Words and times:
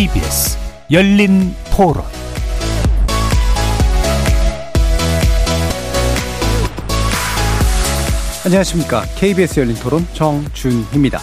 KBS 0.00 0.56
열린 0.90 1.54
토론 1.76 2.02
안녕하십니까. 8.46 9.02
KBS 9.18 9.60
열린 9.60 9.74
토론 9.74 10.06
정준희입니다. 10.14 11.20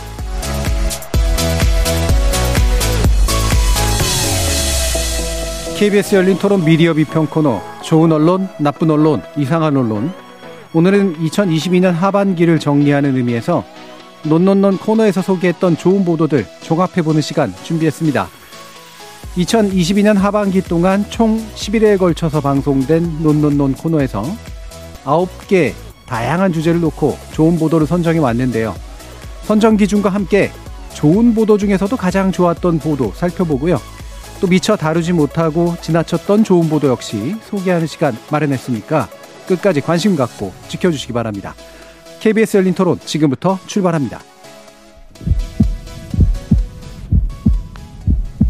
KBS 5.79 6.13
열린 6.13 6.37
토론 6.37 6.63
미디어 6.63 6.93
비평 6.93 7.25
코너 7.25 7.59
좋은 7.81 8.11
언론, 8.11 8.47
나쁜 8.59 8.91
언론, 8.91 9.23
이상한 9.37 9.75
언론. 9.75 10.13
오늘은 10.75 11.17
2022년 11.25 11.93
하반기를 11.93 12.59
정리하는 12.59 13.15
의미에서 13.15 13.63
논논논 14.21 14.77
코너에서 14.77 15.23
소개했던 15.23 15.77
좋은 15.77 16.05
보도들 16.05 16.45
종합해보는 16.61 17.21
시간 17.21 17.51
준비했습니다. 17.63 18.36
2022년 19.37 20.15
하반기 20.15 20.61
동안 20.61 21.05
총 21.09 21.37
11회에 21.55 21.97
걸쳐서 21.97 22.41
방송된 22.41 23.21
논논논 23.21 23.73
코너에서 23.73 24.23
9개 25.03 25.73
다양한 26.05 26.53
주제를 26.53 26.79
놓고 26.81 27.17
좋은 27.31 27.59
보도를 27.59 27.85
선정해 27.85 28.19
왔는데요. 28.19 28.75
선정 29.43 29.77
기준과 29.77 30.09
함께 30.09 30.51
좋은 30.93 31.35
보도 31.35 31.57
중에서도 31.57 31.95
가장 31.95 32.31
좋았던 32.31 32.79
보도 32.79 33.11
살펴보고요. 33.15 33.79
또 34.41 34.47
미처 34.47 34.75
다루지 34.75 35.13
못하고 35.13 35.75
지나쳤던 35.81 36.43
좋은 36.43 36.69
보도 36.69 36.87
역시 36.87 37.35
소개하는 37.49 37.87
시간 37.87 38.17
마련했으니까 38.31 39.07
끝까지 39.47 39.81
관심 39.81 40.15
갖고 40.15 40.53
지켜주시기 40.67 41.13
바랍니다. 41.13 41.55
KBS 42.19 42.57
열린 42.57 42.73
토론 42.73 42.99
지금부터 42.99 43.59
출발합니다. 43.67 44.21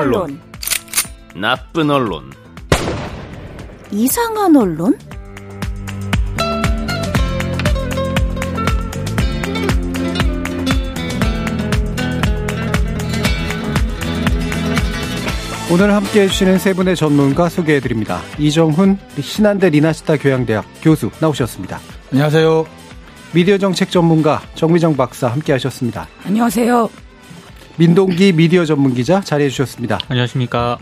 언론, 0.00 0.40
나쁜 1.34 1.90
언론, 1.90 2.32
이상한 3.90 4.56
언론? 4.56 4.98
오늘 15.72 15.92
함께 15.92 16.22
해주시는 16.22 16.58
세 16.58 16.72
분의 16.72 16.94
전문가 16.94 17.48
소개해 17.48 17.80
드립니다. 17.80 18.20
이정훈 18.38 18.98
신한대 19.20 19.70
리나시타 19.70 20.18
교양대학 20.18 20.64
교수 20.82 21.10
나오셨습니다. 21.20 21.80
안녕하세요. 22.12 22.64
미디어 23.32 23.58
정책 23.58 23.90
전문가 23.90 24.40
정미정 24.54 24.96
박사 24.96 25.26
함께 25.26 25.52
하셨습니다. 25.52 26.06
안녕하세요. 26.24 27.03
민동기 27.76 28.34
미디어 28.34 28.64
전문 28.64 28.94
기자 28.94 29.20
자리해 29.20 29.50
주셨습니다. 29.50 29.98
안녕하십니까. 30.06 30.78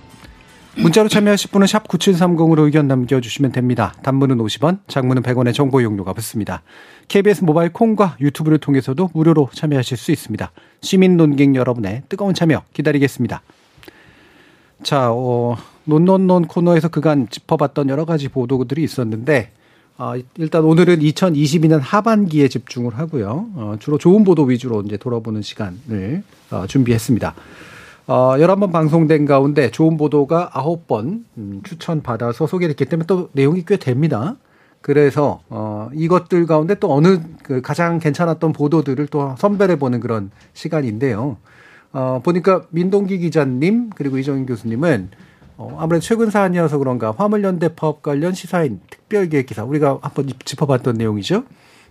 문자로 0.76 1.08
참여하실 1.08 1.50
분은 1.50 1.66
샵 1.66 1.88
9730으로 1.88 2.66
의견 2.66 2.86
남겨주시면 2.86 3.52
됩니다. 3.52 3.94
단문은 4.02 4.36
50원, 4.36 4.80
장문은 4.88 5.22
100원의 5.22 5.54
정보 5.54 5.80
이용료가 5.80 6.12
붙습니다. 6.12 6.62
KBS 7.08 7.44
모바일 7.44 7.72
콩과 7.72 8.18
유튜브를 8.20 8.58
통해서도 8.58 9.08
무료로 9.14 9.48
참여하실 9.54 9.96
수 9.96 10.12
있습니다. 10.12 10.52
시민 10.82 11.16
논객 11.16 11.54
여러분의 11.54 12.02
뜨거운 12.10 12.34
참여 12.34 12.62
기다리겠습니다. 12.74 13.40
자, 14.82 15.12
어, 15.12 15.56
논논논 15.84 16.46
코너에서 16.46 16.88
그간 16.88 17.26
짚어봤던 17.30 17.88
여러 17.88 18.04
가지 18.04 18.28
보도들이 18.28 18.82
있었는데, 18.82 19.50
아, 19.98 20.14
일단 20.38 20.64
오늘은 20.64 21.00
2022년 21.00 21.78
하반기에 21.80 22.48
집중을 22.48 22.96
하고요. 22.98 23.50
어, 23.54 23.76
주로 23.78 23.98
좋은 23.98 24.24
보도 24.24 24.44
위주로 24.44 24.80
이제 24.82 24.96
돌아보는 24.96 25.42
시간을 25.42 26.22
어, 26.50 26.66
준비했습니다. 26.66 27.34
어, 28.06 28.34
11번 28.38 28.72
방송된 28.72 29.26
가운데 29.26 29.70
좋은 29.70 29.96
보도가 29.96 30.50
9번 30.54 31.24
음, 31.36 31.60
추천받아서 31.62 32.46
소개됐기 32.46 32.86
때문에 32.86 33.06
또 33.06 33.28
내용이 33.32 33.64
꽤 33.66 33.76
됩니다. 33.76 34.36
그래서 34.80 35.42
어, 35.48 35.90
이것들 35.94 36.46
가운데 36.46 36.74
또 36.74 36.92
어느 36.92 37.20
그 37.42 37.60
가장 37.60 37.98
괜찮았던 37.98 38.52
보도들을 38.54 39.06
또 39.08 39.34
선별해 39.38 39.76
보는 39.78 40.00
그런 40.00 40.30
시간인데요. 40.54 41.36
어, 41.92 42.20
보니까 42.24 42.62
민동기 42.70 43.18
기자님 43.18 43.90
그리고 43.94 44.18
이정인 44.18 44.46
교수님은 44.46 45.10
어, 45.62 45.76
아무래도 45.78 46.02
최근 46.02 46.28
사안이어서 46.28 46.78
그런가 46.78 47.14
화물연대 47.16 47.74
파업 47.76 48.02
관련 48.02 48.34
시사인 48.34 48.80
특별기획 48.90 49.46
기사 49.46 49.62
우리가 49.62 50.00
한번 50.02 50.32
짚어봤던 50.44 50.96
내용이죠. 50.96 51.44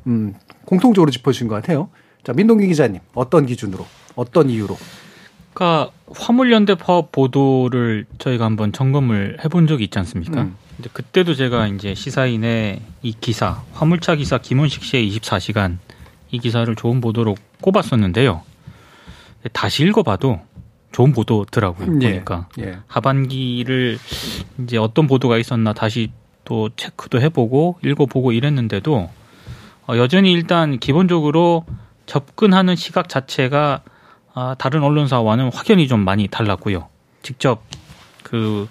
음, 0.07 0.33
공통적으로 0.65 1.09
짚어주신 1.09 1.47
것 1.47 1.55
같아요. 1.55 1.89
자, 2.23 2.33
민동기 2.33 2.67
기자님 2.67 2.99
어떤 3.13 3.45
기준으로 3.45 3.85
어떤 4.15 4.49
이유로? 4.49 4.77
그러니까 5.53 5.91
화물연대 6.13 6.75
파업 6.75 7.13
보도를 7.13 8.05
저희가 8.17 8.43
한번 8.43 8.73
점검을 8.73 9.37
해본 9.43 9.67
적이 9.67 9.85
있지 9.85 9.97
않습니까? 9.99 10.41
음. 10.41 10.55
근데 10.75 10.89
그때도 10.91 11.35
제가 11.35 11.67
이제 11.67 11.93
시사인의 11.93 12.81
이 13.03 13.13
기사 13.21 13.63
화물차 13.73 14.15
기사 14.15 14.37
김원식 14.37 14.83
씨의 14.83 15.09
24시간 15.11 15.77
이 16.31 16.39
기사를 16.39 16.73
좋은 16.75 16.99
보도로 16.99 17.35
꼽았었는데요. 17.61 18.41
다시 19.53 19.83
읽어봐도 19.83 20.39
좋은 20.91 21.11
보도더라고요. 21.13 21.99
예, 22.01 22.11
보니까 22.11 22.47
예. 22.59 22.79
하반기를 22.87 23.97
이제 24.63 24.77
어떤 24.77 25.07
보도가 25.07 25.37
있었나 25.37 25.73
다시 25.73 26.11
또 26.43 26.69
체크도 26.75 27.21
해보고 27.21 27.79
읽어보고 27.83 28.31
이랬는데도 28.31 29.09
어, 29.87 29.97
여전히 29.97 30.31
일단 30.31 30.79
기본적으로 30.79 31.65
접근하는 32.05 32.75
시각 32.75 33.09
자체가 33.09 33.81
아, 34.33 34.55
다른 34.57 34.83
언론사와는 34.83 35.51
확연히 35.53 35.87
좀 35.87 36.01
많이 36.01 36.27
달랐고요. 36.27 36.87
직접 37.21 37.63
그 38.23 38.67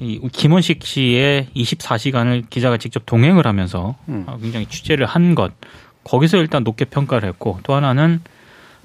이 0.00 0.18
김원식 0.32 0.84
씨의 0.84 1.48
24시간을 1.54 2.48
기자가 2.48 2.78
직접 2.78 3.04
동행을 3.04 3.46
하면서 3.46 3.96
음. 4.08 4.24
어, 4.26 4.38
굉장히 4.40 4.64
취재를 4.66 5.04
한 5.04 5.34
것 5.34 5.52
거기서 6.04 6.38
일단 6.38 6.64
높게 6.64 6.86
평가를 6.86 7.28
했고 7.28 7.60
또 7.62 7.74
하나는 7.74 8.22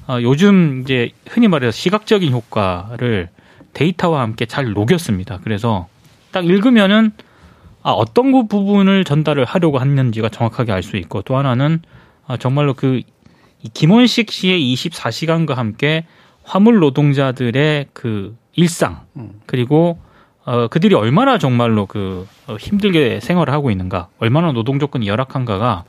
어, 0.08 0.20
요즘 0.22 0.82
이제 0.84 1.12
흔히 1.28 1.48
말해서 1.48 1.72
시각적인 1.72 2.32
효과를 2.32 3.30
데이터와 3.74 4.22
함께 4.22 4.46
잘 4.46 4.72
녹였습니다. 4.72 5.40
그래서 5.44 5.88
딱 6.32 6.46
읽으면은 6.46 7.12
아, 7.82 7.92
어떤 7.92 8.32
그 8.32 8.48
부분을 8.48 9.04
전달을 9.04 9.46
하려고 9.46 9.80
했는지가 9.80 10.30
정확하게 10.30 10.72
알 10.72 10.84
수 10.84 10.98
있고 10.98 11.22
또 11.22 11.38
하나는 11.38 11.82
아, 12.28 12.38
정말로 12.38 12.74
그이 12.74 13.04
김원식 13.74 14.32
씨의 14.32 14.60
24시간과 14.76 15.56
함께 15.56 16.06
화물 16.44 16.80
노동자들의 16.80 17.88
그 17.94 18.36
일상 18.54 19.02
음. 19.18 19.42
그리고 19.46 20.00
어, 20.46 20.68
그들이 20.68 20.94
얼마나 20.94 21.40
정말로 21.40 21.88
그 21.88 22.28
어, 22.48 22.56
힘들게 22.56 23.20
생활을 23.20 23.52
하고 23.52 23.72
있는가, 23.72 24.10
얼마나 24.20 24.52
노동 24.52 24.78
조건이 24.78 25.08
열악한가가 25.08 25.84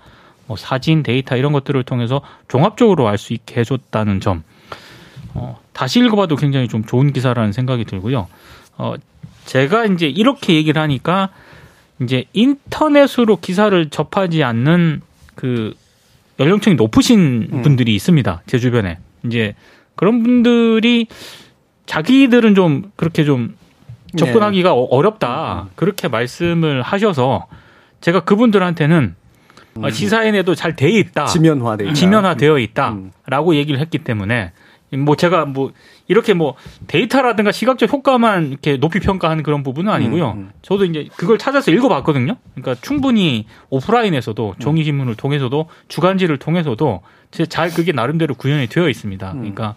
뭐 0.47 0.57
사진, 0.57 1.03
데이터 1.03 1.37
이런 1.37 1.53
것들을 1.53 1.83
통해서 1.85 2.21
종합적으로 2.49 3.09
알 3.09 3.19
수 3.19 3.33
있게 3.33 3.61
해줬다는 3.61 4.21
점. 4.21 4.43
어, 5.35 5.59
다시 5.73 6.01
읽어봐도 6.01 6.37
굉장히 6.37 6.69
좀 6.69 6.85
좋은 6.85 7.13
기사라는 7.13 7.53
생각이 7.53 7.85
들고요. 7.85 8.29
어, 8.79 8.95
제가 9.45 9.87
이제 9.87 10.07
이렇게 10.07 10.55
얘기를 10.55 10.81
하니까 10.81 11.31
이제 12.03 12.25
인터넷으로 12.33 13.37
기사를 13.37 13.89
접하지 13.91 14.43
않는 14.45 15.03
그 15.35 15.75
연령층이 16.39 16.77
높으신 16.77 17.49
음. 17.53 17.63
분들이 17.63 17.95
있습니다. 17.95 18.43
제 18.47 18.59
주변에. 18.59 18.99
이제 19.25 19.55
그런 19.95 20.23
분들이 20.23 21.07
자기들은 21.87 22.55
좀 22.55 22.91
그렇게 22.97 23.25
좀 23.25 23.57
접근하기가 24.17 24.73
어- 24.75 24.85
어렵다. 24.91 25.69
그렇게 25.75 26.09
말씀을 26.09 26.83
하셔서 26.83 27.47
제가 28.01 28.21
그분들한테는 28.25 29.15
어, 29.83 29.91
시사인에도 29.91 30.55
잘 30.55 30.77
돼 30.77 30.89
있다. 30.91 31.27
지면화 31.27 31.77
돼 31.77 31.85
있다. 31.85 31.95
지면화 31.95 32.35
되어 32.37 32.59
있다라고 32.59 33.51
음. 33.51 33.55
얘기를 33.55 33.81
했기 33.81 33.99
때문에 33.99 34.53
뭐 35.05 35.17
제가 35.17 35.47
뭐 35.47 35.73
이렇게 36.07 36.33
뭐 36.35 36.55
데이터라든가 36.87 37.51
시각적 37.51 37.93
효과만 37.93 38.49
이렇게 38.51 38.77
높이 38.77 39.01
평가하는 39.01 39.43
그런 39.43 39.63
부분은 39.63 39.93
아니고요. 39.93 40.31
음, 40.33 40.39
음. 40.39 40.51
저도 40.63 40.85
이제 40.85 41.09
그걸 41.17 41.39
찾아서 41.39 41.71
읽어봤거든요. 41.73 42.37
그러니까 42.55 42.81
충분히 42.83 43.47
오프라인에서도 43.71 44.55
종이 44.61 44.85
신문을 44.85 45.17
통해서도 45.17 45.69
주간지를 45.89 46.39
통해서도 46.39 47.03
제잘 47.33 47.71
그게 47.71 47.91
나름대로 47.93 48.35
구현이 48.35 48.69
되어 48.69 48.89
있습니다. 48.89 49.33
음. 49.33 49.39
그러니까 49.39 49.75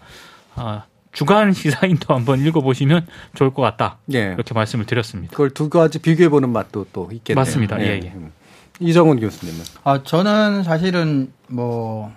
아, 0.54 0.84
주간 1.12 1.52
시사인도 1.52 2.14
한번 2.14 2.38
읽어보시면 2.46 3.06
좋을 3.34 3.52
것 3.52 3.62
같다. 3.62 3.98
예. 4.14 4.32
이렇게 4.36 4.54
말씀을 4.54 4.86
드렸습니다. 4.86 5.32
그걸 5.32 5.50
두 5.50 5.68
가지 5.68 5.98
비교해보는 5.98 6.50
맛도 6.50 6.86
또 6.92 7.08
있겠네요. 7.12 7.40
맞습니다. 7.40 7.80
예, 7.80 8.00
예. 8.04 8.12
음. 8.80 8.86
이정훈 8.86 9.20
교수님은. 9.20 9.60
아, 9.84 10.02
저는 10.02 10.62
사실은 10.62 11.32
뭐 11.48 12.12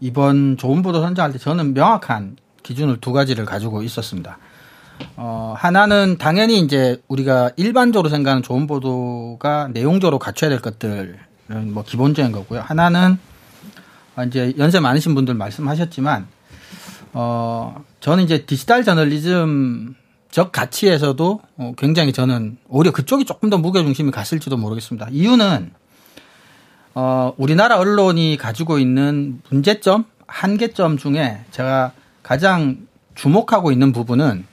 이번 0.00 0.56
좋은 0.56 0.82
보도 0.82 1.00
선정할 1.00 1.32
때 1.32 1.38
저는 1.38 1.74
명확한 1.74 2.36
기준을 2.62 2.98
두 3.00 3.12
가지를 3.12 3.44
가지고 3.44 3.82
있었습니다. 3.82 4.38
어, 5.16 5.54
하나는 5.56 6.18
당연히 6.18 6.60
이제 6.60 7.00
우리가 7.08 7.50
일반적으로 7.56 8.08
생각하는 8.08 8.42
좋은 8.42 8.66
보도가 8.66 9.68
내용적으로 9.72 10.18
갖춰야 10.18 10.50
될 10.50 10.60
것들은 10.60 11.16
뭐 11.72 11.82
기본적인 11.82 12.32
거고요. 12.32 12.60
하나는 12.60 13.18
아, 14.16 14.24
이제 14.24 14.54
연세 14.58 14.80
많으신 14.80 15.14
분들 15.14 15.34
말씀하셨지만 15.34 16.26
어, 17.12 17.82
저는 18.00 18.24
이제 18.24 18.44
디지털 18.44 18.84
저널리즘 18.84 19.94
적 20.30 20.52
가치에서도 20.52 21.40
어, 21.56 21.72
굉장히 21.76 22.12
저는 22.12 22.58
오히려 22.68 22.92
그쪽이 22.92 23.24
조금 23.24 23.50
더 23.50 23.58
무게중심이 23.58 24.10
갔을지도 24.10 24.56
모르겠습니다. 24.56 25.08
이유는 25.10 25.72
어, 26.94 27.32
우리나라 27.36 27.78
언론이 27.78 28.36
가지고 28.36 28.78
있는 28.78 29.40
문제점, 29.48 30.04
한계점 30.26 30.96
중에 30.96 31.44
제가 31.50 31.92
가장 32.22 32.78
주목하고 33.14 33.72
있는 33.72 33.92
부분은 33.92 34.44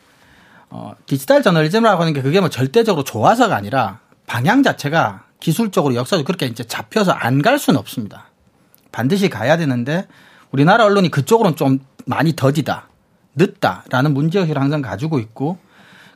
어, 0.69 0.93
디지털 1.05 1.41
저널리즘이라고 1.41 2.01
하는 2.01 2.13
게 2.13 2.21
그게 2.21 2.39
뭐 2.39 2.49
절대적으로 2.49 3.03
좋아서가 3.03 3.55
아니라 3.55 3.99
방향 4.25 4.63
자체가 4.63 5.23
기술적으로 5.39 5.95
역사적으로 5.95 6.25
그렇게 6.25 6.45
이제 6.47 6.63
잡혀서 6.63 7.11
안 7.11 7.41
갈 7.41 7.59
수는 7.59 7.79
없습니다. 7.79 8.25
반드시 8.91 9.29
가야 9.29 9.57
되는데 9.57 10.07
우리나라 10.51 10.85
언론이 10.85 11.09
그쪽으로는 11.09 11.55
좀 11.55 11.79
많이 12.05 12.35
더디다, 12.35 12.87
늦다라는 13.35 14.13
문제의식을 14.13 14.59
항상 14.59 14.81
가지고 14.81 15.19
있고 15.19 15.57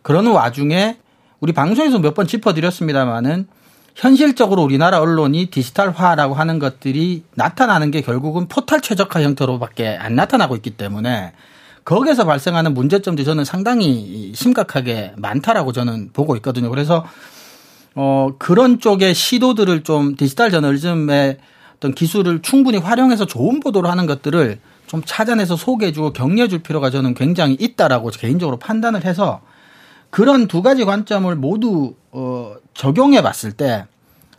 그러는 0.01 0.31
와중에 0.31 0.97
우리 1.39 1.53
방송에서 1.53 1.99
몇 1.99 2.13
번 2.15 2.27
짚어드렸습니다마는 2.27 3.47
현실적으로 3.95 4.63
우리나라 4.63 4.99
언론이 5.01 5.47
디지털화라고 5.47 6.33
하는 6.33 6.59
것들이 6.59 7.23
나타나는 7.35 7.91
게 7.91 8.01
결국은 8.01 8.47
포탈 8.47 8.81
최적화 8.81 9.21
형태로밖에 9.21 9.97
안 9.99 10.15
나타나고 10.15 10.55
있기 10.55 10.71
때문에 10.71 11.33
거기에서 11.83 12.25
발생하는 12.25 12.73
문제점들이 12.73 13.25
저는 13.25 13.43
상당히 13.43 14.31
심각하게 14.35 15.13
많다라고 15.17 15.71
저는 15.71 16.11
보고 16.13 16.35
있거든요. 16.37 16.69
그래서 16.69 17.05
어 17.95 18.29
그런 18.37 18.79
쪽의 18.79 19.13
시도들을 19.13 19.83
좀 19.83 20.15
디지털 20.15 20.51
저널리즘의 20.51 21.37
어떤 21.75 21.93
기술을 21.93 22.41
충분히 22.41 22.77
활용해서 22.77 23.25
좋은 23.25 23.59
보도를 23.59 23.89
하는 23.89 24.05
것들을 24.05 24.59
좀 24.87 25.01
찾아내서 25.03 25.55
소개해주고 25.55 26.13
격려해줄 26.13 26.59
필요가 26.59 26.89
저는 26.91 27.15
굉장히 27.15 27.57
있다라고 27.59 28.09
개인적으로 28.11 28.57
판단을 28.57 29.03
해서 29.03 29.41
그런 30.09 30.47
두 30.47 30.61
가지 30.61 30.85
관점을 30.85 31.33
모두 31.35 31.95
어, 32.11 32.55
적용해 32.73 33.21
봤을 33.21 33.51
때 33.51 33.85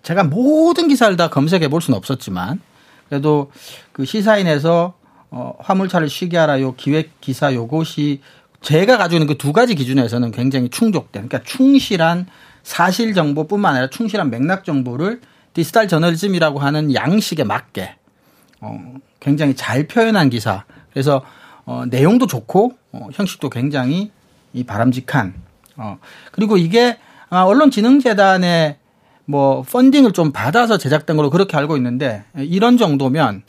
제가 0.02 0.24
모든 0.24 0.88
기사를 0.88 1.14
다 1.16 1.28
검색해 1.28 1.68
볼 1.68 1.80
수는 1.80 1.96
없었지만 1.96 2.60
그래도 3.08 3.50
그 3.92 4.04
시사인에서 4.04 4.94
어, 5.30 5.54
화물차를 5.60 6.08
쉬게 6.08 6.36
하라 6.36 6.60
요 6.60 6.74
기획 6.76 7.20
기사 7.20 7.54
요것이 7.54 8.20
제가 8.60 8.96
가지고 8.96 9.22
있는 9.22 9.26
그 9.26 9.38
두 9.38 9.52
가지 9.52 9.74
기준에서는 9.74 10.30
굉장히 10.30 10.68
충족된 10.68 11.28
그러니까 11.28 11.48
충실한 11.48 12.26
사실 12.62 13.14
정보뿐만 13.14 13.74
아니라 13.74 13.90
충실한 13.90 14.30
맥락 14.30 14.64
정보를 14.64 15.20
디지털 15.52 15.88
저널리즘이라고 15.88 16.58
하는 16.58 16.94
양식에 16.94 17.44
맞게 17.44 17.96
어, 18.60 18.94
굉장히 19.20 19.54
잘 19.54 19.86
표현한 19.86 20.30
기사. 20.30 20.64
그래서 20.92 21.22
어, 21.64 21.84
내용도 21.88 22.26
좋고 22.26 22.76
어, 22.92 23.08
형식도 23.12 23.50
굉장히 23.50 24.10
이 24.52 24.64
바람직한. 24.64 25.34
어, 25.76 25.98
그리고 26.30 26.56
이게 26.56 26.98
아마 27.32 27.44
언론진흥재단의 27.44 28.76
뭐 29.24 29.62
펀딩을 29.62 30.12
좀 30.12 30.32
받아서 30.32 30.76
제작된 30.76 31.16
걸로 31.16 31.30
그렇게 31.30 31.56
알고 31.56 31.78
있는데 31.78 32.24
이런 32.36 32.76
정도면 32.76 33.42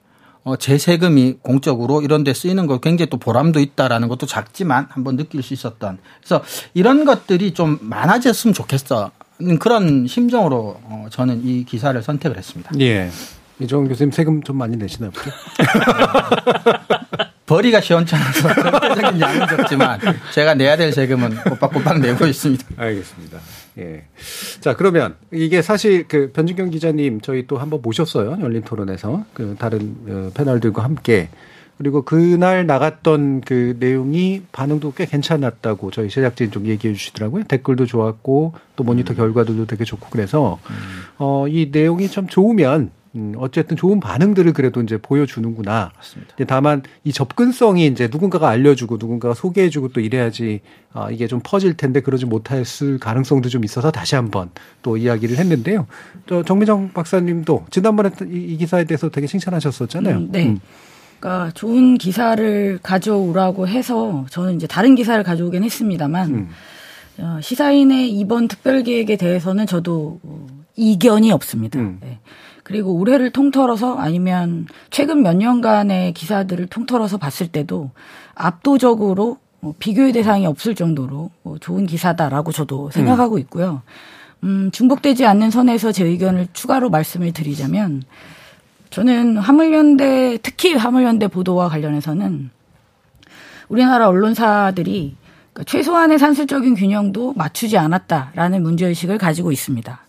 어, 0.45 0.55
제 0.55 0.77
세금이 0.77 1.39
공적으로 1.41 2.01
이런 2.01 2.23
데 2.23 2.33
쓰이는 2.33 2.65
거 2.65 2.79
굉장히 2.79 3.09
또 3.09 3.17
보람도 3.17 3.59
있다라는 3.59 4.07
것도 4.07 4.25
작지만 4.25 4.87
한번 4.89 5.17
느낄 5.17 5.43
수 5.43 5.53
있었던. 5.53 5.97
그래서 6.21 6.43
이런 6.73 7.03
것들이 7.03 7.53
좀 7.53 7.77
많아졌으면 7.81 8.53
좋겠어. 8.53 9.11
그런 9.59 10.07
심정으로 10.07 10.79
어, 10.83 11.07
저는 11.09 11.45
이 11.45 11.65
기사를 11.65 12.01
선택을 12.01 12.37
했습니다. 12.37 12.71
예. 12.79 13.09
이정훈 13.59 13.89
교수님 13.89 14.11
세금 14.11 14.43
좀 14.43 14.57
많이 14.57 14.77
내시나 14.77 15.09
보죠? 15.09 15.29
벌이가 17.45 17.81
시원찮아서 17.81 18.53
절대적인 18.55 19.19
양은 19.19 19.47
적지만 19.47 19.99
제가 20.33 20.53
내야 20.53 20.77
될 20.77 20.93
세금은 20.93 21.35
꼬박꼬박 21.43 21.99
내고 21.99 22.25
있습니다. 22.25 22.65
알겠습니다. 22.77 23.39
예. 23.77 24.03
자, 24.59 24.75
그러면 24.75 25.15
이게 25.31 25.61
사실 25.61 26.07
그 26.07 26.31
변준경 26.31 26.69
기자님 26.69 27.21
저희 27.21 27.47
또 27.47 27.57
한번 27.57 27.81
모셨어요. 27.81 28.37
열린 28.41 28.61
토론에서. 28.63 29.25
그 29.33 29.55
다른 29.57 29.95
어, 30.07 30.31
패널들과 30.33 30.83
함께. 30.83 31.29
그리고 31.77 32.03
그날 32.03 32.67
나갔던 32.67 33.41
그 33.41 33.75
내용이 33.79 34.43
반응도 34.51 34.93
꽤 34.93 35.05
괜찮았다고 35.05 35.91
저희 35.91 36.07
제작진 36.07 36.51
좀 36.51 36.67
얘기해 36.67 36.93
주시더라고요. 36.93 37.45
댓글도 37.45 37.87
좋았고 37.87 38.53
또 38.75 38.83
모니터 38.83 39.15
결과들도 39.15 39.65
되게 39.65 39.83
좋고 39.83 40.07
그래서 40.11 40.59
어, 41.17 41.47
이 41.47 41.69
내용이 41.71 42.09
참 42.09 42.27
좋으면 42.27 42.91
음, 43.15 43.33
어쨌든 43.37 43.77
좋은 43.77 43.99
반응들을 43.99 44.53
그래도 44.53 44.81
이제 44.81 44.97
보여주는구나. 44.97 45.91
맞습니다. 45.95 46.33
이제 46.35 46.45
다만 46.45 46.81
이 47.03 47.11
접근성이 47.11 47.85
이제 47.85 48.09
누군가가 48.11 48.49
알려주고 48.49 48.97
누군가가 48.97 49.35
소개해주고 49.35 49.89
또 49.89 50.01
이래야지 50.01 50.61
아, 50.93 51.11
이게 51.11 51.27
좀 51.27 51.39
퍼질 51.43 51.75
텐데 51.75 52.01
그러지 52.01 52.25
못했을 52.25 52.97
가능성도 52.97 53.49
좀 53.49 53.63
있어서 53.63 53.91
다시 53.91 54.15
한번 54.15 54.49
또 54.81 54.97
이야기를 54.97 55.37
했는데요. 55.37 55.85
저 56.27 56.43
정미정 56.43 56.93
박사님도 56.93 57.65
지난번에 57.69 58.09
이, 58.23 58.53
이 58.53 58.57
기사에 58.57 58.85
대해서 58.85 59.09
되게 59.09 59.27
칭찬하셨었잖아요. 59.27 60.15
음, 60.15 60.29
네. 60.31 60.55
그러니까 61.19 61.51
좋은 61.53 61.97
기사를 61.97 62.79
가져오라고 62.81 63.67
해서 63.67 64.25
저는 64.29 64.55
이제 64.55 64.67
다른 64.67 64.95
기사를 64.95 65.23
가져오긴 65.23 65.63
했습니다만 65.63 66.29
음. 66.33 66.49
어, 67.19 67.39
시사인의 67.41 68.11
이번 68.11 68.47
특별기획에 68.47 69.17
대해서는 69.17 69.67
저도 69.67 70.19
어, 70.23 70.47
이견이 70.75 71.31
없습니다. 71.31 71.79
음. 71.79 71.99
네. 72.01 72.19
그리고 72.63 72.93
올해를 72.93 73.29
통틀어서 73.31 73.97
아니면 73.97 74.67
최근 74.89 75.21
몇 75.21 75.35
년간의 75.35 76.13
기사들을 76.13 76.67
통틀어서 76.67 77.17
봤을 77.17 77.47
때도 77.47 77.91
압도적으로 78.35 79.37
어, 79.61 79.73
비교의 79.79 80.13
대상이 80.13 80.45
없을 80.45 80.75
정도로 80.75 81.29
어, 81.43 81.55
좋은 81.59 81.85
기사다라고 81.85 82.51
저도 82.51 82.89
생각하고 82.91 83.37
있고요. 83.39 83.81
음, 84.43 84.71
중복되지 84.71 85.25
않는 85.25 85.51
선에서 85.51 85.91
제 85.91 86.05
의견을 86.05 86.47
추가로 86.53 86.89
말씀을 86.89 87.31
드리자면 87.31 88.03
저는 88.89 89.37
화물연대 89.37 90.39
특히 90.43 90.73
화물연대 90.73 91.27
보도와 91.27 91.69
관련해서는 91.69 92.49
우리나라 93.69 94.07
언론사들이 94.07 95.15
그러니까 95.53 95.63
최소한의 95.65 96.19
산술적인 96.19 96.75
균형도 96.75 97.33
맞추지 97.33 97.77
않았다라는 97.77 98.63
문제의식을 98.63 99.17
가지고 99.17 99.51
있습니다. 99.51 99.99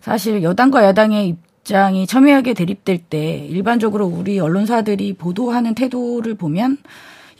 사실 0.00 0.42
여당과 0.42 0.84
야당의 0.84 1.36
입장이 1.64 2.06
첨예하게 2.06 2.52
대립될 2.52 2.98
때 2.98 3.38
일반적으로 3.48 4.04
우리 4.04 4.38
언론사들이 4.38 5.14
보도하는 5.14 5.74
태도를 5.74 6.34
보면 6.34 6.76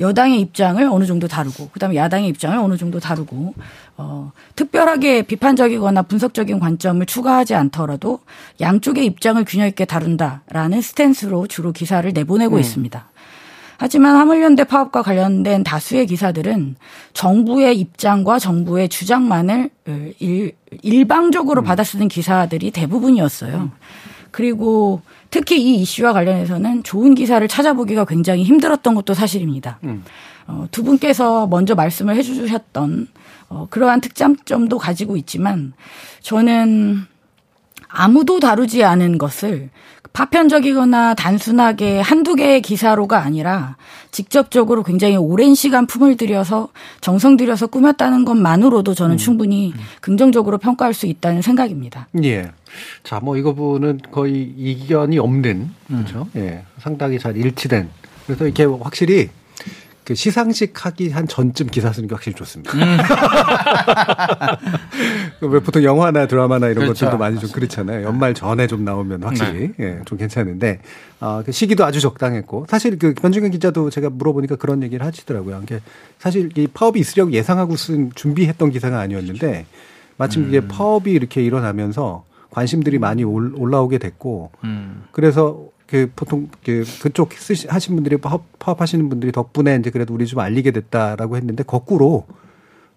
여당의 0.00 0.40
입장을 0.40 0.83
어느 0.90 1.04
정도 1.04 1.28
다루고 1.28 1.69
그다음에 1.69 1.95
야당의 1.95 2.31
입장을 2.31 2.57
어느 2.57 2.78
정도 2.78 2.99
다루고 2.99 3.54
어 3.99 4.33
특별하게 4.57 5.23
비판적이거나 5.23 6.02
분석적인 6.02 6.59
관점을 6.59 7.04
추가하지 7.04 7.54
않더라도 7.54 8.21
양쪽의 8.61 9.04
입장을 9.04 9.45
균형 9.47 9.69
있게 9.69 9.85
다룬다라는 9.85 10.81
스탠스로 10.81 11.47
주로 11.47 11.73
기사를 11.73 12.11
내보내고 12.11 12.59
있습니다. 12.59 13.07
하지만 13.76 14.16
화물연대 14.16 14.64
파업과 14.64 15.02
관련된 15.02 15.64
다수의 15.64 16.07
기사들은 16.07 16.76
정부의 17.12 17.78
입장과 17.78 18.38
정부의 18.38 18.88
주장만을 18.88 19.69
일, 20.21 20.52
일방적으로 20.83 21.62
받아쓰는 21.62 22.09
기사들이 22.09 22.71
대부분이었어요. 22.71 23.71
그리고 24.35 25.00
특히 25.31 25.62
이 25.62 25.76
이슈와 25.76 26.12
관련해서는 26.12 26.83
좋은 26.83 27.14
기사를 27.14 27.47
찾아보기가 27.47 28.05
굉장히 28.05 28.43
힘들었던 28.43 28.97
것도 28.97 29.14
사실입니다. 29.14 29.79
어, 30.49 30.67
두 30.73 30.83
분께서 30.83 31.47
먼저 31.47 31.76
말씀을 31.76 32.17
해주셨던 32.17 33.07
어, 33.49 33.69
그러한 33.71 34.00
특장점도 34.00 34.79
가지고 34.79 35.17
있지만 35.19 35.73
저는 36.21 37.07
아무도 37.87 38.41
다루지 38.41 38.83
않은 38.83 39.19
것을 39.19 39.71
파편적이거나 40.12 41.14
단순하게 41.14 42.00
한두 42.00 42.35
개의 42.35 42.61
기사로가 42.61 43.23
아니라 43.23 43.76
직접적으로 44.11 44.83
굉장히 44.83 45.17
오랜 45.17 45.55
시간 45.55 45.87
품을 45.87 46.17
들여서 46.17 46.71
정성 47.00 47.37
들여서 47.37 47.69
꾸몄다는 47.69 48.25
것만으로도 48.25 48.95
저는 48.95 49.17
충분히 49.17 49.75
긍정적으로 50.00 50.59
평가할 50.59 50.93
수 50.93 51.07
있다는 51.07 51.41
생각입니다. 51.41 52.09
예. 52.25 52.50
자, 53.02 53.21
뭐 53.21 53.37
이거 53.37 53.54
부분은 53.54 54.00
거의 54.11 54.43
이견이 54.57 55.19
없는 55.19 55.71
그렇죠. 55.87 56.28
예. 56.37 56.64
상당히 56.78 57.19
잘 57.19 57.37
일치된. 57.37 57.88
그래서 58.26 58.45
이렇게 58.45 58.64
확실히 58.64 59.31
그 60.04 60.14
시상식 60.14 60.85
하기 60.85 61.11
한 61.11 61.26
전쯤 61.26 61.69
기사 61.69 61.90
쓰는 61.90 62.09
게 62.09 62.14
확실히 62.14 62.37
좋습니다. 62.37 62.73
왜 65.40 65.61
보통 65.61 65.83
영화나 65.83 66.26
드라마나 66.26 66.66
이런 66.69 66.85
그렇죠. 66.85 67.07
것들도 67.07 67.19
많이 67.19 67.38
좀 67.40 67.50
그렇잖아요. 67.50 68.04
연말 68.04 68.35
전에 68.35 68.66
좀 68.66 68.85
나오면 68.85 69.23
확실히 69.23 69.73
예, 69.81 70.00
좀 70.04 70.19
괜찮은데 70.19 70.81
아, 71.21 71.43
그 71.45 71.52
시기도 71.52 71.87
아주 71.87 72.00
적당했고 72.00 72.66
사실 72.69 72.99
그 72.99 73.14
변중현 73.14 73.50
기자도 73.52 73.88
제가 73.88 74.11
물어보니까 74.11 74.57
그런 74.57 74.83
얘기를 74.83 75.07
하시더라고요. 75.07 75.61
이게 75.62 75.81
사실 76.19 76.50
이 76.54 76.66
파업이 76.66 77.00
있으려고 77.00 77.33
예상하고 77.33 77.75
쓴 77.76 78.12
준비했던 78.14 78.73
기사가 78.73 79.00
아니었는데 79.00 79.64
마침 80.19 80.49
이게 80.49 80.61
파업이 80.61 81.11
이렇게 81.12 81.43
일어나면서 81.43 82.25
관심들이 82.54 82.99
많이 82.99 83.25
올- 83.25 83.52
올라오게 83.56 83.99
됐고 83.99 84.52
음. 84.64 85.04
그래서 85.12 85.66
그 85.87 86.11
보통 86.16 86.49
그 86.64 86.84
그쪽 87.02 87.32
쓰시 87.34 87.66
하신 87.68 87.94
분들이 87.96 88.16
파업, 88.16 88.44
파업하시는 88.58 89.08
분들이 89.08 89.32
덕분에 89.32 89.76
이제 89.76 89.90
그래도 89.90 90.14
우리 90.14 90.26
좀 90.26 90.38
알리게 90.40 90.70
됐다라고 90.70 91.37
했는데 91.37 91.62
거꾸로 91.64 92.26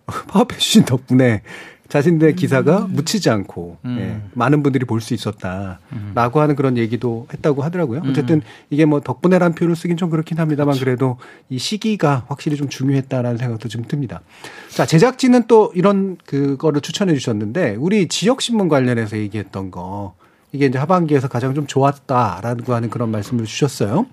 파업해 0.30 0.58
주신 0.58 0.86
덕분에 0.86 1.42
자신들의 1.90 2.36
기사가 2.36 2.88
묻히지 2.90 3.30
않고 3.30 3.78
예, 3.86 4.22
많은 4.34 4.62
분들이 4.64 4.86
볼 4.86 5.02
수 5.02 5.14
있었다라고 5.14 6.42
하는 6.42 6.56
그런 6.56 6.78
얘기도 6.78 7.28
했다고 7.34 7.64
하더라고요. 7.64 8.02
어쨌든 8.10 8.42
이게 8.70 8.86
뭐 8.86 9.00
덕분에라는 9.00 9.56
표현을 9.56 9.76
쓰긴 9.76 9.96
좀 9.96 10.10
그렇긴 10.10 10.38
합니다만 10.40 10.78
그래도 10.78 11.18
이 11.50 11.58
시기가 11.58 12.26
확실히 12.28 12.58
좀 12.58 12.68
중요했다라는 12.68 13.38
생각도 13.38 13.70
좀 13.70 13.84
듭니다. 13.88 14.22
자 14.70 14.86
제작진은 14.86 15.44
또 15.48 15.72
이런 15.76 16.18
그거를 16.26 16.82
추천해 16.82 17.14
주셨는데 17.14 17.76
우리 17.80 18.08
지역 18.08 18.42
신문 18.42 18.68
관련해서 18.68 19.18
얘기했던 19.18 19.72
거 19.72 20.16
이게 20.54 20.66
이제 20.68 20.80
하반기에서 20.80 21.28
가장 21.28 21.54
좀 21.54 21.68
좋았다라고 21.68 22.74
하는 22.74 22.90
그런 22.90 23.12
말씀을 23.12 23.46
주셨어요. 23.46 24.06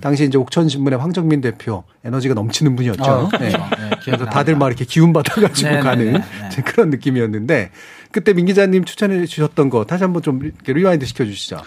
당시 0.00 0.24
이제 0.24 0.38
옥천신문의 0.38 0.98
황정민 0.98 1.40
대표 1.42 1.84
에너지가 2.04 2.34
넘치는 2.34 2.76
분이었죠. 2.76 3.02
어, 3.04 3.28
네. 3.38 3.50
그렇죠. 3.50 3.58
네, 3.78 3.90
그래서. 4.04 4.24
다들 4.24 4.56
막 4.56 4.68
이렇게 4.68 4.84
기운 4.86 5.12
받아가지고 5.12 5.68
네네네, 5.68 5.84
가는 5.84 6.12
네. 6.14 6.22
이제 6.48 6.62
그런 6.62 6.88
느낌이었는데 6.90 7.70
그때 8.10 8.32
민 8.32 8.46
기자님 8.46 8.84
추천해 8.84 9.24
주셨던 9.26 9.68
거 9.70 9.84
다시 9.84 10.02
한번 10.02 10.22
좀 10.22 10.52
rewind 10.64 11.04
시켜 11.04 11.24
주시죠. 11.24 11.60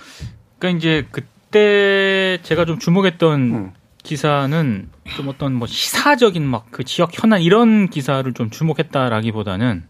그러니까 0.58 0.80
이제 0.80 1.08
그때 1.12 2.40
제가 2.44 2.66
좀 2.66 2.80
주목했던 2.80 3.40
음. 3.42 3.72
기사는 4.04 4.90
좀 5.16 5.28
어떤 5.30 5.54
뭐 5.54 5.68
시사적인 5.68 6.44
막 6.44 6.66
그 6.72 6.84
지역 6.84 7.12
현안 7.14 7.42
이런 7.42 7.90
기사를 7.90 8.32
좀 8.34 8.50
주목했다라기보다는 8.50 9.84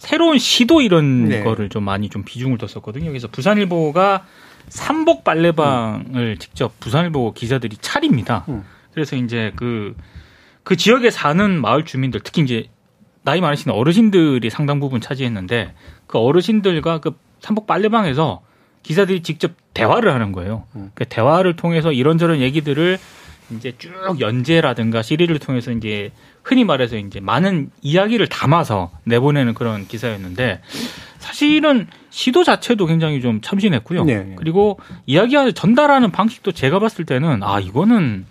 새로운 0.00 0.38
시도 0.38 0.80
이런 0.80 1.28
네. 1.28 1.44
거를 1.44 1.68
좀 1.68 1.84
많이 1.84 2.08
좀 2.08 2.24
비중을 2.24 2.56
뒀었거든요. 2.56 3.10
그래서 3.10 3.28
부산일보가 3.28 4.24
삼복 4.70 5.24
빨래방을 5.24 6.38
직접 6.38 6.80
부산일보 6.80 7.34
기자들이 7.34 7.76
차립니다. 7.76 8.46
음. 8.48 8.64
그래서 8.94 9.14
이제 9.14 9.52
그, 9.56 9.94
그 10.62 10.76
지역에 10.76 11.10
사는 11.10 11.60
마을 11.60 11.84
주민들, 11.84 12.20
특히 12.20 12.40
이제 12.40 12.68
나이 13.22 13.42
많으신 13.42 13.70
어르신들이 13.70 14.48
상당 14.48 14.80
부분 14.80 15.02
차지했는데 15.02 15.74
그 16.06 16.18
어르신들과 16.18 17.00
그 17.00 17.14
삼복 17.40 17.66
빨래방에서 17.66 18.40
기자들이 18.82 19.22
직접 19.22 19.52
대화를 19.74 20.14
하는 20.14 20.32
거예요. 20.32 20.64
음. 20.76 20.92
그 20.94 21.04
대화를 21.04 21.56
통해서 21.56 21.92
이런저런 21.92 22.40
얘기들을 22.40 22.98
이제 23.56 23.72
쭉 23.78 23.90
연재라든가 24.20 25.02
시리즈를 25.02 25.38
통해서 25.38 25.72
이제 25.72 26.12
흔히 26.42 26.64
말해서 26.64 26.96
이제 26.96 27.20
많은 27.20 27.70
이야기를 27.82 28.28
담아서 28.28 28.90
내보내는 29.04 29.54
그런 29.54 29.86
기사였는데 29.86 30.60
사실은 31.18 31.86
시도 32.10 32.44
자체도 32.44 32.86
굉장히 32.86 33.20
좀 33.20 33.40
참신했고요. 33.40 34.04
네. 34.04 34.34
그리고 34.38 34.78
이야기 35.06 35.34
전달하는 35.52 36.10
방식도 36.10 36.52
제가 36.52 36.78
봤을 36.78 37.04
때는 37.04 37.42
아 37.42 37.60
이거는 37.60 38.26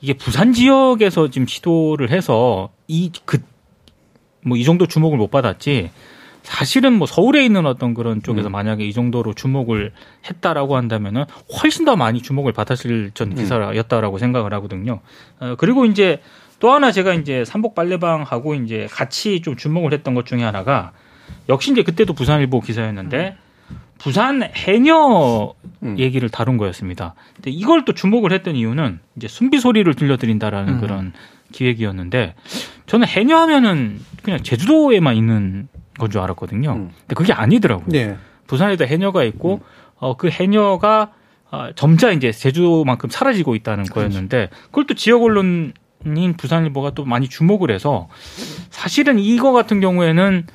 이게 0.00 0.12
부산 0.12 0.52
지역에서 0.52 1.30
지금 1.30 1.46
시도를 1.46 2.10
해서 2.10 2.70
이 2.88 3.10
그 3.24 3.38
뭐 4.42 4.56
이 4.56 4.62
정도 4.62 4.86
주목을 4.86 5.18
못 5.18 5.28
받았지 5.30 5.90
사실은 6.46 6.92
뭐 6.92 7.08
서울에 7.08 7.44
있는 7.44 7.66
어떤 7.66 7.92
그런 7.92 8.22
쪽에서 8.22 8.48
만약에 8.48 8.86
이 8.86 8.92
정도로 8.92 9.34
주목을 9.34 9.92
했다라고 10.30 10.76
한다면은 10.76 11.24
훨씬 11.60 11.84
더 11.84 11.96
많이 11.96 12.22
주목을 12.22 12.52
받았을 12.52 13.10
전 13.14 13.34
기사였다라고 13.34 14.18
생각을 14.18 14.54
하거든요. 14.54 15.00
어, 15.40 15.56
그리고 15.58 15.86
이제 15.86 16.22
또 16.60 16.70
하나 16.70 16.92
제가 16.92 17.14
이제 17.14 17.44
삼복 17.44 17.74
빨래방하고 17.74 18.54
이제 18.54 18.86
같이 18.92 19.42
좀 19.42 19.56
주목을 19.56 19.92
했던 19.92 20.14
것 20.14 20.24
중에 20.24 20.44
하나가 20.44 20.92
역시 21.48 21.72
이제 21.72 21.82
그때도 21.82 22.12
부산일보 22.12 22.60
기사였는데 22.60 23.36
부산 23.98 24.44
해녀 24.54 25.52
음. 25.82 25.98
얘기를 25.98 26.28
다룬 26.28 26.58
거였습니다. 26.58 27.14
근데 27.34 27.50
이걸 27.50 27.84
또 27.84 27.92
주목을 27.92 28.32
했던 28.32 28.54
이유는 28.54 29.00
이제 29.16 29.26
순비 29.26 29.58
소리를 29.58 29.92
들려드린다라는 29.92 30.74
음. 30.74 30.80
그런 30.80 31.12
기획이었는데 31.50 32.34
저는 32.86 33.08
해녀 33.08 33.36
하면은 33.38 33.98
그냥 34.22 34.44
제주도에만 34.44 35.16
있는 35.16 35.68
건 35.98 36.10
줄 36.10 36.20
알았거든요. 36.20 36.72
음. 36.72 36.90
근데 37.00 37.14
그게 37.14 37.32
아니더라고요. 37.32 37.86
네. 37.88 38.16
부산에도 38.46 38.86
해녀가 38.86 39.24
있고 39.24 39.60
어, 39.96 40.16
그 40.16 40.28
해녀가 40.28 41.12
아, 41.50 41.70
점차 41.76 42.10
이제 42.10 42.32
제주도만큼 42.32 43.08
사라지고 43.10 43.54
있다는 43.54 43.84
거였는데 43.84 44.50
그걸 44.66 44.86
또 44.86 44.94
지역 44.94 45.22
언론인 45.22 45.72
부산일보가 46.36 46.90
또 46.90 47.04
많이 47.04 47.28
주목을 47.28 47.70
해서 47.70 48.08
사실은 48.70 49.18
이거 49.18 49.52
같은 49.52 49.80
경우에는 49.80 50.46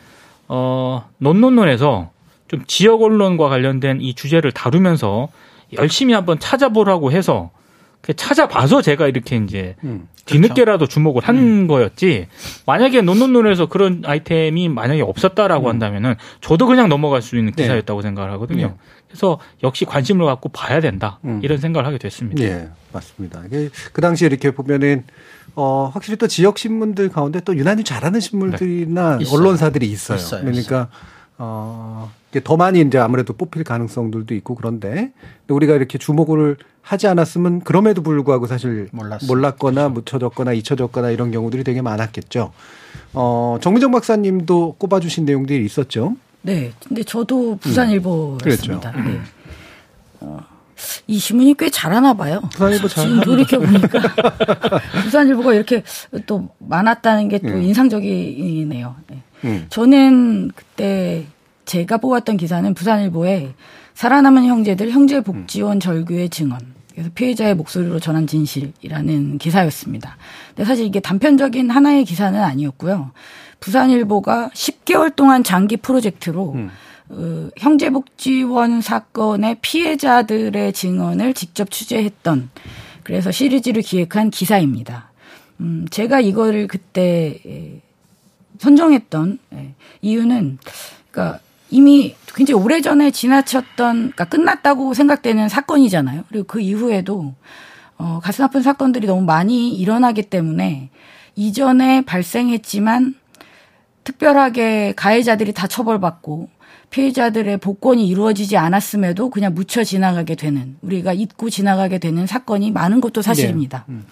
어 0.49 1.07
논논논에서 1.17 2.11
좀 2.49 2.63
지역 2.67 3.01
언론과 3.01 3.47
관련된 3.47 4.01
이 4.01 4.13
주제를 4.13 4.51
다루면서 4.51 5.29
열심히 5.77 6.13
한번 6.13 6.39
찾아보라고 6.39 7.13
해서 7.13 7.51
그 8.01 8.13
찾아봐서 8.13 8.81
제가 8.81 9.07
이렇게 9.07 9.37
이제 9.37 9.75
음. 9.85 10.07
뒤늦게라도 10.25 10.87
주목을 10.87 11.23
한 11.23 11.67
거였지. 11.67 12.27
만약에 12.65 13.01
논논논에서 13.01 13.67
그런 13.67 14.03
아이템이 14.05 14.69
만약에 14.69 15.01
없었다라고 15.01 15.69
한다면은 15.69 16.15
저도 16.41 16.67
그냥 16.67 16.89
넘어갈 16.89 17.21
수 17.21 17.37
있는 17.37 17.53
네. 17.53 17.63
기사였다고 17.63 18.01
생각을 18.01 18.31
하거든요. 18.33 18.67
네. 18.67 18.73
그래서 19.07 19.39
역시 19.61 19.83
관심을 19.83 20.25
갖고 20.25 20.49
봐야 20.49 20.79
된다 20.79 21.19
음. 21.25 21.41
이런 21.43 21.57
생각을 21.57 21.85
하게 21.85 21.97
됐습니다. 21.97 22.43
예, 22.43 22.69
맞습니다. 22.93 23.43
이게 23.45 23.69
그 23.91 24.01
당시에 24.01 24.27
이렇게 24.27 24.51
보면은 24.51 25.03
어 25.55 25.91
확실히 25.93 26.17
또 26.17 26.27
지역 26.27 26.57
신문들 26.57 27.09
가운데 27.09 27.41
또 27.41 27.55
유난히 27.57 27.83
잘하는 27.83 28.21
신문들이나 28.21 29.17
네. 29.17 29.25
언론사들이 29.29 29.85
있어요. 29.85 30.17
있어요, 30.17 30.41
그러니까 30.45 30.87
어 31.37 32.09
이게 32.31 32.41
더 32.41 32.55
많이 32.55 32.79
이제 32.79 32.97
아무래도 32.97 33.33
뽑힐 33.33 33.65
가능성들도 33.65 34.33
있고 34.35 34.55
그런데 34.55 35.11
우리가 35.49 35.75
이렇게 35.75 35.97
주목을 35.97 36.55
하지 36.81 37.07
않았으면 37.07 37.61
그럼에도 37.61 38.01
불구하고 38.01 38.47
사실 38.47 38.89
몰랐어요. 38.91 39.27
몰랐거나 39.27 39.89
묻혀졌거나 39.89 40.53
잊혀졌거나 40.53 41.11
이런 41.11 41.31
경우들이 41.31 41.63
되게 41.63 41.81
많았겠죠. 41.81 42.51
어 43.13 43.57
정미정 43.61 43.91
박사님도 43.91 44.75
꼽아주신 44.77 45.25
내용들이 45.25 45.63
있었죠. 45.65 46.15
네. 46.41 46.71
근데 46.87 47.03
저도 47.03 47.57
부산일보였습니다. 47.57 48.91
그랬죠. 48.91 49.09
네. 49.09 49.19
어, 50.21 50.39
이 51.07 51.19
신문이 51.19 51.55
꽤 51.57 51.69
잘하나 51.69 52.13
봐요. 52.13 52.41
부산일보 52.51 52.87
잘 52.87 53.05
지금 53.05 53.21
돌이켜 53.21 53.59
보니까 53.59 54.01
부산일보가 55.03 55.53
이렇게 55.53 55.83
또 56.25 56.49
많았다는 56.57 57.29
게또 57.29 57.47
음. 57.49 57.61
인상적이네요. 57.61 58.95
네. 59.07 59.21
음. 59.43 59.65
저는 59.69 60.51
그때 60.55 61.25
제가 61.65 61.97
뽑았던 61.97 62.37
기사는 62.37 62.73
부산일보에 62.73 63.53
살아남은 64.01 64.47
형제들 64.47 64.89
형제복지원 64.89 65.79
절규의 65.79 66.29
증언. 66.29 66.57
그래서 66.91 67.11
피해자의 67.13 67.53
목소리로 67.53 67.99
전한 67.99 68.25
진실이라는 68.25 69.37
기사였습니다. 69.37 70.17
근데 70.47 70.65
사실 70.65 70.87
이게 70.87 70.99
단편적인 70.99 71.69
하나의 71.69 72.03
기사는 72.03 72.41
아니었고요. 72.41 73.11
부산일보가 73.59 74.49
10개월 74.55 75.15
동안 75.15 75.43
장기 75.43 75.77
프로젝트로 75.77 76.53
음. 76.53 76.71
어, 77.09 77.49
형제복지원 77.57 78.81
사건의 78.81 79.57
피해자들의 79.61 80.73
증언을 80.73 81.35
직접 81.35 81.69
취재했던 81.69 82.49
그래서 83.03 83.29
시리즈를 83.29 83.83
기획한 83.83 84.31
기사입니다. 84.31 85.11
음, 85.59 85.85
제가 85.91 86.21
이거를 86.21 86.65
그때 86.65 87.39
에, 87.45 87.81
선정했던 88.57 89.37
예, 89.53 89.75
이유는 90.01 90.57
그러니까 91.11 91.39
이미 91.71 92.15
굉장히 92.35 92.61
오래전에 92.61 93.11
지나쳤던 93.11 93.95
그러니까 93.95 94.25
끝났다고 94.25 94.93
생각되는 94.93 95.49
사건이잖아요. 95.49 96.25
그리고 96.29 96.45
그 96.45 96.59
이후에도 96.59 97.33
어, 97.97 98.19
가슴 98.21 98.43
아픈 98.43 98.61
사건들이 98.61 99.07
너무 99.07 99.21
많이 99.21 99.73
일어나기 99.73 100.23
때문에 100.23 100.89
이전에 101.35 102.01
발생했지만 102.01 103.15
특별하게 104.03 104.93
가해자들이 104.95 105.53
다 105.53 105.67
처벌받고 105.67 106.49
피해자들의 106.89 107.57
복권이 107.57 108.05
이루어지지 108.07 108.57
않았음에도 108.57 109.29
그냥 109.29 109.53
묻혀 109.53 109.83
지나가게 109.83 110.35
되는 110.35 110.77
우리가 110.81 111.13
잊고 111.13 111.49
지나가게 111.49 111.99
되는 111.99 112.27
사건이 112.27 112.71
많은 112.71 112.99
것도 112.99 113.21
사실입니다. 113.21 113.85
네. 113.87 113.93
음. 113.93 114.05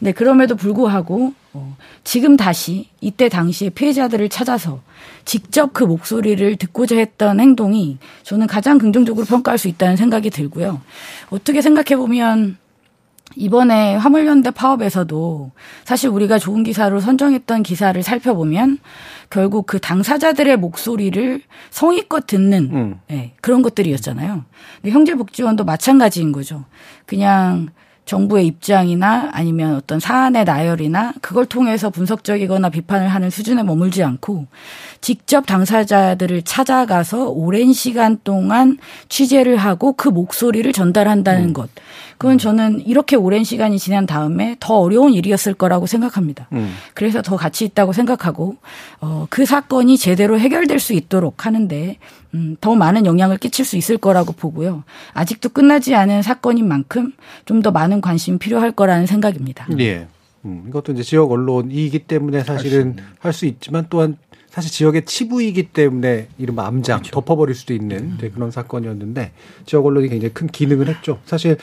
네, 0.00 0.12
그럼에도 0.12 0.54
불구하고 0.54 1.34
어, 1.52 1.76
지금 2.04 2.36
다시 2.36 2.88
이때 3.00 3.28
당시에 3.28 3.70
피해자들을 3.70 4.28
찾아서 4.28 4.80
직접 5.24 5.72
그 5.72 5.84
목소리를 5.84 6.56
듣고자 6.56 6.96
했던 6.96 7.40
행동이 7.40 7.98
저는 8.22 8.46
가장 8.46 8.78
긍정적으로 8.78 9.26
평가할 9.26 9.58
수 9.58 9.68
있다는 9.68 9.96
생각이 9.96 10.30
들고요. 10.30 10.80
어떻게 11.30 11.60
생각해 11.60 11.96
보면 11.96 12.58
이번에 13.36 13.94
화물연대 13.96 14.50
파업에서도 14.50 15.50
사실 15.84 16.08
우리가 16.08 16.38
좋은 16.38 16.62
기사로 16.62 17.00
선정했던 17.00 17.62
기사를 17.62 18.00
살펴보면 18.02 18.78
결국 19.30 19.66
그 19.66 19.78
당사자들의 19.78 20.56
목소리를 20.56 21.42
성의껏 21.70 22.26
듣는 22.26 22.70
음. 22.72 23.00
네, 23.08 23.34
그런 23.40 23.62
것들이었잖아요. 23.62 24.44
근데 24.80 24.92
형제복지원도 24.92 25.64
마찬가지인 25.64 26.32
거죠. 26.32 26.64
그냥 27.04 27.68
정부의 28.08 28.46
입장이나 28.46 29.28
아니면 29.32 29.76
어떤 29.76 30.00
사안의 30.00 30.44
나열이나 30.44 31.12
그걸 31.20 31.44
통해서 31.44 31.90
분석적이거나 31.90 32.70
비판을 32.70 33.08
하는 33.08 33.28
수준에 33.28 33.62
머물지 33.62 34.02
않고 34.02 34.46
직접 35.02 35.46
당사자들을 35.46 36.42
찾아가서 36.42 37.28
오랜 37.28 37.72
시간 37.72 38.18
동안 38.24 38.78
취재를 39.08 39.58
하고 39.58 39.92
그 39.92 40.08
목소리를 40.08 40.72
전달한다는 40.72 41.52
것. 41.52 41.68
그건 42.18 42.36
저는 42.36 42.84
이렇게 42.86 43.14
오랜 43.16 43.44
시간이 43.44 43.78
지난 43.78 44.04
다음에 44.06 44.56
더 44.60 44.74
어려운 44.80 45.12
일이었을 45.14 45.54
거라고 45.54 45.86
생각합니다. 45.86 46.48
음. 46.52 46.74
그래서 46.94 47.22
더 47.22 47.36
가치 47.36 47.64
있다고 47.64 47.92
생각하고 47.92 48.56
어, 49.00 49.26
그 49.30 49.46
사건이 49.46 49.96
제대로 49.98 50.38
해결될 50.38 50.80
수 50.80 50.92
있도록 50.94 51.46
하는데 51.46 51.96
음, 52.34 52.56
더 52.60 52.74
많은 52.74 53.06
영향을 53.06 53.38
끼칠 53.38 53.64
수 53.64 53.76
있을 53.76 53.96
거라고 53.98 54.32
보고요. 54.32 54.84
아직도 55.14 55.48
끝나지 55.50 55.94
않은 55.94 56.22
사건인 56.22 56.66
만큼 56.68 57.12
좀 57.44 57.62
더 57.62 57.70
많은 57.72 58.00
관심이 58.00 58.38
필요할 58.38 58.72
거라는 58.72 59.06
생각입니다. 59.06 59.66
예. 59.80 60.06
음, 60.44 60.64
이것도 60.68 60.92
이제 60.92 61.02
지역 61.02 61.32
언론이기 61.32 62.00
때문에 62.00 62.44
사실은 62.44 62.96
할 63.18 63.32
수 63.32 63.46
있지만 63.46 63.86
또한 63.90 64.16
사실 64.58 64.72
지역의 64.72 65.04
치부이기 65.04 65.68
때문에 65.68 66.26
이른바 66.36 66.66
암장 66.66 67.02
덮어버릴 67.12 67.54
수도 67.54 67.74
있는 67.74 68.16
이제 68.16 68.28
그런 68.28 68.50
사건이었는데 68.50 69.30
지역 69.66 69.86
언론이 69.86 70.08
굉장히 70.08 70.34
큰 70.34 70.48
기능을 70.48 70.88
했죠. 70.88 71.20
사실 71.26 71.56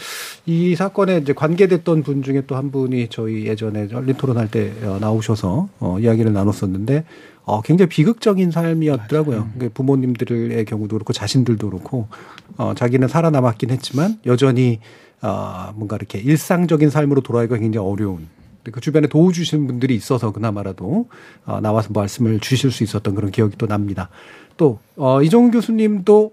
이 0.45 0.77
사건에 0.77 1.17
이제 1.17 1.33
관계됐던 1.33 2.03
분 2.03 2.23
중에 2.23 2.43
또 2.47 2.55
한 2.55 2.71
분이 2.71 3.09
저희 3.09 3.47
예전에 3.47 3.89
열린 3.91 4.15
토론할 4.15 4.49
때 4.49 4.71
어, 4.83 4.97
나오셔서 5.01 5.67
어, 5.81 5.99
이야기를 5.99 6.31
나눴었는데 6.31 7.03
어, 7.43 7.61
굉장히 7.61 7.89
비극적인 7.89 8.51
삶이었더라고요. 8.51 9.49
그러니까 9.55 9.73
부모님들의 9.73 10.63
경우도 10.63 10.95
그렇고 10.95 11.11
자신들도 11.11 11.69
그렇고 11.69 12.07
어, 12.55 12.73
자기는 12.77 13.09
살아남았긴 13.09 13.71
했지만 13.71 14.19
여전히 14.25 14.79
어, 15.21 15.73
뭔가 15.75 15.97
이렇게 15.97 16.19
일상적인 16.19 16.89
삶으로 16.89 17.19
돌아가기가 17.19 17.57
굉장히 17.57 17.85
어려운 17.85 18.27
그 18.71 18.81
주변에 18.81 19.07
도우 19.07 19.31
주시는 19.31 19.67
분들이 19.67 19.95
있어서 19.95 20.31
그나마라도 20.31 21.07
어, 21.45 21.59
나와서 21.61 21.89
말씀을 21.93 22.39
주실 22.39 22.71
수 22.71 22.83
있었던 22.83 23.15
그런 23.15 23.31
기억이 23.31 23.55
또 23.57 23.67
납니다. 23.67 24.09
또 24.57 24.79
어, 24.95 25.21
이종 25.21 25.51
교수님도 25.51 26.31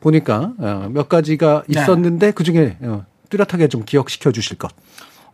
보니까 0.00 0.52
어, 0.58 0.88
몇 0.92 1.08
가지가 1.08 1.64
네. 1.68 1.80
있었는데 1.80 2.30
그 2.32 2.44
중에 2.44 2.76
어, 2.82 3.04
뚜렷하게 3.30 3.68
좀 3.68 3.84
기억시켜 3.84 4.32
주실 4.32 4.58
것. 4.58 4.70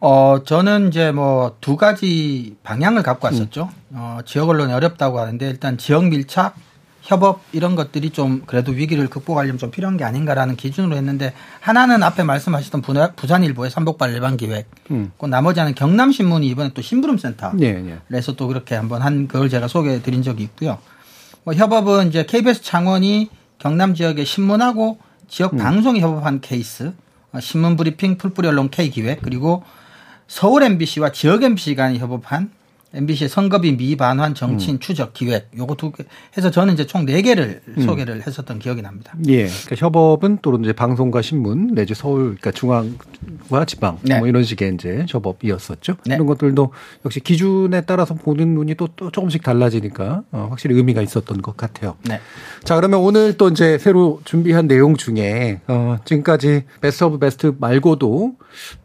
어, 0.01 0.43
저는 0.45 0.89
이제 0.89 1.13
뭐 1.13 1.57
두 1.61 1.77
가지 1.77 2.57
방향을 2.63 3.03
갖고 3.03 3.27
왔었죠. 3.27 3.71
어, 3.93 4.19
지역 4.27 4.49
언론이 4.51 4.73
어렵다고 4.73 5.19
하는데 5.19 5.49
일단 5.49 5.79
지역 5.79 6.07
밀착, 6.09 6.57
협업 7.05 7.43
이런 7.53 7.75
것들이 7.77 8.11
좀 8.11 8.43
그래도 8.47 8.73
위기를 8.73 9.09
극복하려면 9.09 9.59
좀 9.59 9.71
필요한 9.71 9.99
게 9.99 10.05
아닌가라는 10.05 10.57
기준으로 10.57 10.97
했는데 10.97 11.35
하나는 11.61 12.03
앞에 12.03 12.23
말씀하셨던 12.23 12.83
부산일보의 13.15 13.71
삼복발 13.71 14.13
일반 14.13 14.39
기획, 14.39 14.71
음. 14.91 15.13
그 15.19 15.27
나머지 15.27 15.61
하나는 15.61 15.75
경남신문이 15.75 16.47
이번에 16.49 16.71
또 16.73 16.81
심부름센터 16.81 17.53
예, 17.61 17.67
예. 17.67 17.99
그래서 18.09 18.35
또 18.35 18.49
그렇게 18.49 18.75
한번 18.75 19.03
한 19.03 19.29
그걸 19.29 19.51
제가 19.51 19.69
소개해 19.69 20.01
드린 20.01 20.23
적이 20.23 20.45
있고요. 20.45 20.79
뭐 21.45 21.53
협업은 21.53 22.09
이제 22.09 22.25
KBS 22.25 22.63
창원이 22.63 23.29
경남 23.59 23.95
지역의 23.95 24.25
신문하고 24.25 24.99
지역 25.29 25.57
방송이 25.59 26.01
협업한 26.01 26.41
케이스, 26.41 26.95
어, 27.33 27.41
신문 27.41 27.77
브리핑 27.77 28.17
풀뿌리 28.17 28.49
언론 28.49 28.71
K 28.71 28.89
기획 28.89 29.21
그리고 29.21 29.63
서울 30.27 30.63
MBC와 30.63 31.13
지역 31.13 31.43
MBC 31.43 31.75
간이 31.75 31.99
협업한 31.99 32.51
MBC의 32.95 33.29
선거비 33.29 33.73
미반환 33.77 34.35
정치인 34.35 34.79
추적 34.81 35.13
기획 35.13 35.51
요거 35.57 35.75
두 35.77 35.93
개 35.93 36.05
해서 36.37 36.51
저는 36.51 36.75
이제 36.75 36.87
총 36.87 37.05
네 37.05 37.21
개를 37.23 37.61
소개를 37.85 38.27
했었던 38.27 38.59
기억이 38.59 38.81
납니다. 38.83 39.13
예. 39.29 39.47
그러니까 39.47 39.77
협업은 39.77 40.39
또 40.43 40.57
이제 40.63 40.73
방송과 40.73 41.21
신문 41.23 41.75
내지 41.75 41.95
서울 41.95 42.37
그러니까 42.41 42.51
중앙과 42.53 43.65
지방 43.67 43.99
네. 44.03 44.19
뭐 44.19 44.27
이런 44.29 44.43
식의 44.45 44.75
이제 44.75 45.05
협업이었었죠. 45.09 45.95
네. 46.07 46.15
이런 46.15 46.27
것들도 46.27 46.73
역시 47.05 47.21
기준에 47.21 47.83
따라서 47.83 48.15
보는 48.15 48.55
눈이 48.55 48.75
또, 48.77 48.89
또 48.97 49.11
조금씩 49.11 49.43
달라지니까 49.43 50.23
어, 50.33 50.47
확실히 50.51 50.77
의미가 50.77 51.03
있었던 51.03 51.43
것 51.43 51.57
같아요. 51.57 51.97
네. 52.09 52.21
자, 52.65 52.77
그러면 52.77 53.01
오늘 53.01 53.37
또 53.37 53.49
이제 53.49 53.77
새로 53.79 54.21
준비한 54.25 54.67
내용 54.67 54.97
중에, 54.97 55.61
어, 55.69 55.99
지금까지 56.05 56.65
best 56.81 57.05
of 57.05 57.19
best 57.19 57.55
말고도, 57.59 58.35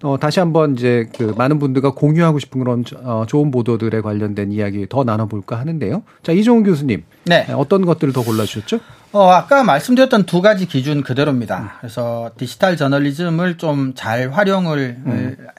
어, 0.03 0.17
다시 0.19 0.39
한번 0.39 0.75
이제 0.75 1.07
그 1.17 1.33
많은 1.37 1.59
분들과 1.59 1.91
공유하고 1.93 2.39
싶은 2.39 2.59
그런, 2.59 2.83
어, 3.03 3.23
좋은 3.27 3.51
보도들 3.51 3.93
에 3.99 4.01
관련된 4.01 4.51
이야기 4.51 4.88
더 4.89 5.03
나눠볼까 5.03 5.57
하는데요. 5.59 6.03
자, 6.23 6.31
이종훈 6.31 6.63
교수님. 6.63 7.03
네. 7.25 7.45
어떤 7.55 7.85
것들을 7.85 8.12
더 8.13 8.23
골라주셨죠? 8.23 8.79
어, 9.12 9.29
아까 9.29 9.63
말씀드렸던 9.63 10.23
두 10.23 10.41
가지 10.41 10.65
기준 10.67 11.01
그대로입니다. 11.03 11.75
그래서 11.79 12.31
디지털 12.38 12.77
저널리즘을 12.77 13.57
좀 13.57 13.93
잘 13.95 14.29
활용을 14.31 14.97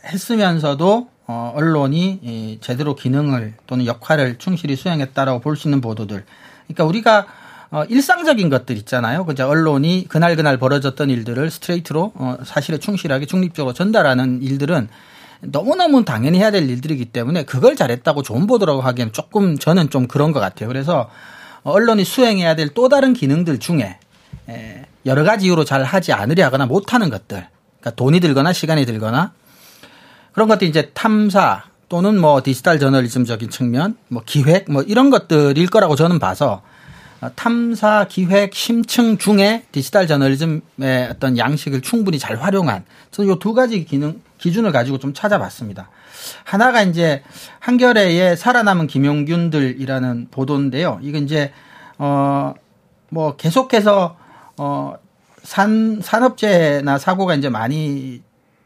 했으면서도 0.06 1.08
어, 1.26 1.52
언론이 1.54 2.20
이 2.22 2.58
제대로 2.60 2.94
기능을 2.94 3.54
또는 3.66 3.86
역할을 3.86 4.38
충실히 4.38 4.74
수행했다라고 4.76 5.40
볼 5.40 5.56
수 5.56 5.68
있는 5.68 5.80
보도들. 5.80 6.24
그러니까 6.66 6.84
우리가 6.84 7.26
어, 7.72 7.84
일상적인 7.84 8.48
것들 8.50 8.76
있잖아요. 8.78 9.24
그죠? 9.24 9.48
언론이 9.48 10.06
그날 10.08 10.34
그날 10.34 10.56
벌어졌던 10.56 11.08
일들을 11.08 11.50
스트레이트로 11.50 12.12
어, 12.16 12.36
사실에 12.44 12.78
충실하게 12.78 13.26
중립적으로 13.26 13.74
전달하는 13.74 14.42
일들은 14.42 14.88
너무너무 15.42 16.04
당연히 16.04 16.38
해야 16.38 16.50
될 16.50 16.68
일들이기 16.68 17.06
때문에 17.06 17.44
그걸 17.44 17.76
잘했다고 17.76 18.22
좋은 18.22 18.46
보도라고 18.46 18.80
하기엔 18.80 19.12
조금 19.12 19.58
저는 19.58 19.90
좀 19.90 20.06
그런 20.06 20.32
것 20.32 20.40
같아요. 20.40 20.68
그래서 20.68 21.10
언론이 21.62 22.04
수행해야 22.04 22.56
될 22.56 22.70
또 22.74 22.88
다른 22.88 23.12
기능들 23.12 23.58
중에 23.58 23.98
에, 24.48 24.86
여러 25.06 25.24
가지 25.24 25.46
이유로 25.46 25.64
잘 25.64 25.82
하지 25.82 26.12
않으려 26.12 26.44
하거나 26.44 26.66
못하는 26.66 27.10
것들, 27.10 27.46
그러니까 27.80 27.90
돈이 27.96 28.20
들거나 28.20 28.52
시간이 28.52 28.84
들거나 28.86 29.32
그런 30.32 30.48
것들이 30.48 30.68
이제 30.70 30.90
탐사 30.94 31.64
또는 31.88 32.20
뭐 32.20 32.42
디지털 32.42 32.78
저널리즘적인 32.78 33.50
측면, 33.50 33.96
뭐 34.08 34.22
기획 34.24 34.70
뭐 34.70 34.82
이런 34.82 35.10
것들일 35.10 35.68
거라고 35.68 35.96
저는 35.96 36.18
봐서 36.18 36.62
어, 36.62 36.69
탐사, 37.36 38.06
기획, 38.08 38.54
심층 38.54 39.18
중에 39.18 39.64
디지털 39.72 40.06
저널리즘의 40.06 41.08
어떤 41.10 41.36
양식을 41.36 41.82
충분히 41.82 42.18
잘 42.18 42.36
활용한 42.36 42.84
저는 43.10 43.34
이두 43.34 43.54
가지 43.54 43.84
기능 43.84 44.20
기준을 44.38 44.72
가지고 44.72 44.98
좀 44.98 45.12
찾아봤습니다. 45.12 45.90
하나가 46.44 46.82
이제 46.82 47.22
한겨레의 47.58 48.36
살아남은 48.36 48.86
김용균들이라는 48.86 50.28
보도인데요. 50.30 50.98
이건 51.02 51.24
이제 51.24 51.52
어 51.98 52.54
뭐 53.12 53.36
계속해서 53.36 54.16
어 54.56 54.94
산 55.42 56.00
산업재해나 56.02 56.98
사고가 56.98 57.34
이제 57.34 57.48
많이 57.48 58.22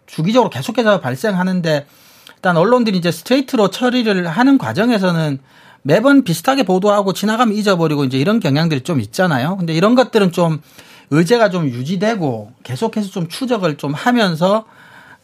주기적으로 0.07 0.51
계속해서 0.51 1.01
발생하는데 1.01 1.87
일단 2.35 2.57
언론들이 2.57 2.99
이제 2.99 3.13
스트레이트로 3.13 3.71
처리를 3.71 4.27
하는 4.27 4.59
과정에서는 4.59 5.39
매번 5.87 6.25
비슷하게 6.25 6.63
보도하고 6.63 7.13
지나가면 7.13 7.55
잊어버리고 7.55 8.05
이제 8.05 8.19
이런 8.19 8.41
경향들이 8.41 8.81
좀 8.81 9.01
있잖아요. 9.01 9.59
근데 9.59 9.75
이런 9.75 9.95
것들은 9.95 10.33
좀 10.33 10.61
의제가 11.11 11.51
좀 11.51 11.67
유지되고 11.67 12.53
계속해서 12.63 13.11
좀 13.11 13.29
추적을 13.29 13.77
좀 13.77 13.93
하면서 13.93 14.65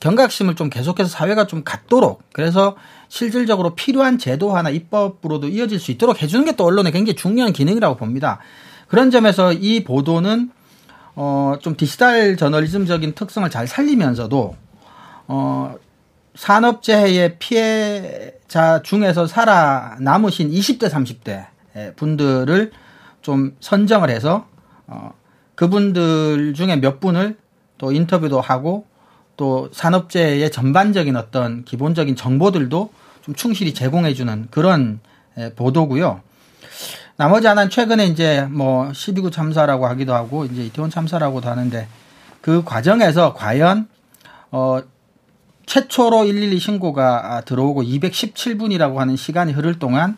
경각심을 0.01 0.57
좀 0.57 0.69
계속해서 0.69 1.09
사회가 1.09 1.47
좀 1.47 1.63
갖도록 1.65 2.23
그래서 2.33 2.77
실질적으로 3.09 3.75
필요한 3.75 4.19
제도화나 4.19 4.69
입법으로도 4.69 5.49
이어질 5.49 5.81
수 5.81 5.91
있도록 5.93 6.23
해주는 6.23 6.45
게 6.45 6.53
또 6.53 6.65
언론의 6.67 6.93
굉장히 6.93 7.17
중요한 7.17 7.55
기능이라고 7.55 7.97
봅니다. 7.97 8.39
그런 8.87 9.11
점에서 9.11 9.55
이 9.55 9.83
보도는 9.83 10.51
어, 11.15 11.55
좀 11.61 11.75
디지털 11.75 12.37
저널리즘적인 12.37 13.15
특성을 13.15 13.49
잘 13.49 13.67
살리면서도 13.67 14.57
어, 15.27 15.75
산업재해의 16.35 17.39
피해자 17.39 18.83
중에서 18.83 19.27
살아남으신 19.27 20.51
20대, 20.51 20.89
30대 20.89 21.97
분들을 21.97 22.73
좀 23.23 23.57
선정을 23.61 24.11
해서 24.11 24.47
어, 24.87 25.13
그분들 25.55 26.55
중에 26.55 26.77
몇 26.77 27.01
분을 27.01 27.37
또 27.79 27.93
인터뷰도 27.93 28.41
하고 28.41 28.87
또 29.37 29.71
산업재해의 29.73 30.51
전반적인 30.51 31.17
어떤 31.17 31.65
기본적인 31.65 32.17
정보들도 32.17 32.93
좀 33.23 33.35
충실히 33.35 33.75
제공해주는 33.75 34.49
그런 34.51 35.01
에, 35.37 35.53
보도고요. 35.55 36.21
나머지 37.17 37.47
하나는 37.47 37.71
최근에 37.71 38.07
이제 38.07 38.47
뭐 38.51 38.89
12구 38.89 39.31
참사라고 39.31 39.87
하기도 39.87 40.15
하고 40.15 40.47
이제 40.47 40.65
이태원 40.65 40.91
참사라고도 40.91 41.49
하는데 41.49 41.87
그 42.41 42.65
과정에서 42.65 43.35
과연 43.35 43.89
어 44.51 44.81
최초로 45.71 46.25
112 46.25 46.59
신고가 46.59 47.43
들어오고 47.45 47.85
217분이라고 47.85 48.97
하는 48.97 49.15
시간이 49.15 49.53
흐를 49.53 49.79
동안 49.79 50.17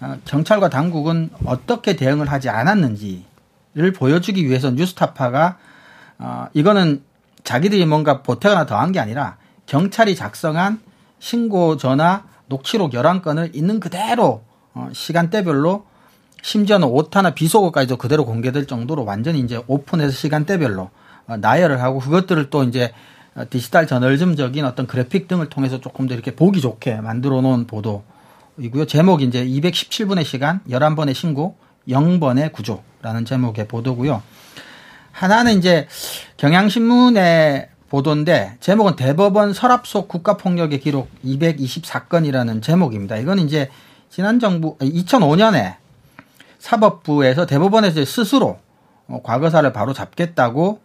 어, 0.00 0.16
경찰과 0.24 0.70
당국은 0.70 1.28
어떻게 1.44 1.96
대응을 1.96 2.32
하지 2.32 2.48
않았는지를 2.48 3.92
보여주기 3.94 4.46
위해서 4.46 4.70
뉴스타파가 4.70 5.58
어 6.18 6.46
이거는 6.54 7.02
자기들이 7.44 7.84
뭔가 7.84 8.22
보태거나 8.22 8.64
더한 8.64 8.92
게 8.92 8.98
아니라 8.98 9.36
경찰이 9.66 10.16
작성한 10.16 10.80
신고 11.18 11.76
전화 11.76 12.24
녹취록 12.46 12.92
11건을 12.92 13.54
있는 13.54 13.80
그대로 13.80 14.44
어 14.72 14.88
시간대별로 14.94 15.84
심지어는 16.40 16.88
오타나 16.88 17.34
비속어까지도 17.34 17.98
그대로 17.98 18.24
공개될 18.24 18.66
정도로 18.66 19.04
완전히 19.04 19.40
이제 19.40 19.60
오픈해서 19.66 20.12
시간대별로 20.12 20.88
어, 21.26 21.36
나열을 21.36 21.82
하고 21.82 21.98
그것들을 21.98 22.48
또 22.48 22.64
이제 22.64 22.84
어, 22.84 22.94
디지털 23.50 23.86
저널즘적인 23.86 24.64
어떤 24.64 24.86
그래픽 24.86 25.28
등을 25.28 25.48
통해서 25.48 25.80
조금 25.80 26.06
더 26.08 26.14
이렇게 26.14 26.34
보기 26.34 26.60
좋게 26.60 26.96
만들어 26.96 27.40
놓은 27.42 27.66
보도이고요. 27.66 28.86
제목이 28.86 29.24
이제 29.24 29.44
217분의 29.44 30.24
시간, 30.24 30.60
11번의 30.68 31.14
신고, 31.14 31.56
0번의 31.88 32.52
구조라는 32.52 33.24
제목의 33.26 33.68
보도고요. 33.68 34.22
하나는 35.12 35.58
이제 35.58 35.86
경향신문의 36.36 37.68
보도인데 37.88 38.56
제목은 38.60 38.96
대법원 38.96 39.52
서랍 39.52 39.86
속 39.86 40.08
국가폭력의 40.08 40.80
기록 40.80 41.08
224건이라는 41.24 42.62
제목입니다. 42.62 43.16
이건 43.16 43.38
이제 43.38 43.70
지난 44.10 44.40
정부 44.40 44.76
2005년에 44.78 45.76
사법부에서 46.58 47.46
대법원에서 47.46 48.04
스스로 48.04 48.58
어, 49.08 49.20
과거사를 49.22 49.72
바로 49.72 49.92
잡겠다고 49.92 50.80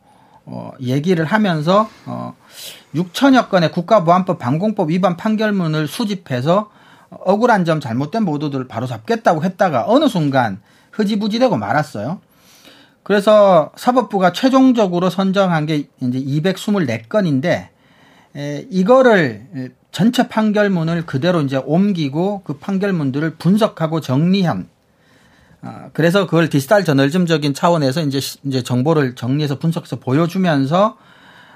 어, 0.45 0.71
얘기를 0.82 1.23
하면서 1.25 1.89
어, 2.06 2.36
6천여 2.95 3.49
건의 3.49 3.71
국가보안법 3.71 4.39
방공법 4.39 4.89
위반 4.89 5.17
판결문을 5.17 5.88
수집해서 5.88 6.69
억울한 7.10 7.65
점 7.65 7.80
잘못된 7.80 8.25
보도들을 8.25 8.67
바로 8.67 8.88
잡겠다고 8.88 9.43
했다가 9.43 9.86
어느 9.88 10.08
순간 10.08 10.62
흐지부지되고 10.91 11.58
말았어요. 11.58 12.19
그래서 13.04 13.71
사법부가 13.75 14.32
최종적으로 14.32 15.10
선정한 15.10 15.65
게 15.65 15.88
이제 15.99 16.19
224건인데 16.19 17.69
에, 18.36 18.67
이거를 18.69 19.73
전체 19.91 20.27
판결문을 20.27 21.06
그대로 21.06 21.41
이제 21.41 21.58
옮기고 21.58 22.43
그 22.43 22.58
판결문들을 22.58 23.36
분석하고 23.36 23.99
정리한 23.99 24.67
아, 24.67 24.70
그래서 25.93 26.26
그걸 26.26 26.50
디지털 26.50 26.84
저널즘적인 26.84 27.54
차원에서 27.54 28.02
이제 28.02 28.19
이제 28.43 28.63
정보를 28.63 29.15
정리해서 29.15 29.60
분석해서 29.60 29.97
보여주면서 29.97 30.97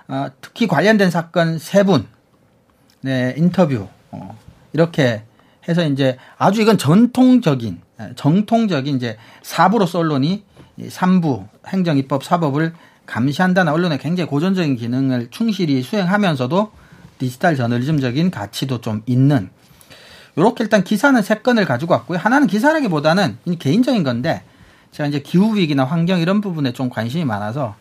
아, 0.08 0.30
특히 0.42 0.68
관련된 0.68 1.10
사건 1.10 1.58
세 1.58 1.84
분, 1.84 2.06
네 3.02 3.34
인터뷰 3.38 3.88
어, 4.12 4.38
이렇게 4.74 5.24
해서 5.68 5.84
이제 5.84 6.18
아주 6.38 6.62
이건 6.62 6.78
전통적인 6.78 7.82
정통적인 8.16 8.96
이제 8.96 9.18
사부로서 9.42 10.00
언론이 10.00 10.44
3부 10.80 11.48
행정입법 11.68 12.24
사법을 12.24 12.74
감시한다는 13.08 13.72
언론의 13.72 13.98
굉장히 14.00 14.30
고전적인 14.30 14.76
기능을 14.76 15.30
충실히 15.32 15.82
수행하면서도 15.82 16.72
디지털 17.18 17.56
저널리즘적인 17.56 18.30
가치도 18.30 18.82
좀 18.82 19.02
있는 19.06 19.50
요렇게 20.38 20.64
일단 20.64 20.84
기사는 20.84 21.22
세 21.22 21.36
건을 21.36 21.66
가지고 21.66 21.94
왔고요. 21.94 22.18
하나는 22.18 22.48
기사라기보다는 22.48 23.38
개인적인 23.60 24.04
건데 24.04 24.44
제가 24.92 25.08
이제 25.08 25.20
기후 25.20 25.56
위기나 25.56 25.84
환경 25.84 26.20
이런 26.20 26.42
부분에 26.42 26.74
좀 26.74 26.90
관심이 26.90 27.26
많아서 27.26 27.76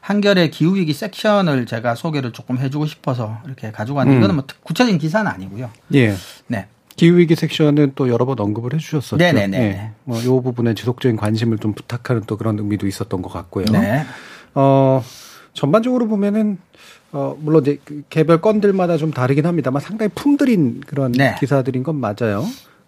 한결의 0.00 0.50
기후 0.50 0.76
위기 0.76 0.92
섹션을 0.92 1.66
제가 1.66 1.94
소개를 1.94 2.32
조금 2.32 2.58
해주고 2.58 2.86
싶어서 2.86 3.38
이렇게 3.46 3.70
가지고 3.70 3.98
왔는데 3.98 4.16
음. 4.16 4.20
이거는 4.20 4.34
뭐 4.36 4.44
구체적인 4.62 4.98
기사는 4.98 5.30
아니고요. 5.30 5.70
예. 5.94 6.14
네. 6.46 6.66
기후 6.96 7.16
위기 7.16 7.34
섹션은 7.34 7.92
또 7.94 8.10
여러 8.10 8.26
번 8.26 8.38
언급을 8.38 8.74
해주셨었죠. 8.74 9.16
네네네. 9.16 9.58
네. 9.58 9.90
뭐요 10.04 10.42
부분에 10.42 10.74
지속적인 10.74 11.16
관심을 11.16 11.58
좀 11.58 11.72
부탁하는 11.72 12.24
또 12.26 12.36
그런 12.36 12.58
의미도 12.58 12.86
있었던 12.86 13.22
것 13.22 13.32
같고요. 13.32 13.64
네. 13.72 14.04
어 14.54 15.02
전반적으로 15.54 16.08
보면은 16.08 16.58
어 17.12 17.36
물론 17.40 17.62
이제 17.62 17.78
그 17.84 18.02
개별 18.08 18.40
건들마다 18.40 18.96
좀 18.96 19.10
다르긴 19.10 19.46
합니다만 19.46 19.82
상당히 19.82 20.10
품들인 20.14 20.80
그런 20.86 21.12
네. 21.12 21.34
기사들인 21.40 21.82
건 21.82 21.96
맞아요. 21.96 22.44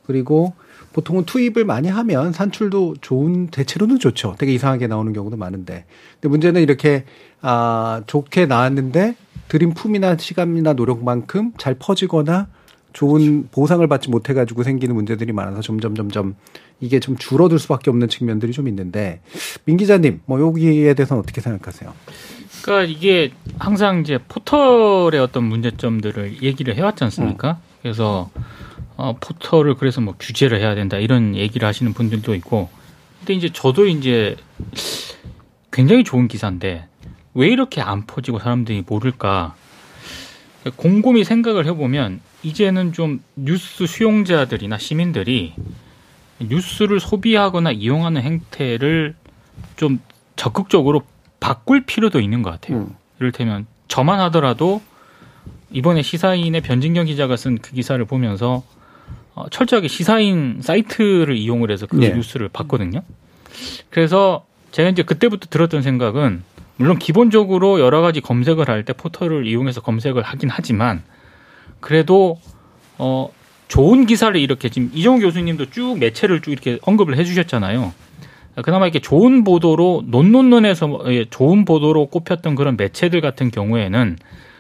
그리고 0.07 0.55
보통은 0.93 1.25
투입을 1.25 1.65
많이 1.65 1.89
하면 1.89 2.33
산출도 2.33 2.97
좋은 3.01 3.49
대체로는 3.49 3.99
좋죠. 3.99 4.37
되게 4.39 4.53
이상하게 4.53 4.87
나오는 4.87 5.13
경우도 5.13 5.37
많은데. 5.37 5.85
근데 6.15 6.29
문제는 6.29 6.63
이렇게 6.63 7.05
아 7.41 8.03
좋게 8.07 8.47
나왔는데 8.47 9.17
들인 9.49 9.75
품이나 9.75 10.17
시간이나 10.17 10.75
노력만큼 10.75 11.53
잘 11.59 11.75
퍼지거나 11.75 12.49
좋은 12.93 13.49
보상을 13.51 13.87
받지 13.87 14.11
못해 14.11 14.35
가지고 14.35 14.63
생기는 14.63 14.95
문제들이 14.95 15.33
많아서 15.33 15.63
점점 15.63 15.95
점점 15.95 16.37
이게 16.81 17.01
좀 17.01 17.17
줄어들 17.17 17.59
수밖에 17.59 17.91
없는 17.91 18.09
측면들이 18.09 18.53
좀 18.53 18.69
있는데 18.69 19.21
민 19.65 19.77
기자님 19.79 20.21
뭐 20.27 20.41
여기에 20.41 20.95
대해서는 20.95 21.23
어떻게 21.23 21.41
생각하세요? 21.41 21.93
그러니까 22.63 22.91
이게 22.91 23.33
항상 23.59 24.01
이제 24.01 24.19
포털의 24.29 25.21
어떤 25.21 25.45
문제점들을 25.45 26.43
얘기를 26.43 26.75
해왔지 26.77 27.05
않습니까? 27.05 27.51
음. 27.51 27.57
그래서 27.83 28.31
어, 28.97 29.17
포털을 29.21 29.75
그래서 29.75 30.01
뭐 30.01 30.15
규제를 30.19 30.61
해야 30.61 30.75
된다 30.75 30.97
이런 30.97 31.35
얘기를 31.35 31.67
하시는 31.67 31.93
분들도 31.93 32.35
있고 32.37 32.69
근데 33.19 33.35
이제 33.35 33.51
저도 33.53 33.87
이제 33.87 34.37
굉장히 35.73 36.05
좋은 36.05 36.29
기사인데 36.29 36.87
왜 37.35 37.49
이렇게 37.49 37.81
안 37.81 38.07
퍼지고 38.07 38.39
사람들이 38.39 38.85
모를까 38.87 39.55
곰곰이 40.77 41.25
생각을 41.25 41.67
해보면 41.67 42.21
이제는 42.43 42.93
좀 42.93 43.23
뉴스 43.35 43.87
수용자들이나 43.87 44.79
시민들이 44.79 45.55
뉴스를 46.39 47.01
소비하거나 47.01 47.73
이용하는 47.73 48.23
행태를 48.23 49.15
좀 49.77 50.01
적극적으로 50.37 51.03
바꿀 51.43 51.85
필요도 51.85 52.21
있는 52.21 52.43
것 52.43 52.51
같아요. 52.51 52.79
음. 52.79 52.95
이를테면 53.19 53.67
저만 53.89 54.21
하더라도 54.21 54.81
이번에 55.73 56.03
시사인의 56.03 56.61
변진경 56.61 57.07
기자가 57.07 57.37
쓴 57.37 57.59
그 57.59 57.73
기사를 57.73 58.03
보면서 58.05 58.63
어, 59.35 59.49
철저하게 59.51 59.89
시사인 59.89 60.59
사이트를 60.61 61.37
이용을 61.37 61.71
해서 61.71 61.87
그 61.87 61.97
네. 61.97 62.15
뉴스를 62.15 62.49
봤거든요. 62.49 63.03
그래서 63.91 64.45
제가 64.71 64.91
이제 64.91 65.03
그때부터 65.03 65.49
들었던 65.51 65.83
생각은 65.83 66.45
물론 66.77 66.99
기본적으로 66.99 67.81
여러 67.81 68.01
가지 68.03 68.21
검색을 68.21 68.69
할 68.69 68.85
때 68.85 68.93
포털을 68.93 69.47
이용해서 69.47 69.81
검색을 69.81 70.23
하긴 70.23 70.49
하지만 70.51 71.03
그래도 71.81 72.41
어 72.99 73.31
좋은 73.69 74.07
기사를 74.07 74.39
이렇게 74.39 74.69
지금 74.69 74.91
이정 74.95 75.19
교수님도 75.19 75.71
쭉 75.71 75.99
매체를 75.99 76.41
쭉 76.41 76.51
이렇게 76.53 76.79
언급을 76.83 77.17
해주셨잖아요. 77.17 77.93
그나마 78.61 78.87
이렇게 78.87 78.99
좋은 78.99 79.45
보도로 79.45 80.05
논논논에서 80.07 80.87
뭐, 80.87 81.13
예, 81.13 81.25
좋은 81.25 81.65
보도로 81.65 82.07
꼽혔던 82.07 82.55
그런 82.55 82.77
매체들 82.77 83.21
같은 83.21 83.51
경우에는 83.51 84.19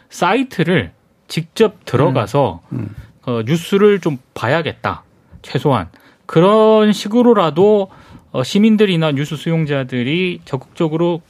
사이트를 0.08 0.92
직접 1.28 1.84
들어가서 1.84 2.60
음, 2.72 2.78
음. 2.78 2.96
어, 3.24 3.42
뉴스를 3.44 4.00
좀 4.00 4.18
봐야겠다 4.34 5.04
최소한 5.42 5.88
그런 6.26 6.92
식으로라도 6.92 7.90
어, 8.30 8.42
시민들이나 8.42 9.12
뉴스 9.12 9.36
수용자들이 9.36 10.40
적극적으로 10.44 11.20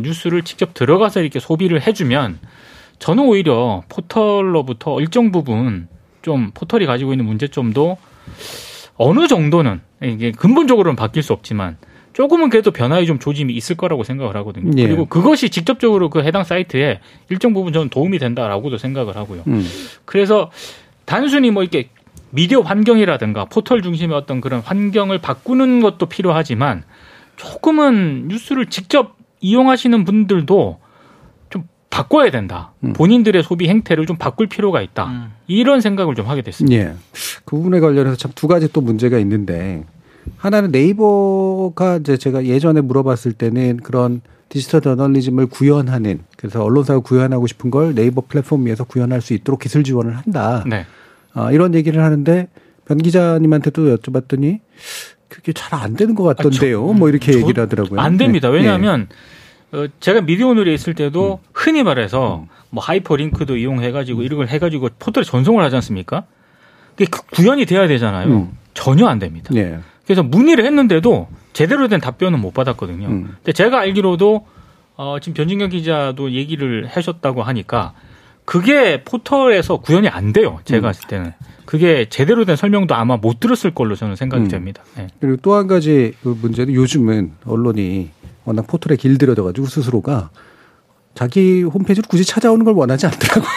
뉴스를 0.00 0.42
직접 0.42 0.74
들어가서 0.74 1.20
이렇게 1.20 1.38
소비를 1.38 1.86
해주면 1.86 2.38
저는 2.98 3.24
오히려 3.24 3.82
포털로부터 3.88 5.00
일정 5.00 5.30
부분 5.30 5.88
좀 6.22 6.50
포털이 6.54 6.86
가지고 6.86 7.12
있는 7.12 7.26
문제점도 7.26 7.98
어느 8.96 9.28
정도는 9.28 9.80
이게 10.02 10.32
근본적으로는 10.32 10.96
바뀔 10.96 11.22
수 11.22 11.32
없지만 11.32 11.76
조금은 12.16 12.48
그래도 12.48 12.70
변화의 12.70 13.04
좀 13.04 13.18
조짐이 13.18 13.52
있을 13.52 13.76
거라고 13.76 14.02
생각을 14.02 14.34
하거든요. 14.36 14.70
예. 14.78 14.86
그리고 14.86 15.04
그것이 15.04 15.50
직접적으로 15.50 16.08
그 16.08 16.22
해당 16.22 16.44
사이트에 16.44 17.00
일정 17.28 17.52
부분 17.52 17.74
저는 17.74 17.90
도움이 17.90 18.18
된다라고도 18.18 18.78
생각을 18.78 19.16
하고요. 19.16 19.42
음. 19.48 19.62
그래서 20.06 20.50
단순히 21.04 21.50
뭐 21.50 21.62
이렇게 21.62 21.90
미디어 22.30 22.60
환경이라든가 22.62 23.44
포털 23.44 23.82
중심의 23.82 24.16
어떤 24.16 24.40
그런 24.40 24.60
환경을 24.60 25.18
바꾸는 25.18 25.80
것도 25.80 26.06
필요하지만 26.06 26.84
조금은 27.36 28.28
뉴스를 28.28 28.64
직접 28.70 29.14
이용하시는 29.42 30.04
분들도 30.06 30.78
좀 31.50 31.64
바꿔야 31.90 32.30
된다. 32.30 32.72
음. 32.82 32.94
본인들의 32.94 33.42
소비 33.42 33.68
행태를 33.68 34.06
좀 34.06 34.16
바꿀 34.16 34.46
필요가 34.46 34.80
있다. 34.80 35.04
음. 35.04 35.32
이런 35.48 35.82
생각을 35.82 36.14
좀 36.14 36.26
하게 36.28 36.40
됐습니다. 36.40 36.76
예. 36.82 36.94
그 37.44 37.56
부분에 37.56 37.78
관련해서 37.80 38.16
참 38.16 38.32
두 38.34 38.48
가지 38.48 38.72
또 38.72 38.80
문제가 38.80 39.18
있는데 39.18 39.84
하나는 40.36 40.70
네이버가 40.70 41.96
이제 41.98 42.16
제가 42.16 42.44
예전에 42.46 42.80
물어봤을 42.80 43.32
때는 43.32 43.78
그런 43.78 44.20
디지털 44.48 44.80
저널리즘을 44.80 45.46
구현하는 45.46 46.20
그래서 46.36 46.62
언론사가 46.62 47.00
구현하고 47.00 47.46
싶은 47.46 47.70
걸 47.70 47.94
네이버 47.94 48.22
플랫폼 48.26 48.66
위에서 48.66 48.84
구현할 48.84 49.20
수 49.20 49.34
있도록 49.34 49.60
기술 49.60 49.82
지원을 49.84 50.16
한다. 50.16 50.62
네. 50.66 50.86
어, 51.34 51.50
이런 51.50 51.74
얘기를 51.74 52.02
하는데 52.02 52.48
변 52.84 52.98
기자님한테도 52.98 53.96
여쭤봤더니 53.96 54.60
그게 55.28 55.52
잘 55.52 55.74
안 55.80 55.94
되는 55.94 56.14
것 56.14 56.22
같던데요. 56.24 56.92
뭐 56.92 57.08
이렇게 57.08 57.32
저- 57.32 57.38
얘기를 57.40 57.62
하더라고요. 57.62 58.00
안 58.00 58.16
됩니다. 58.16 58.48
네. 58.50 58.58
왜냐하면 58.58 59.08
어, 59.72 59.86
제가 59.98 60.20
미디어오늘에 60.20 60.72
있을 60.72 60.94
때도 60.94 61.40
음. 61.42 61.48
흔히 61.52 61.82
말해서 61.82 62.46
뭐 62.70 62.82
하이퍼링크도 62.84 63.56
이용해가지고 63.56 64.22
이런 64.22 64.38
걸 64.38 64.48
해가지고 64.48 64.90
포털에 65.00 65.24
전송을 65.24 65.62
하지 65.64 65.74
않습니까? 65.76 66.24
그게 66.94 67.06
그 67.10 67.20
구현이 67.32 67.66
돼야 67.66 67.88
되잖아요. 67.88 68.28
음. 68.28 68.50
전혀 68.74 69.06
안 69.06 69.18
됩니다. 69.18 69.50
네. 69.52 69.78
그래서 70.06 70.22
문의를 70.22 70.64
했는데도 70.64 71.28
제대로 71.52 71.88
된 71.88 72.00
답변은 72.00 72.40
못 72.40 72.54
받았거든요. 72.54 73.08
음. 73.08 73.34
근데 73.36 73.52
제가 73.52 73.80
알기로도 73.80 74.46
어, 74.96 75.16
지금 75.20 75.34
변진경 75.34 75.70
기자도 75.70 76.30
얘기를 76.32 76.86
하셨다고 76.86 77.42
하니까 77.42 77.92
그게 78.44 79.02
포털에서 79.02 79.78
구현이 79.78 80.08
안 80.08 80.32
돼요. 80.32 80.60
제가 80.64 80.88
봤을 80.88 81.08
때는. 81.08 81.32
그게 81.64 82.06
제대로 82.08 82.44
된 82.44 82.54
설명도 82.54 82.94
아마 82.94 83.16
못 83.16 83.40
들었을 83.40 83.74
걸로 83.74 83.96
저는 83.96 84.14
생각이 84.14 84.44
음. 84.44 84.48
됩니다. 84.48 84.82
네. 84.96 85.08
그리고 85.20 85.36
또 85.42 85.56
한 85.56 85.66
가지 85.66 86.14
그 86.22 86.28
문제는 86.40 86.72
요즘은 86.72 87.32
언론이 87.44 88.10
워낙 88.44 88.66
포털에 88.68 88.96
길들여져가지고 88.96 89.66
스스로가 89.66 90.30
자기 91.16 91.62
홈페이지를 91.62 92.06
굳이 92.08 92.24
찾아오는 92.24 92.64
걸 92.64 92.74
원하지 92.74 93.06
않더라고요. 93.06 93.48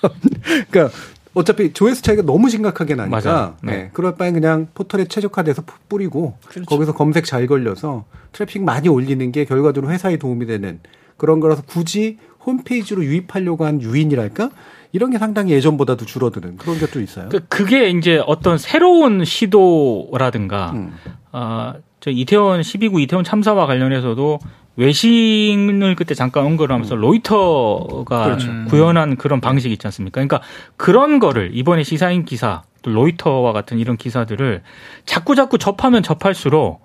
그러니까 0.70 0.96
어차피 1.36 1.72
조회수 1.72 2.02
차이가 2.02 2.22
너무 2.22 2.48
심각하게 2.48 2.94
나니까. 2.94 3.56
네. 3.62 3.72
네. 3.72 3.90
그럴 3.92 4.14
바엔 4.16 4.34
그냥 4.34 4.68
포털에 4.74 5.04
최적화돼서 5.04 5.62
푸- 5.62 5.78
뿌리고 5.88 6.38
그렇죠. 6.48 6.66
거기서 6.66 6.94
검색 6.94 7.24
잘 7.26 7.46
걸려서 7.46 8.04
트래픽 8.32 8.64
많이 8.64 8.88
올리는 8.88 9.30
게 9.32 9.44
결과적으로 9.44 9.92
회사에 9.92 10.16
도움이 10.16 10.46
되는 10.46 10.80
그런 11.16 11.40
거라서 11.40 11.62
굳이 11.66 12.18
홈페이지로 12.44 13.04
유입하려고 13.04 13.64
한 13.66 13.82
유인이랄까 13.82 14.50
이런 14.92 15.10
게 15.10 15.18
상당히 15.18 15.52
예전보다도 15.52 16.06
줄어드는 16.06 16.56
그런 16.56 16.78
게 16.78 16.86
또 16.86 17.00
있어요. 17.00 17.28
그, 17.28 17.40
그게 17.48 17.90
이제 17.90 18.22
어떤 18.26 18.56
새로운 18.56 19.24
시도라든가, 19.24 20.70
음. 20.74 20.92
아, 21.32 21.74
저 22.00 22.10
이태원 22.10 22.60
12구 22.60 23.00
이태원 23.00 23.24
참사와 23.24 23.66
관련해서도 23.66 24.38
외신을 24.76 25.94
그때 25.96 26.14
잠깐 26.14 26.44
언급을 26.44 26.70
하면서 26.70 26.94
로이터가 26.94 28.24
그렇죠. 28.24 28.52
구현한 28.68 29.16
그런 29.16 29.40
방식이 29.40 29.72
있지 29.72 29.86
않습니까? 29.86 30.20
그러니까 30.20 30.42
그런 30.76 31.18
거를 31.18 31.50
이번에 31.54 31.82
시사인 31.82 32.24
기사, 32.24 32.62
또 32.82 32.90
로이터와 32.90 33.52
같은 33.52 33.78
이런 33.78 33.96
기사들을 33.96 34.62
자꾸 35.06 35.34
자꾸 35.34 35.58
접하면 35.58 36.02
접할수록 36.02 36.84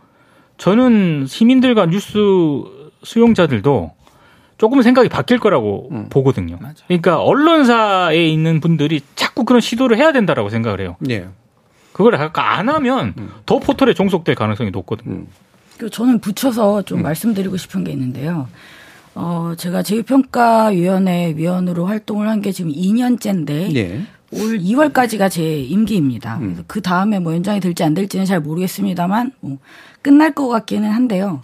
저는 0.58 1.25
시민들과 1.27 1.88
뉴스 1.88 2.17
수용자들도 3.04 3.91
조금 4.58 4.82
생각이 4.84 5.10
바뀔 5.10 5.39
거라고 5.39 5.89
음. 5.91 6.08
보거든요. 6.10 6.58
맞아. 6.62 6.84
그러니까 6.86 7.19
언론사에 7.21 8.27
있는 8.27 8.60
분들이 8.60 9.01
자꾸 9.15 9.43
그런 9.43 9.60
시도를 9.60 9.97
해야 9.97 10.12
된다라고 10.12 10.49
생각을 10.49 10.80
해요. 10.82 10.97
예. 11.10 11.27
그걸 11.93 12.15
아까 12.15 12.58
안 12.58 12.69
하면 12.69 13.15
음. 13.17 13.32
더 13.45 13.58
포털에 13.60 13.93
종속될 13.93 14.36
가능성이 14.36 14.69
높거든요. 14.69 15.15
음. 15.15 15.27
그리고 15.81 15.89
저는 15.89 16.19
붙여서 16.19 16.83
좀 16.83 17.01
말씀드리고 17.01 17.57
싶은 17.57 17.83
게 17.83 17.91
있는데요. 17.91 18.47
어, 19.15 19.53
제가 19.57 19.81
제휴평가위원회 19.81 21.33
위원으로 21.35 21.87
활동을 21.87 22.29
한 22.29 22.39
게 22.41 22.51
지금 22.51 22.71
2년째인데 22.71 23.75
예. 23.75 24.01
올 24.31 24.59
2월까지가 24.59 25.31
제 25.31 25.59
임기입니다. 25.59 26.37
음. 26.37 26.41
그래서 26.43 26.63
그 26.67 26.81
다음에 26.81 27.17
뭐 27.19 27.33
연장이 27.33 27.59
될지 27.59 27.83
안 27.83 27.95
될지는 27.95 28.25
잘 28.25 28.39
모르겠습니다만 28.41 29.31
뭐 29.39 29.57
끝날 30.03 30.33
것 30.35 30.47
같기는 30.49 30.87
한데요. 30.87 31.41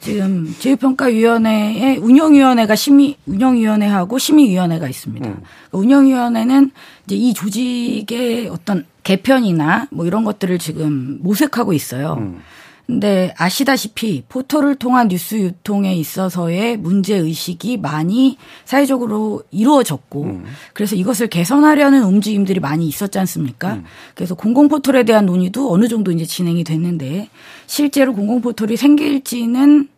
지금 0.00 0.52
제휴평가위원회의 0.58 1.98
운영위원회가 1.98 2.74
심의 2.74 3.16
운영위원회하고 3.26 4.18
심의위원회가 4.18 4.88
있습니다. 4.88 5.28
음. 5.28 5.32
그러니까 5.32 5.48
운영위원회는 5.78 6.72
이제 7.06 7.14
이 7.14 7.32
조직의 7.34 8.48
어떤 8.48 8.84
개편이나 9.04 9.86
뭐 9.92 10.06
이런 10.06 10.24
것들을 10.24 10.58
지금 10.58 11.18
모색하고 11.22 11.72
있어요. 11.72 12.16
음. 12.18 12.40
근데 12.86 13.34
아시다시피 13.36 14.22
포털을 14.28 14.76
통한 14.76 15.08
뉴스 15.08 15.34
유통에 15.34 15.96
있어서의 15.96 16.76
문제 16.76 17.16
의식이 17.16 17.78
많이 17.78 18.38
사회적으로 18.64 19.42
이루어졌고 19.50 20.22
음. 20.22 20.44
그래서 20.72 20.94
이것을 20.94 21.26
개선하려는 21.26 22.04
움직임들이 22.04 22.60
많이 22.60 22.86
있었지 22.86 23.18
않습니까? 23.18 23.74
음. 23.74 23.84
그래서 24.14 24.36
공공 24.36 24.68
포털에 24.68 25.02
대한 25.02 25.26
논의도 25.26 25.72
어느 25.72 25.88
정도 25.88 26.12
이제 26.12 26.24
진행이 26.24 26.62
됐는데 26.62 27.28
실제로 27.66 28.14
공공 28.14 28.40
포털이 28.40 28.76
생길지는 28.76 29.88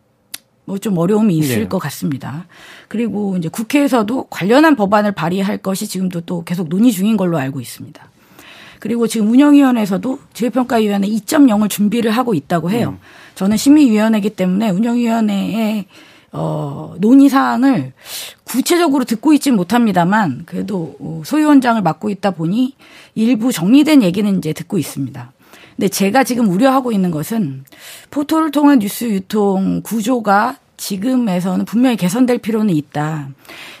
뭐 0.65 0.77
좀 0.77 0.97
어려움이 0.97 1.35
있을 1.37 1.61
네. 1.61 1.67
것 1.67 1.79
같습니다. 1.79 2.45
그리고 2.87 3.35
이제 3.37 3.49
국회에서도 3.49 4.25
관련한 4.29 4.75
법안을 4.75 5.13
발의할 5.13 5.57
것이 5.57 5.87
지금도 5.87 6.21
또 6.21 6.43
계속 6.43 6.69
논의 6.69 6.91
중인 6.91 7.17
걸로 7.17 7.37
알고 7.37 7.59
있습니다. 7.59 8.09
그리고 8.79 9.07
지금 9.07 9.29
운영위원회에서도 9.31 10.19
재평가위원회 10.33 11.07
2.0을 11.07 11.69
준비를 11.69 12.11
하고 12.11 12.33
있다고 12.33 12.71
해요. 12.71 12.97
저는 13.35 13.57
심의위원회이기 13.57 14.31
때문에 14.31 14.69
운영위원회의 14.69 15.85
어, 16.31 16.95
논의 16.99 17.27
사항을 17.29 17.93
구체적으로 18.43 19.03
듣고 19.03 19.33
있진 19.33 19.55
못합니다만 19.55 20.43
그래도 20.45 20.95
어, 20.99 21.21
소위원장을 21.25 21.81
맡고 21.81 22.09
있다 22.09 22.31
보니 22.31 22.75
일부 23.15 23.51
정리된 23.51 24.03
얘기는 24.03 24.37
이제 24.37 24.53
듣고 24.53 24.77
있습니다. 24.77 25.31
근데 25.75 25.87
제가 25.87 26.23
지금 26.23 26.49
우려하고 26.49 26.91
있는 26.91 27.09
것은 27.09 27.63
포털을 28.11 28.51
통한 28.51 28.79
뉴스 28.79 29.05
유통 29.05 29.81
구조가 29.83 30.57
지금에서는 30.79 31.65
분명히 31.65 31.97
개선될 31.97 32.39
필요는 32.39 32.73
있다. 32.73 33.29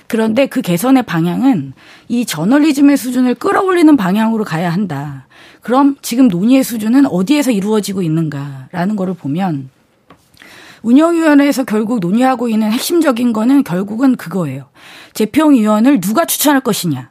그런데 0.07 0.45
그 0.47 0.61
개선의 0.61 1.03
방향은 1.03 1.73
이 2.09 2.25
저널리즘의 2.25 2.97
수준을 2.97 3.35
끌어올리는 3.35 3.95
방향으로 3.95 4.43
가야 4.43 4.71
한다. 4.71 5.27
그럼 5.61 5.95
지금 6.01 6.27
논의의 6.27 6.63
수준은 6.63 7.05
어디에서 7.05 7.51
이루어지고 7.51 8.01
있는가라는 8.01 8.95
거를 8.95 9.13
보면 9.13 9.69
운영위원회에서 10.81 11.63
결국 11.63 11.99
논의하고 11.99 12.47
있는 12.47 12.71
핵심적인 12.71 13.33
거는 13.33 13.63
결국은 13.63 14.15
그거예요. 14.15 14.69
재평위원을 15.13 15.99
누가 15.99 16.25
추천할 16.25 16.61
것이냐. 16.61 17.09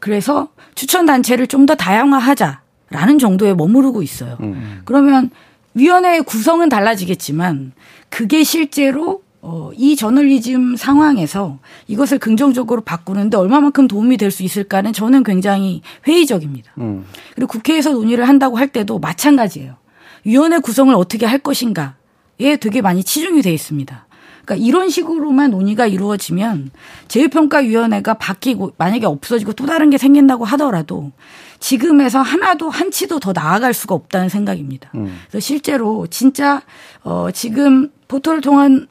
그래서 0.00 0.48
추천 0.74 1.06
단체를 1.06 1.46
좀 1.46 1.66
더 1.66 1.74
다양화하자라는 1.74 3.18
정도에 3.18 3.54
머무르고 3.54 4.02
있어요. 4.02 4.36
그러면 4.84 5.30
위원회의 5.74 6.22
구성은 6.22 6.68
달라지겠지만 6.68 7.72
그게 8.08 8.44
실제로 8.44 9.22
어, 9.46 9.70
이 9.76 9.94
저널리즘 9.94 10.76
상황에서 10.76 11.58
이것을 11.86 12.18
긍정적으로 12.18 12.80
바꾸는데 12.80 13.36
얼마만큼 13.36 13.88
도움이 13.88 14.16
될 14.16 14.30
수 14.30 14.42
있을까는 14.42 14.94
저는 14.94 15.22
굉장히 15.22 15.82
회의적입니다. 16.06 16.72
음. 16.78 17.04
그리고 17.34 17.48
국회에서 17.48 17.92
논의를 17.92 18.26
한다고 18.26 18.56
할 18.56 18.68
때도 18.68 18.98
마찬가지예요. 19.00 19.76
위원회 20.24 20.58
구성을 20.60 20.94
어떻게 20.94 21.26
할 21.26 21.38
것인가에 21.40 22.56
되게 22.58 22.80
많이 22.80 23.04
치중이 23.04 23.42
돼 23.42 23.52
있습니다. 23.52 24.03
그러니까 24.44 24.66
이런 24.66 24.90
식으로만 24.90 25.50
논의가 25.50 25.86
이루어지면 25.86 26.70
재유평가위원회가 27.08 28.14
바뀌고 28.14 28.72
만약에 28.76 29.06
없어지고 29.06 29.52
또 29.54 29.66
다른 29.66 29.90
게 29.90 29.98
생긴다고 29.98 30.44
하더라도 30.44 31.12
지금에서 31.60 32.20
하나도 32.20 32.68
한 32.68 32.90
치도 32.90 33.20
더 33.20 33.32
나아갈 33.32 33.72
수가 33.72 33.94
없다는 33.94 34.28
생각입니다. 34.28 34.90
그래서 35.30 35.40
실제로 35.40 36.06
진짜 36.08 36.62
어 37.02 37.28
지금 37.32 37.90
포털을 38.08 38.40
통한 38.42 38.86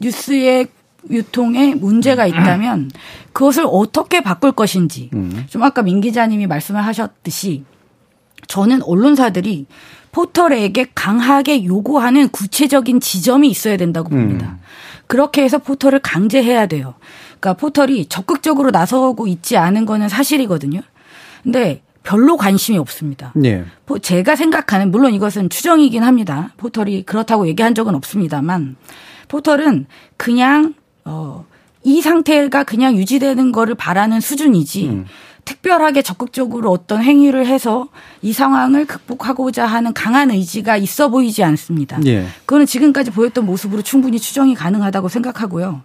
뉴스의 0.00 0.68
유통에 1.10 1.74
문제가 1.74 2.26
있다면 2.26 2.90
그것을 3.32 3.64
어떻게 3.66 4.20
바꿀 4.20 4.52
것인지 4.52 5.10
좀 5.48 5.62
아까 5.62 5.82
민 5.82 6.00
기자님이 6.00 6.46
말씀을 6.46 6.84
하셨듯이 6.84 7.64
저는 8.46 8.82
언론사들이 8.82 9.66
포털에게 10.12 10.86
강하게 10.94 11.64
요구하는 11.64 12.28
구체적인 12.28 13.00
지점이 13.00 13.48
있어야 13.48 13.76
된다고 13.76 14.08
봅니다. 14.10 14.58
그렇게 15.08 15.42
해서 15.42 15.58
포털을 15.58 15.98
강제해야 15.98 16.66
돼요. 16.66 16.94
그러니까 17.40 17.54
포털이 17.54 18.06
적극적으로 18.06 18.70
나서고 18.70 19.26
있지 19.26 19.56
않은 19.56 19.84
거는 19.86 20.08
사실이거든요. 20.08 20.80
근데 21.42 21.82
별로 22.04 22.36
관심이 22.36 22.78
없습니다. 22.78 23.32
예. 23.44 23.64
포- 23.86 23.98
제가 23.98 24.36
생각하는 24.36 24.90
물론 24.90 25.12
이것은 25.14 25.50
추정이긴 25.50 26.02
합니다. 26.04 26.52
포털이 26.56 27.02
그렇다고 27.02 27.48
얘기한 27.48 27.74
적은 27.74 27.94
없습니다만 27.96 28.76
포털은 29.28 29.86
그냥 30.16 30.74
어, 31.04 31.44
이 31.84 32.00
상태가 32.00 32.64
그냥 32.64 32.96
유지되는 32.96 33.52
거를 33.52 33.74
바라는 33.74 34.20
수준이지 34.20 35.04
특별하게 35.48 36.02
적극적으로 36.02 36.70
어떤 36.70 37.02
행위를 37.02 37.46
해서 37.46 37.88
이 38.20 38.34
상황을 38.34 38.84
극복하고자 38.84 39.64
하는 39.64 39.94
강한 39.94 40.30
의지가 40.30 40.76
있어 40.76 41.08
보이지 41.08 41.42
않습니다. 41.42 41.98
예. 42.04 42.26
그거는 42.40 42.66
지금까지 42.66 43.10
보였던 43.10 43.46
모습으로 43.46 43.80
충분히 43.80 44.18
추정이 44.18 44.54
가능하다고 44.54 45.08
생각하고요. 45.08 45.80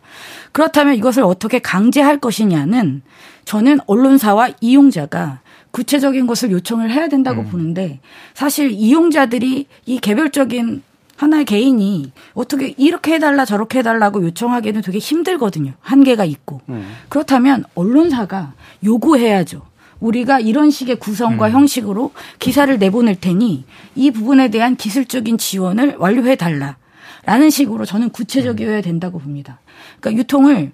그렇다면 0.51 0.95
이것을 0.95 1.23
어떻게 1.23 1.59
강제할 1.59 2.19
것이냐는 2.19 3.03
저는 3.45 3.79
언론사와 3.87 4.49
이용자가 4.59 5.39
구체적인 5.71 6.27
것을 6.27 6.51
요청을 6.51 6.91
해야 6.91 7.07
된다고 7.07 7.45
보는데 7.45 8.01
사실 8.33 8.69
이용자들이 8.69 9.67
이 9.85 9.99
개별적인 9.99 10.83
하나의 11.15 11.45
개인이 11.45 12.11
어떻게 12.33 12.73
이렇게 12.77 13.13
해달라 13.13 13.45
저렇게 13.45 13.79
해달라고 13.79 14.23
요청하기에는 14.25 14.81
되게 14.81 14.97
힘들거든요. 14.99 15.71
한계가 15.79 16.25
있고. 16.25 16.59
그렇다면 17.07 17.63
언론사가 17.75 18.53
요구해야죠. 18.83 19.61
우리가 19.99 20.39
이런 20.39 20.69
식의 20.69 20.97
구성과 20.97 21.47
음. 21.47 21.51
형식으로 21.51 22.11
기사를 22.39 22.77
내보낼 22.77 23.19
테니 23.19 23.65
이 23.95 24.11
부분에 24.11 24.49
대한 24.49 24.75
기술적인 24.75 25.37
지원을 25.37 25.95
완료해 25.97 26.35
달라. 26.35 26.77
라는 27.25 27.49
식으로 27.49 27.85
저는 27.85 28.09
구체적이어야 28.09 28.81
된다고 28.81 29.17
봅니다. 29.17 29.59
그러니까 29.99 30.19
유통을 30.19 30.71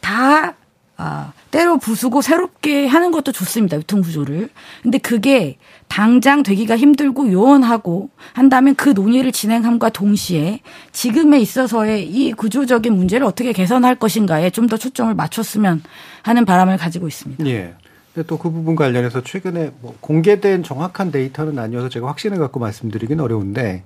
다 0.00 0.54
아, 0.96 1.32
때로 1.50 1.78
부수고 1.78 2.22
새롭게 2.22 2.86
하는 2.86 3.10
것도 3.10 3.32
좋습니다. 3.32 3.76
유통 3.76 4.02
구조를. 4.02 4.50
근데 4.82 4.98
그게 4.98 5.56
당장 5.88 6.42
되기가 6.42 6.76
힘들고 6.76 7.32
요원하고 7.32 8.10
한다면 8.34 8.74
그 8.74 8.90
논의를 8.90 9.32
진행함과 9.32 9.90
동시에 9.90 10.60
지금에 10.92 11.40
있어서의 11.40 12.08
이 12.08 12.32
구조적인 12.32 12.92
문제를 12.94 13.26
어떻게 13.26 13.52
개선할 13.52 13.96
것인가에 13.96 14.50
좀 14.50 14.62
더 14.68 14.76
초점을 14.76 15.12
맞췄으면 15.14 15.82
하는 16.22 16.44
바람을 16.44 16.76
가지고 16.78 17.08
있습니다. 17.08 17.44
예. 17.46 17.74
근데 18.14 18.26
또 18.26 18.38
그 18.38 18.50
부분 18.50 18.76
관련해서 18.76 19.22
최근에 19.22 19.72
뭐 19.80 19.94
공개된 20.00 20.62
정확한 20.62 21.10
데이터는 21.10 21.58
아니어서 21.58 21.88
제가 21.88 22.06
확신을 22.08 22.38
갖고 22.38 22.60
말씀드리긴 22.60 23.20
어려운데 23.20 23.82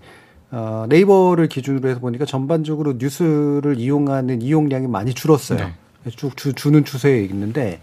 어, 0.51 0.85
네이버를 0.89 1.49
기준으로 1.49 1.89
해서 1.89 1.99
보니까 2.01 2.25
전반적으로 2.25 2.95
뉴스를 2.99 3.77
이용하는 3.79 4.43
이용량이 4.43 4.87
많이 4.87 5.15
줄었어요. 5.15 5.59
네. 5.59 5.75
쭉 6.11 6.37
주, 6.37 6.53
주는 6.53 6.85
추세에 6.85 7.23
있는데 7.25 7.81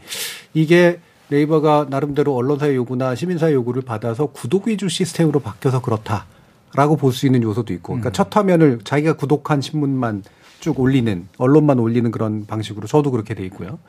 이게 0.54 1.00
네이버가 1.30 1.88
나름대로 1.90 2.36
언론사의 2.36 2.76
요구나 2.76 3.16
시민사의 3.16 3.54
요구를 3.56 3.82
받아서 3.82 4.28
구독 4.28 4.68
위주 4.68 4.90
시스템으로 4.90 5.40
바뀌어서 5.40 5.82
그렇다라고 5.82 6.98
볼 6.98 7.12
수 7.14 7.26
있는 7.26 7.42
요소도 7.44 7.74
있고, 7.74 7.94
그러니까 7.94 8.12
첫 8.12 8.36
화면을 8.36 8.80
자기가 8.84 9.14
구독한 9.14 9.62
신문만 9.62 10.24
쭉 10.60 10.80
올리는 10.80 11.28
언론만 11.38 11.80
올리는 11.80 12.10
그런 12.12 12.46
방식으로 12.46 12.88
저도 12.88 13.12
그렇게 13.12 13.34
돼 13.34 13.44
있고요. 13.46 13.80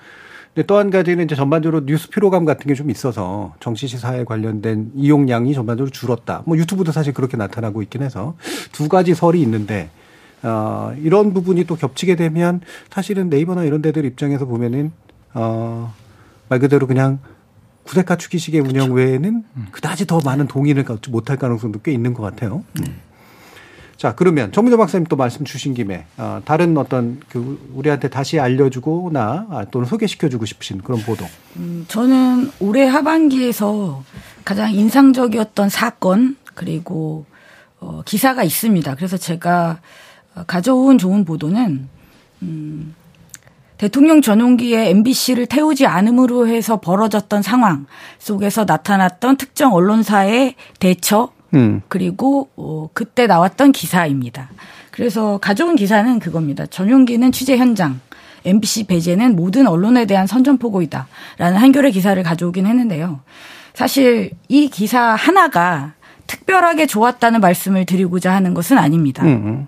근데 0.55 0.67
또 0.67 0.77
한 0.79 0.91
가지는 0.91 1.25
이제 1.25 1.35
전반적으로 1.35 1.85
뉴스 1.85 2.09
피로감 2.09 2.45
같은 2.45 2.67
게 2.67 2.75
좀 2.75 2.89
있어서 2.91 3.55
정치 3.61 3.89
시사에 3.89 4.25
관련된 4.25 4.93
이용량이 4.95 5.53
전반적으로 5.53 5.91
줄었다. 5.91 6.43
뭐 6.47 6.57
유튜브도 6.57 6.93
사실 6.93 7.13
그렇게 7.13 7.37
나타나고 7.37 7.83
있긴 7.83 8.03
해서 8.03 8.37
두 8.73 8.89
가지 8.89 9.15
설이 9.15 9.41
있는데 9.43 9.91
어, 10.45 10.95
이런 11.01 11.33
부분이 11.33 11.65
또 11.65 11.75
겹치게 11.75 12.17
되면 12.17 12.61
사실은 12.91 13.31
네이버나 13.31 13.65
이런 13.65 13.83
데들 13.83 14.05
입장에서 14.05 14.45
보면은 14.45 14.93
어, 15.33 15.93
말 16.49 16.61
그대로 16.61 16.87
그냥 16.87 17.19
구색 17.85 18.07
갖추기식의 18.07 18.61
운영 18.61 18.93
외에는 18.93 19.45
그다지 19.73 20.07
더 20.07 20.21
많은 20.25 20.47
동의를 20.47 20.85
갖지 20.85 21.11
못할 21.11 21.37
가능성도 21.37 21.81
꽤 21.83 21.93
있는 21.93 22.15
것 22.15 22.23
같아요. 22.23 22.65
자 23.97 24.15
그러면 24.15 24.53
정민호 24.53 24.77
박사님 24.77 25.07
또 25.07 25.17
말씀 25.17 25.45
주신 25.45 25.73
김에 25.73 26.07
어, 26.17 26.41
다른 26.45 26.77
어떤 26.77 27.21
그 27.29 27.71
우리한테 27.75 28.09
다시 28.09 28.41
알려주거나 28.41 29.47
아, 29.51 29.65
또는 29.71 29.87
소개시켜주고 29.87 30.47
싶으신 30.47 30.83
그런 30.83 31.01
보도. 31.03 31.25
음, 31.57 31.85
저는 31.89 32.51
올해 32.61 32.87
하반기에서 32.87 34.03
가장 34.45 34.73
인상적이었던 34.73 35.69
사건 35.69 36.37
그리고 36.55 37.25
어, 37.81 38.03
기사가 38.05 38.43
있습니다. 38.43 38.95
그래서 38.95 39.17
제가 39.17 39.71
어, 39.73 40.04
가져온 40.47 40.99
좋은 40.99 41.25
보도는 41.25 41.89
음, 42.43 42.95
대통령 43.79 44.23
전용기에 44.23 44.91
MBC를 44.91 45.47
태우지 45.47 45.87
않음으로 45.87 46.49
해서 46.49 46.81
벌어졌던 46.81 47.43
상황 47.43 47.87
속에서 48.19 48.65
나타났던 48.65 49.37
특정 49.37 49.75
언론사의 49.75 50.55
대처 50.79 51.31
음. 51.55 51.83
그리고 51.89 52.49
어, 52.57 52.89
그때 52.93 53.27
나왔던 53.27 53.73
기사입니다. 53.73 54.51
그래서 54.91 55.39
가져온 55.39 55.77
기사는 55.77 56.19
그겁니다. 56.19 56.67
전용기는 56.67 57.33
취재 57.33 57.57
현장, 57.57 58.01
MBC 58.45 58.85
배제는 58.85 59.35
모든 59.35 59.67
언론에 59.67 60.07
대한 60.07 60.27
선전포고이다라는 60.27 61.57
한겨레 61.57 61.91
기사를 61.91 62.21
가져오긴 62.23 62.67
했는데요. 62.67 63.21
사실 63.75 64.31
이 64.49 64.69
기사 64.69 65.01
하나가 65.15 65.95
특별하게 66.27 66.87
좋았다는 66.87 67.41
말씀을 67.41 67.87
드리고자 67.87 68.33
하는 68.33 68.55
것은 68.55 68.79
아닙니다. 68.79 69.25
음. 69.25 69.67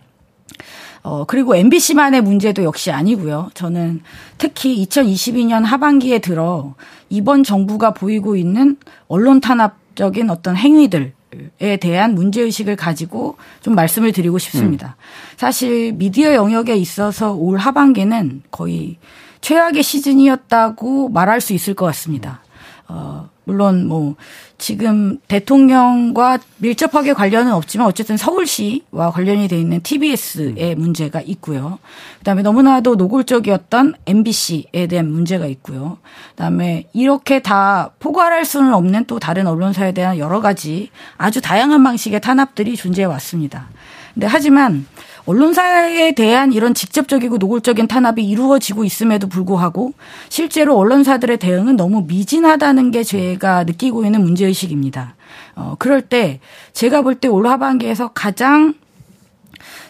어, 1.07 1.25
그리고 1.25 1.55
MBC만의 1.55 2.21
문제도 2.21 2.65
역시 2.65 2.91
아니고요. 2.91 3.51
저는 3.55 4.01
특히 4.39 4.85
2022년 4.85 5.63
하반기에 5.63 6.19
들어 6.19 6.75
이번 7.09 7.45
정부가 7.45 7.95
보이고 7.95 8.35
있는 8.35 8.77
언론 9.07 9.41
탄압적인 9.41 10.31
어떤 10.31 10.57
행위들 10.57 11.15
에 11.61 11.77
대한 11.77 12.15
문제의식을 12.15 12.77
가지고 12.77 13.37
좀 13.61 13.75
말씀을 13.75 14.11
드리고 14.11 14.39
싶습니다. 14.39 14.97
사실 15.37 15.93
미디어 15.93 16.35
영역에 16.35 16.75
있어서 16.77 17.35
올 17.35 17.59
하반기는 17.59 18.43
거의 18.51 18.97
최악의 19.43 19.83
시즌이었다고 19.83 21.11
말할 21.11 21.41
수 21.41 21.53
있을 21.53 21.75
것 21.75 21.85
같습니다. 21.87 22.41
어, 22.89 23.29
물론 23.47 23.87
뭐 23.87 24.17
지금 24.59 25.19
대통령과 25.29 26.39
밀접하게 26.59 27.13
관련은 27.13 27.53
없지만 27.53 27.87
어쨌든 27.87 28.17
서울시와 28.17 29.13
관련이 29.13 29.47
돼 29.47 29.59
있는 29.59 29.81
TBS의 29.83 30.75
문제가 30.75 31.21
있고요. 31.21 31.79
그다음에 32.19 32.43
너무나도 32.43 32.97
노골적이었던 32.97 33.95
MBC에 34.05 34.89
대한 34.89 35.13
문제가 35.13 35.47
있고요. 35.47 35.99
그다음에 36.31 36.89
이렇게 36.93 37.41
다 37.41 37.93
포괄할 38.01 38.45
수는 38.45 38.75
없는 38.75 39.05
또 39.05 39.21
다른 39.21 39.47
언론사에 39.47 39.93
대한 39.93 40.19
여러 40.19 40.41
가지 40.41 40.91
아주 41.17 41.41
다양한 41.41 41.85
방식의 41.85 42.21
탄압들이 42.21 42.75
존재해 42.75 43.07
왔습니다. 43.07 43.69
근데 44.13 44.27
하지만 44.27 44.87
언론사에 45.27 46.13
대한 46.13 46.53
이런 46.53 46.73
직접적이고 46.73 47.39
노골적인 47.39 47.89
탄압이 47.89 48.25
이루어지고 48.25 48.85
있음에도 48.85 49.29
불구하고 49.29 49.93
실제로 50.29 50.77
언론사들의 50.79 51.39
대응은 51.39 51.77
너무 51.77 52.05
미진하다는 52.07 52.93
게 52.93 53.03
제가 53.03 53.65
느끼고 53.65 54.05
있는 54.05 54.23
문제의식입니다. 54.23 55.17
어, 55.57 55.75
그럴 55.79 56.03
때 56.03 56.41
제가 56.73 57.03
볼 57.03 57.17
때 57.17 57.29
올 57.29 57.47
하반기에서 57.47 58.09
가장 58.15 58.75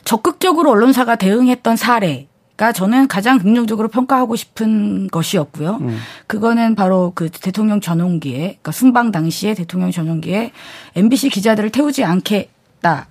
적극적으로 0.05 0.71
언론사가 0.71 1.17
대응했던 1.17 1.77
사례 1.77 2.29
가 2.57 2.73
저는 2.73 3.07
가장 3.07 3.39
긍정적으로 3.39 3.89
평가하고 3.89 4.35
싶은 4.35 5.09
것이었고요. 5.09 5.79
그거는 6.27 6.75
바로 6.75 7.13
그 7.15 7.29
대통령 7.29 7.83
전용기에, 7.83 8.39
그러니까 8.39 8.73
순방 8.73 9.13
당시에 9.13 9.53
대통령 9.53 9.91
전용기에 9.91 10.53
MBC 10.95 11.29
기자들을 11.29 11.69
태우지 11.69 12.03
않게 12.05 12.49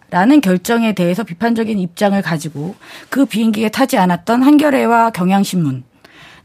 라는 0.09 0.41
결정에 0.41 0.93
대해서 0.93 1.23
비판적인 1.23 1.77
입장을 1.79 2.19
가지고 2.21 2.75
그 3.09 3.25
비행기에 3.25 3.69
타지 3.69 3.97
않았던 3.97 4.43
한겨레와 4.43 5.11
경향신문 5.11 5.83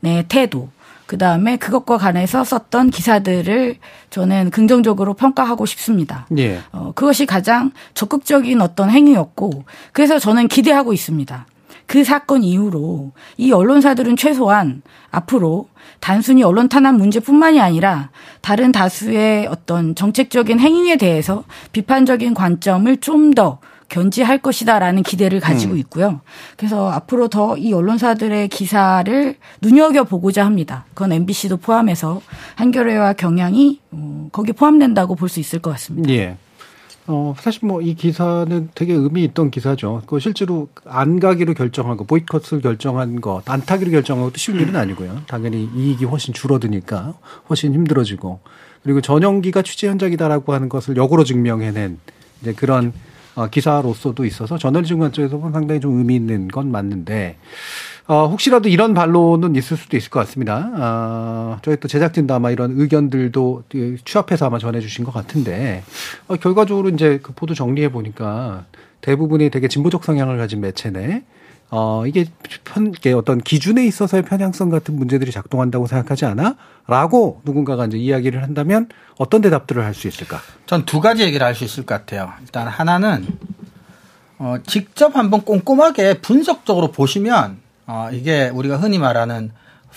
의 0.03 0.25
태도, 0.29 0.71
그 1.07 1.19
다음에 1.19 1.57
그것과 1.57 1.99
관해서 1.99 2.43
썼던 2.45 2.91
기사들을 2.91 3.77
저는 4.09 4.51
긍정적으로 4.51 5.15
평가하고 5.15 5.67
싶습니다. 5.67 6.27
예. 6.39 6.61
어, 6.73 6.93
그것이 6.95 7.27
가장 7.27 7.73
적극적인 7.95 8.61
어떤 8.61 8.91
행위였고, 8.91 9.65
그래서 9.93 10.19
저는 10.19 10.49
기대하고 10.49 10.93
있습니다. 10.93 11.47
그 11.91 12.05
사건 12.05 12.45
이후로 12.45 13.11
이 13.37 13.51
언론사들은 13.51 14.15
최소한 14.15 14.83
앞으로 15.11 15.67
단순히 15.99 16.45
언론 16.45 16.69
탄압 16.69 16.95
문제뿐만이 16.95 17.61
아니라 17.61 18.11
다른 18.43 18.71
다수의 18.71 19.49
어떤 19.49 19.97
정책적인 19.97 20.61
행위에 20.61 20.95
대해서 20.99 21.43
비판적인 21.73 22.35
관점을 22.35 22.97
좀더 22.99 23.59
견지할 23.89 24.39
것이다라는 24.39 25.03
기대를 25.03 25.41
가지고 25.41 25.75
있고요. 25.79 26.21
그래서 26.57 26.89
앞으로 26.93 27.27
더 27.27 27.57
이 27.59 27.73
언론사들의 27.73 28.47
기사를 28.51 29.35
눈여겨 29.61 30.05
보고자 30.05 30.47
합니다. 30.47 30.85
그건 30.95 31.11
MBC도 31.11 31.57
포함해서 31.57 32.23
한겨레와 32.55 33.15
경향이 33.15 33.81
어, 33.91 34.29
거기 34.31 34.53
포함된다고 34.53 35.17
볼 35.17 35.29
수 35.29 35.41
있을 35.41 35.59
것 35.59 35.71
같습니다. 35.73 36.09
예. 36.13 36.37
어, 37.13 37.35
사실 37.39 37.67
뭐 37.67 37.83
이 37.83 37.95
기사는 37.95 38.69
되게 38.75 38.93
의미 38.95 39.25
있던 39.25 39.51
기사죠. 39.51 40.03
그 40.07 40.21
실제로 40.21 40.69
안 40.85 41.19
가기로 41.19 41.55
결정한 41.55 41.97
거, 41.97 42.05
보이콧을 42.05 42.61
결정한 42.61 43.21
거, 43.21 43.43
안 43.47 43.61
타기로 43.63 43.91
결정한 43.91 44.25
것도 44.27 44.37
쉬운 44.37 44.61
일은 44.61 44.77
아니고요. 44.77 45.23
당연히 45.27 45.69
이익이 45.75 46.05
훨씬 46.05 46.33
줄어드니까 46.33 47.15
훨씬 47.49 47.75
힘들어지고 47.75 48.41
그리고 48.83 49.01
전용기가 49.01 49.63
취재 49.63 49.89
현장이다라고 49.89 50.53
하는 50.53 50.69
것을 50.69 50.97
역으로 50.97 51.25
증명해낸 51.25 51.99
이제 52.43 52.53
그런 52.53 52.93
어, 53.35 53.49
기사로서도 53.49 54.25
있어서 54.25 54.59
저널리즘 54.59 54.99
관점에서 54.99 55.39
보면 55.39 55.53
상당히 55.53 55.81
좀 55.81 55.99
의미 55.99 56.17
있는 56.17 56.49
건 56.49 56.71
맞는데 56.71 57.39
어, 58.11 58.27
혹시라도 58.27 58.69
이런 58.69 58.93
반론은 58.93 59.55
있을 59.55 59.77
수도 59.77 59.97
있을 59.97 60.11
것 60.11 60.19
같습니다. 60.19 60.69
아, 60.75 61.59
저희 61.63 61.77
또 61.77 61.87
제작진도 61.87 62.35
아마 62.35 62.51
이런 62.51 62.73
의견들도 62.77 63.63
취합해서 64.05 64.47
아마 64.47 64.59
전해주신 64.59 65.05
것 65.05 65.15
같은데 65.15 65.85
어, 66.27 66.35
결과적으로 66.35 66.89
이제 66.89 67.21
그 67.23 67.33
보도 67.33 67.55
정리해 67.55 67.93
보니까 67.93 68.65
대부분이 69.01 69.51
되게 69.51 69.69
진보적 69.69 70.03
성향을 70.03 70.39
가진 70.39 70.61
매체네. 70.61 71.23
어, 71.71 72.03
이게 72.05 72.25
편, 72.65 72.89
이게 72.89 73.13
어떤 73.13 73.39
기준에 73.39 73.87
있어서의 73.87 74.25
편향성 74.25 74.71
같은 74.71 74.97
문제들이 74.97 75.31
작동한다고 75.31 75.87
생각하지 75.87 76.25
않아? 76.25 76.57
라고 76.89 77.41
누군가가 77.45 77.87
이제 77.87 77.97
이야기를 77.97 78.43
한다면 78.43 78.89
어떤 79.19 79.41
대답들을 79.41 79.85
할 79.85 79.95
수 79.95 80.09
있을까? 80.09 80.41
전 80.67 80.85
두 80.85 80.99
가지 81.01 81.23
얘기를 81.23 81.47
할 81.47 81.55
수 81.55 81.63
있을 81.63 81.87
것 81.87 81.95
같아요. 81.95 82.33
일단 82.43 82.67
하나는 82.67 83.25
어, 84.41 84.57
직접 84.67 85.15
한번 85.15 85.43
꼼꼼하게 85.43 86.15
분석적으로 86.15 86.91
보시면 86.91 87.59
어, 87.91 88.09
이게 88.13 88.49
우리가 88.55 88.77
흔히 88.77 88.99
말하는 88.99 89.51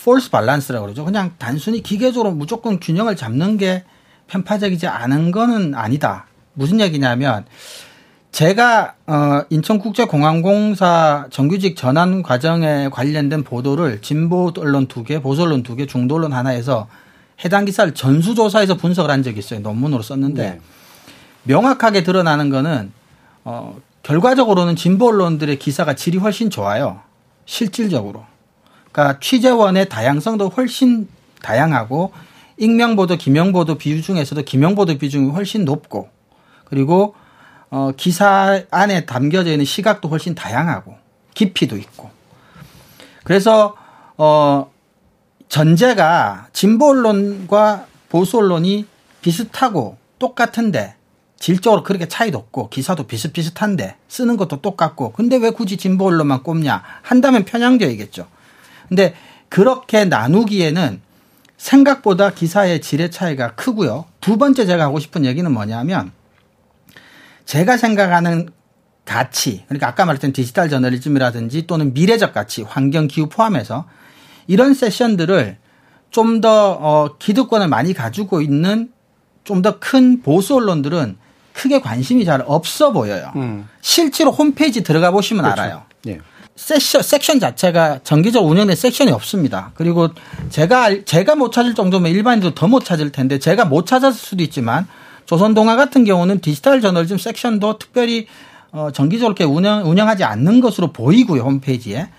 폴스 0.04 0.32
밸런스라고 0.32 0.88
그러죠. 0.88 1.06
그냥 1.06 1.34
단순히 1.38 1.84
기계적으로 1.84 2.32
무조건 2.32 2.80
균형을 2.80 3.16
잡는 3.16 3.58
게 3.58 3.84
편파적이지 4.26 4.88
않은 4.88 5.32
거는 5.32 5.76
아니다. 5.76 6.26
무슨 6.54 6.80
얘기냐면 6.80 7.46
제가 8.32 8.96
어 9.06 9.44
인천국제공항공사 9.52 11.28
정규직 11.30 11.76
전환 11.76 12.24
과정에 12.24 12.90
관련된 12.90 13.44
보도를 13.44 14.02
진보 14.02 14.52
언론 14.58 14.88
두 14.88 15.04
개, 15.04 15.22
보수 15.22 15.44
언론 15.44 15.62
두 15.62 15.76
개, 15.76 15.86
중도 15.86 16.16
언론 16.16 16.34
하나에서 16.34 16.88
해당 17.46 17.66
기사를 17.66 17.94
전수조사해서 17.94 18.78
분석을 18.78 19.12
한 19.12 19.22
적이 19.22 19.38
있어요. 19.38 19.60
논문으로 19.60 20.02
썼는데 20.02 20.42
네. 20.42 20.60
명확하게 21.44 22.02
드러나는 22.02 22.50
거는 22.50 22.92
어 23.44 23.78
결과적으로는 24.02 24.76
진보 24.76 25.10
언론들의 25.10 25.60
기사가 25.60 25.94
질이 25.94 26.18
훨씬 26.18 26.50
좋아요. 26.50 27.02
실질적으로. 27.46 28.26
그러니까 28.92 29.20
취재원의 29.20 29.90
다양성도 29.90 30.50
훨씬 30.50 31.08
다양하고 31.42 32.14
익명보도 32.58 33.18
기명보도 33.18 33.78
비중에서도 33.78 34.42
기명보도 34.44 34.98
비중이 34.98 35.32
훨씬 35.32 35.66
높고 35.66 36.10
그리고 36.66 37.16
어 37.70 37.92
기사 37.98 38.62
안에 38.70 39.06
담겨져 39.06 39.52
있는 39.52 39.66
시각도 39.66 40.08
훨씬 40.10 40.36
다양하고 40.36 40.96
깊이도 41.34 41.78
있고 41.78 42.12
그래서 43.24 43.76
어 44.18 44.72
전제가 45.50 46.48
진보 46.54 46.90
언론과 46.90 47.88
보수 48.10 48.38
언론이 48.38 48.86
비슷하고 49.22 49.98
똑같은데 50.20 50.96
질적으로 51.38 51.84
그렇게 51.84 52.08
차이도 52.08 52.38
없고 52.38 52.70
기사도 52.70 53.04
비슷비슷한데 53.04 53.98
쓰는 54.08 54.38
것도 54.38 54.62
똑같고 54.62 55.12
근데 55.12 55.38
왜 55.38 55.50
굳이 55.50 55.78
진보 55.78 56.06
언론만 56.08 56.44
꼽냐 56.44 56.84
한다면 57.02 57.44
편향적이겠죠. 57.46 58.28
근데 58.88 59.16
그렇게 59.50 60.06
나누기에는 60.06 61.02
생각보다 61.58 62.32
기사의 62.32 62.82
질의 62.82 63.12
차이가 63.12 63.56
크고요. 63.56 64.06
두 64.22 64.38
번째 64.38 64.66
제가 64.66 64.84
하고 64.84 65.00
싶은 65.00 65.26
얘기는 65.26 65.50
뭐냐면 65.52 66.12
제가 67.46 67.78
생각하는 67.78 68.50
가치, 69.06 69.64
그러니까 69.68 69.90
아까 69.90 70.06
말했던 70.06 70.32
디지털 70.32 70.70
저널리즘이라든지 70.70 71.68
또는 71.68 71.94
미래적 71.94 72.34
가치, 72.34 72.62
환경, 72.64 73.08
기후 73.08 73.28
포함해서 73.28 73.86
이런 74.48 74.74
세션들을 74.74 75.58
좀더 76.10 76.72
어, 76.80 77.18
기득권을 77.18 77.68
많이 77.68 77.94
가지고 77.94 78.42
있는 78.42 78.92
좀 79.44 79.62
더 79.62 79.80
큰 79.80 80.22
보수 80.22 80.56
언론들은 80.56 81.18
크게 81.54 81.80
관심이 81.82 82.26
잘 82.26 82.44
없어 82.46 82.92
보여요. 82.92 83.32
음. 83.36 83.68
실제로 83.82 84.32
홈페이지 84.32 84.84
들어가 84.84 85.12
보시면 85.12 85.44
그렇죠. 85.44 85.62
알아요. 85.62 85.84
예. 86.08 86.20
섹션, 86.56 87.02
섹션 87.02 87.40
자체가 87.40 88.00
정기적으로 88.04 88.52
운영된 88.52 88.76
섹션이 88.76 89.12
없습니다. 89.12 89.72
그리고 89.76 90.10
제가, 90.50 90.84
알- 90.84 91.06
제가 91.06 91.36
못 91.36 91.52
찾을 91.52 91.74
정도면 91.74 92.12
일반인도 92.12 92.54
더 92.54 92.68
못 92.68 92.86
찾을 92.86 93.12
텐데 93.12 93.40
제가 93.40 93.66
못 93.66 93.86
찾았을 93.88 94.20
수도 94.20 94.44
있지만 94.44 94.88
조선동아 95.26 95.76
같은 95.76 96.04
경우는 96.04 96.42
디지털 96.42 96.82
저널리즘 96.82 97.18
섹션도 97.18 97.80
특별히 97.80 98.28
어, 98.72 98.90
정기적으로 98.92 99.34
이렇게 99.36 99.44
운영, 99.44 99.88
운영하지 99.90 100.24
않는 100.24 100.60
것으로 100.60 100.92
보이고요, 100.92 101.42
홈페이지에. 101.44 102.10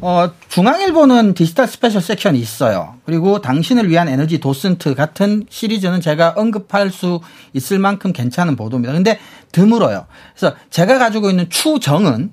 어, 0.00 0.30
중앙일보는 0.48 1.34
디지털 1.34 1.66
special 1.66 2.00
섹션이 2.00 2.38
있어요. 2.38 2.94
그리고 3.04 3.40
당신을 3.40 3.88
위한 3.90 4.08
에너지 4.08 4.40
도슨트 4.40 4.94
같은 4.94 5.44
시리즈는 5.50 6.00
제가 6.00 6.34
언급할 6.36 6.90
수 6.90 7.20
있을 7.52 7.78
만큼 7.78 8.12
괜찮은 8.12 8.56
보도입니다. 8.56 8.92
근데 8.92 9.18
드물어요. 9.52 10.06
그래서 10.34 10.56
제가 10.70 10.98
가지고 10.98 11.30
있는 11.30 11.48
추정은 11.50 12.32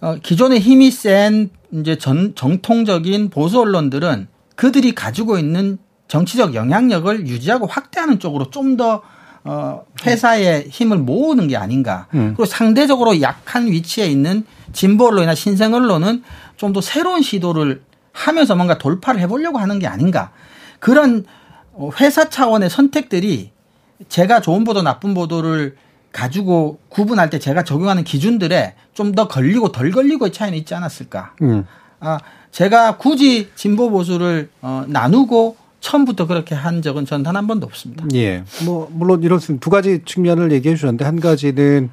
어, 0.00 0.16
기존에 0.22 0.58
힘이 0.58 0.90
센 0.90 1.50
이제 1.72 1.96
전, 1.96 2.34
정통적인 2.34 3.30
보수 3.30 3.60
언론들은 3.60 4.28
그들이 4.54 4.94
가지고 4.94 5.38
있는 5.38 5.78
정치적 6.08 6.54
영향력을 6.54 7.26
유지하고 7.26 7.66
확대하는 7.66 8.18
쪽으로 8.18 8.50
좀더 8.50 9.02
어, 9.44 9.84
회사의 10.04 10.66
힘을 10.70 10.98
모으는 10.98 11.46
게 11.46 11.56
아닌가. 11.56 12.08
그리고 12.10 12.44
상대적으로 12.44 13.20
약한 13.20 13.66
위치에 13.70 14.06
있는 14.06 14.44
진보 14.72 15.06
언론이나 15.06 15.34
신생 15.34 15.72
언론은 15.72 16.22
좀 16.56 16.72
더 16.72 16.80
새로운 16.80 17.22
시도를 17.22 17.82
하면서 18.12 18.54
뭔가 18.56 18.78
돌파를 18.78 19.20
해보려고 19.20 19.58
하는 19.58 19.78
게 19.78 19.86
아닌가. 19.86 20.30
그런 20.78 21.24
어, 21.72 21.90
회사 22.00 22.28
차원의 22.30 22.70
선택들이 22.70 23.50
제가 24.08 24.40
좋은 24.40 24.64
보도 24.64 24.82
나쁜 24.82 25.14
보도를 25.14 25.76
가지고 26.12 26.78
구분할 26.88 27.28
때 27.30 27.38
제가 27.38 27.62
적용하는 27.64 28.04
기준들에 28.04 28.74
좀 28.94 29.14
더 29.14 29.28
걸리고 29.28 29.70
덜 29.72 29.90
걸리고의 29.90 30.32
차이는 30.32 30.56
있지 30.58 30.74
않았을까. 30.74 31.34
음. 31.42 31.66
아, 32.00 32.18
제가 32.52 32.96
굳이 32.96 33.50
진보 33.54 33.90
보수를 33.90 34.48
어, 34.62 34.84
나누고 34.88 35.56
처음부터 35.80 36.26
그렇게 36.26 36.54
한 36.54 36.80
적은 36.80 37.04
전 37.04 37.22
단 37.22 37.36
한 37.36 37.46
번도 37.46 37.66
없습니다. 37.66 38.06
예. 38.14 38.44
뭐, 38.64 38.88
물론 38.92 39.22
이렇습니다. 39.22 39.62
두 39.62 39.68
가지 39.70 40.00
측면을 40.06 40.50
얘기해 40.52 40.74
주셨는데, 40.74 41.04
한 41.04 41.20
가지는, 41.20 41.90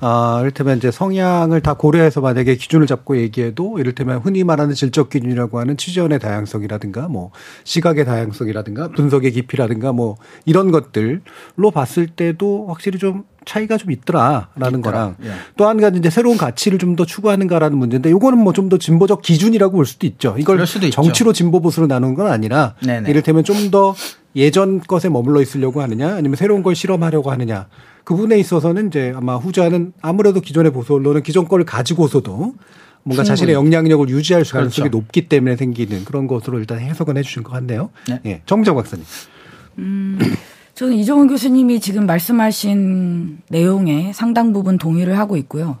아, 0.00 0.38
이를테면 0.40 0.76
이제 0.78 0.90
성향을 0.90 1.60
다 1.60 1.74
고려해서 1.74 2.20
만약에 2.20 2.56
기준을 2.56 2.86
잡고 2.86 3.16
얘기해도, 3.16 3.78
이를테면 3.78 4.18
흔히 4.18 4.44
말하는 4.44 4.74
질적 4.74 5.08
기준이라고 5.08 5.58
하는 5.60 5.76
취재원의 5.76 6.18
다양성이라든가, 6.18 7.08
뭐, 7.08 7.30
시각의 7.64 8.04
다양성이라든가, 8.04 8.88
분석의 8.88 9.32
깊이라든가, 9.32 9.92
뭐, 9.92 10.16
이런 10.44 10.70
것들로 10.72 11.70
봤을 11.72 12.06
때도 12.08 12.66
확실히 12.68 12.98
좀 12.98 13.24
차이가 13.46 13.76
좀 13.76 13.90
있더라라는 13.92 14.80
거랑, 14.80 15.16
예. 15.22 15.30
또한 15.56 15.80
가지 15.80 15.98
이제 15.98 16.10
새로운 16.10 16.36
가치를 16.38 16.78
좀 16.78 16.96
더 16.96 17.04
추구하는가라는 17.04 17.76
문제인데, 17.78 18.10
요거는 18.10 18.38
뭐 18.38 18.52
좀 18.52 18.68
더 18.68 18.78
진보적 18.78 19.22
기준이라고 19.22 19.76
볼 19.76 19.84
수도 19.86 20.06
있죠. 20.06 20.34
이걸 20.38 20.66
수도. 20.66 20.88
정치로 20.90 21.32
진보 21.32 21.60
보수로 21.60 21.86
나누는 21.86 22.14
건 22.14 22.28
아니라, 22.28 22.74
네네. 22.84 23.08
이를테면 23.10 23.44
좀 23.44 23.70
더 23.70 23.94
예전 24.36 24.80
것에 24.80 25.08
머물러 25.08 25.40
있으려고 25.40 25.80
하느냐 25.82 26.16
아니면 26.16 26.34
새로운 26.36 26.62
걸 26.62 26.74
실험하려고 26.74 27.30
하느냐 27.30 27.68
그 28.04 28.14
부분에 28.14 28.38
있어서는 28.38 28.88
이제 28.88 29.12
아마 29.16 29.36
후자는 29.36 29.94
아무래도 30.00 30.40
기존의 30.40 30.72
보수 30.72 30.94
언론은 30.94 31.22
기존 31.22 31.48
거를 31.48 31.64
가지고서도 31.64 32.54
뭔가 33.02 33.24
자신의 33.24 33.54
영향력을 33.54 34.08
유지할 34.08 34.44
가능성이 34.44 34.88
그렇죠. 34.88 34.98
높기 34.98 35.28
때문에 35.28 35.56
생기는 35.56 36.04
그런 36.04 36.26
것으로 36.26 36.58
일단 36.58 36.78
해석은 36.78 37.16
해주신 37.18 37.42
것 37.42 37.52
같네요. 37.52 37.90
네. 38.08 38.20
예, 38.26 38.42
정정 38.46 38.76
박사님. 38.76 39.04
저는 40.74 40.94
이종훈 40.94 41.28
교수님이 41.28 41.80
지금 41.80 42.06
말씀하신 42.06 43.42
내용에 43.48 44.12
상당 44.12 44.52
부분 44.52 44.78
동의를 44.78 45.18
하고 45.18 45.36
있고요. 45.36 45.78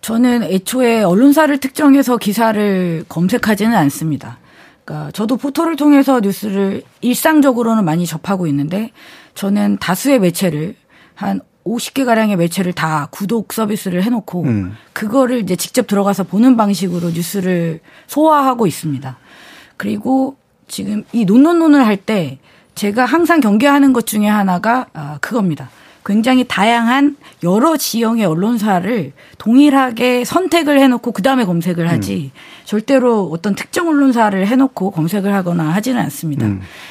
저는 0.00 0.44
애초에 0.44 1.02
언론사를 1.02 1.58
특정해서 1.58 2.16
기사를 2.16 3.04
검색하지는 3.08 3.74
않습니다. 3.74 4.38
그러니까 4.84 5.10
저도 5.12 5.36
포털을 5.36 5.76
통해서 5.76 6.20
뉴스를 6.20 6.82
일상적으로는 7.00 7.84
많이 7.84 8.06
접하고 8.06 8.46
있는데 8.46 8.92
저는 9.34 9.78
다수의 9.78 10.20
매체를 10.20 10.74
한 11.16 11.40
50개 11.64 12.04
가량의 12.04 12.36
매체를 12.36 12.72
다 12.72 13.08
구독 13.10 13.52
서비스를 13.52 14.04
해놓고 14.04 14.42
음. 14.44 14.76
그거를 14.92 15.40
이제 15.40 15.56
직접 15.56 15.88
들어가서 15.88 16.22
보는 16.22 16.56
방식으로 16.56 17.10
뉴스를 17.10 17.80
소화하고 18.06 18.68
있습니다. 18.68 19.18
그리고 19.76 20.36
지금 20.68 21.02
이 21.12 21.24
논논논을 21.24 21.84
할 21.84 21.96
때 21.96 22.38
제가 22.76 23.04
항상 23.06 23.40
경계하는 23.40 23.92
것 23.94 24.06
중에 24.06 24.28
하나가 24.28 24.86
아, 24.92 25.18
그겁니다. 25.20 25.70
굉장히 26.06 26.44
다양한 26.44 27.16
여러 27.42 27.76
지형의 27.76 28.24
언론사를 28.24 29.12
동일하게 29.38 30.24
선택을 30.24 30.78
해놓고 30.80 31.10
그 31.10 31.20
다음에 31.20 31.44
검색을 31.44 31.90
하지 31.90 32.30
절대로 32.64 33.28
어떤 33.32 33.56
특정 33.56 33.88
언론사를 33.88 34.46
해놓고 34.46 34.92
검색을 34.92 35.34
하거나 35.34 35.64
하지는 35.64 36.00
않습니다. 36.02 36.46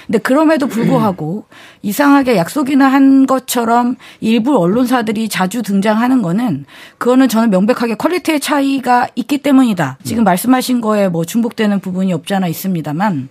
근데 0.05 0.19
그럼에도 0.19 0.67
불구하고 0.67 1.45
이상하게 1.81 2.35
약속이나 2.35 2.87
한 2.87 3.25
것처럼 3.25 3.95
일부 4.19 4.57
언론사들이 4.57 5.29
자주 5.29 5.61
등장하는 5.61 6.21
거는 6.21 6.65
그거는 6.97 7.29
저는 7.29 7.49
명백하게 7.51 7.95
퀄리티의 7.95 8.41
차이가 8.41 9.07
있기 9.15 9.37
때문이다. 9.37 9.97
지금 10.03 10.25
말씀하신 10.25 10.81
거에 10.81 11.07
뭐 11.07 11.23
중복되는 11.23 11.79
부분이 11.79 12.11
없잖아 12.11 12.47
있습니다만 12.47 13.29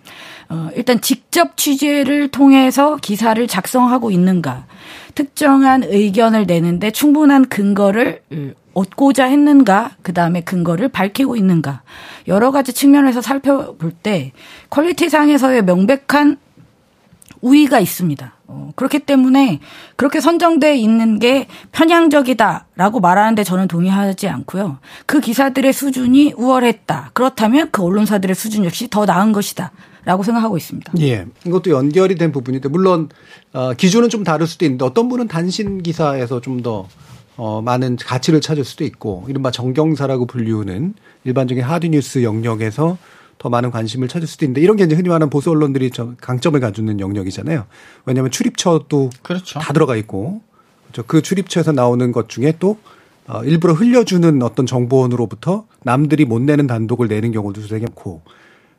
어, 0.48 0.68
일단 0.76 1.00
직접 1.00 1.56
취재를 1.56 2.28
통해서 2.28 2.96
기사를 2.96 3.46
작성하고 3.46 4.10
있는가, 4.10 4.66
특정한 5.14 5.84
의견을 5.84 6.46
내는데 6.46 6.90
충분한 6.90 7.48
근거를 7.48 8.20
얻고자 8.74 9.24
했는가, 9.26 9.92
그 10.02 10.12
다음에 10.12 10.40
근거를 10.42 10.88
밝히고 10.88 11.36
있는가, 11.36 11.82
여러 12.28 12.50
가지 12.50 12.72
측면에서 12.72 13.20
살펴볼 13.20 13.92
때 13.92 14.32
quality 14.70 15.08
상에서의 15.08 15.62
명백한 15.64 16.38
우위가 17.40 17.78
있습니다. 17.78 18.32
어, 18.46 18.72
그렇기 18.74 19.00
때문에 19.00 19.60
그렇게 19.96 20.20
선정돼 20.20 20.76
있는 20.76 21.18
게 21.18 21.46
편향적이다라고 21.72 23.00
말하는데 23.00 23.44
저는 23.44 23.68
동의하지 23.68 24.28
않고요. 24.28 24.78
그 25.06 25.20
기사들의 25.20 25.72
수준이 25.72 26.34
우월했다. 26.36 27.10
그렇다면 27.12 27.68
그 27.70 27.82
언론사들의 27.82 28.34
수준 28.34 28.64
역시 28.64 28.88
더 28.88 29.04
나은 29.04 29.32
것이다. 29.32 29.72
라고 30.04 30.22
생각하고 30.22 30.56
있습니다. 30.56 30.92
예. 31.00 31.26
이것도 31.46 31.70
연결이 31.70 32.14
된 32.16 32.32
부분인데, 32.32 32.68
물론, 32.68 33.08
어, 33.52 33.72
기준은 33.72 34.08
좀 34.08 34.24
다를 34.24 34.46
수도 34.46 34.64
있는데, 34.64 34.84
어떤 34.84 35.08
분은 35.08 35.28
단신 35.28 35.82
기사에서 35.82 36.40
좀 36.40 36.62
더, 36.62 36.88
어, 37.36 37.62
많은 37.62 37.96
가치를 37.96 38.40
찾을 38.40 38.64
수도 38.64 38.84
있고, 38.84 39.24
이른바 39.28 39.50
정경사라고 39.50 40.26
불리우는 40.26 40.94
일반적인 41.24 41.64
하드뉴스 41.64 42.22
영역에서 42.22 42.98
더 43.38 43.50
많은 43.50 43.70
관심을 43.70 44.08
찾을 44.08 44.26
수도 44.26 44.46
있는데 44.46 44.60
이런 44.60 44.76
게 44.76 44.84
이제 44.84 44.94
흔히 44.94 45.08
말하는 45.08 45.28
보수 45.28 45.50
언론들이 45.50 45.90
좀 45.90 46.16
강점을 46.20 46.58
가지는 46.60 47.00
영역이잖아요. 47.00 47.66
왜냐하면 48.06 48.30
출입처도 48.30 49.10
그렇죠. 49.22 49.58
다 49.58 49.72
들어가 49.72 49.96
있고 49.96 50.40
그렇죠. 50.84 51.02
그 51.06 51.20
출입처에서 51.20 51.72
나오는 51.72 52.10
것 52.12 52.28
중에 52.28 52.54
또 52.58 52.78
어, 53.26 53.42
일부러 53.44 53.74
흘려주는 53.74 54.42
어떤 54.42 54.66
정보원으로부터 54.66 55.66
남들이 55.82 56.24
못 56.24 56.40
내는 56.40 56.66
단독을 56.66 57.08
내는 57.08 57.32
경우도 57.32 57.62
되게 57.62 57.86
많고 57.86 58.22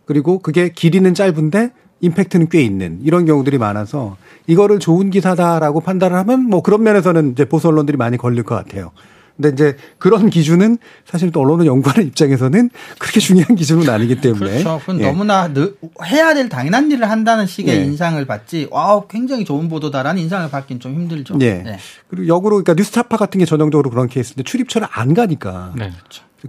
그리고 0.05 0.39
그게 0.39 0.69
길이는 0.69 1.13
짧은데 1.13 1.71
임팩트는 2.01 2.49
꽤 2.49 2.61
있는 2.61 2.99
이런 3.03 3.25
경우들이 3.25 3.57
많아서 3.57 4.17
이거를 4.47 4.79
좋은 4.79 5.09
기사다라고 5.09 5.81
판단을 5.81 6.17
하면 6.17 6.41
뭐 6.41 6.61
그런 6.61 6.83
면에서는 6.83 7.31
이제 7.31 7.45
보수 7.45 7.67
언론들이 7.67 7.97
많이 7.97 8.17
걸릴 8.17 8.43
것 8.43 8.55
같아요. 8.55 8.91
근데 9.35 9.49
이제 9.49 9.77
그런 9.97 10.29
기준은 10.29 10.77
사실 11.05 11.31
또 11.31 11.41
언론을 11.41 11.65
연구하는 11.65 12.07
입장에서는 12.07 12.69
그렇게 12.99 13.19
중요한 13.19 13.55
기준은 13.55 13.89
아니기 13.89 14.21
때문에 14.21 14.61
그렇죠. 14.61 14.79
그건 14.79 15.01
예. 15.01 15.07
너무나 15.07 15.51
늘 15.51 15.75
해야 16.05 16.33
될 16.33 16.47
당연한 16.47 16.89
일을 16.89 17.09
한다는 17.09 17.45
식의 17.45 17.77
예. 17.77 17.83
인상을 17.83 18.23
받지. 18.25 18.67
와, 18.71 19.01
굉장히 19.09 19.43
좋은 19.43 19.67
보도다라는 19.67 20.21
인상을 20.21 20.49
받긴 20.49 20.79
좀 20.79 20.93
힘들죠. 20.93 21.37
예. 21.41 21.63
네. 21.65 21.77
그리고 22.07 22.27
역으로 22.27 22.63
그러니까 22.63 22.75
뉴스타파 22.75 23.17
같은 23.17 23.39
게 23.39 23.45
전형적으로 23.45 23.89
그런 23.89 24.07
케이스인데 24.07 24.43
출입처를 24.43 24.87
안 24.89 25.13
가니까 25.13 25.73
네. 25.75 25.91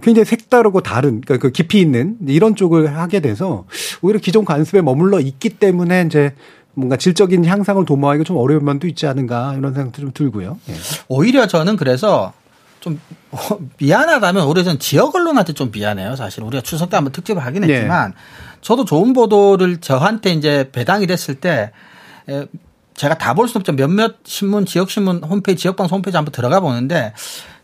굉장히 0.01 0.25
색다르고 0.25 0.81
다른 0.81 1.21
그러니까 1.21 1.37
그 1.47 1.51
깊이 1.51 1.79
있는 1.79 2.17
이런 2.27 2.55
쪽을 2.55 2.97
하게 2.97 3.19
돼서 3.19 3.65
오히려 4.01 4.19
기존 4.19 4.45
관습에 4.45 4.81
머물러 4.81 5.19
있기 5.19 5.49
때문에 5.49 6.03
이제 6.07 6.33
뭔가 6.73 6.95
질적인 6.97 7.45
향상을 7.45 7.83
도모하기가 7.85 8.23
좀 8.23 8.37
어려운 8.37 8.63
면도 8.63 8.87
있지 8.87 9.07
않은가 9.07 9.55
이런 9.57 9.73
생각도 9.73 10.01
좀 10.01 10.11
들고요. 10.13 10.59
예. 10.69 10.73
오히려 11.07 11.47
저는 11.47 11.75
그래서 11.75 12.33
좀 12.79 12.99
어, 13.31 13.37
미안하다면 13.79 14.45
오히려 14.45 14.63
전 14.63 14.77
지역 14.77 15.15
언론한테 15.15 15.53
좀 15.53 15.71
미안해요. 15.71 16.15
사실 16.15 16.43
우리가 16.43 16.61
추석 16.61 16.89
때 16.91 16.97
한번 16.97 17.11
특집을 17.11 17.43
하긴 17.43 17.63
네. 17.63 17.73
했지만 17.73 18.13
저도 18.61 18.85
좋은 18.85 19.13
보도를 19.13 19.77
저한테 19.77 20.31
이제 20.33 20.69
배당이 20.71 21.07
됐을 21.07 21.35
때 21.35 21.71
에, 22.29 22.45
제가 22.95 23.17
다 23.17 23.33
볼 23.33 23.47
수 23.47 23.57
없죠. 23.57 23.73
몇몇 23.73 24.15
신문, 24.25 24.65
지역 24.65 24.89
신문 24.89 25.23
홈페이지, 25.23 25.61
지역 25.61 25.75
방송 25.75 25.97
홈페이지 25.97 26.17
한번 26.17 26.31
들어가 26.31 26.59
보는데 26.59 27.13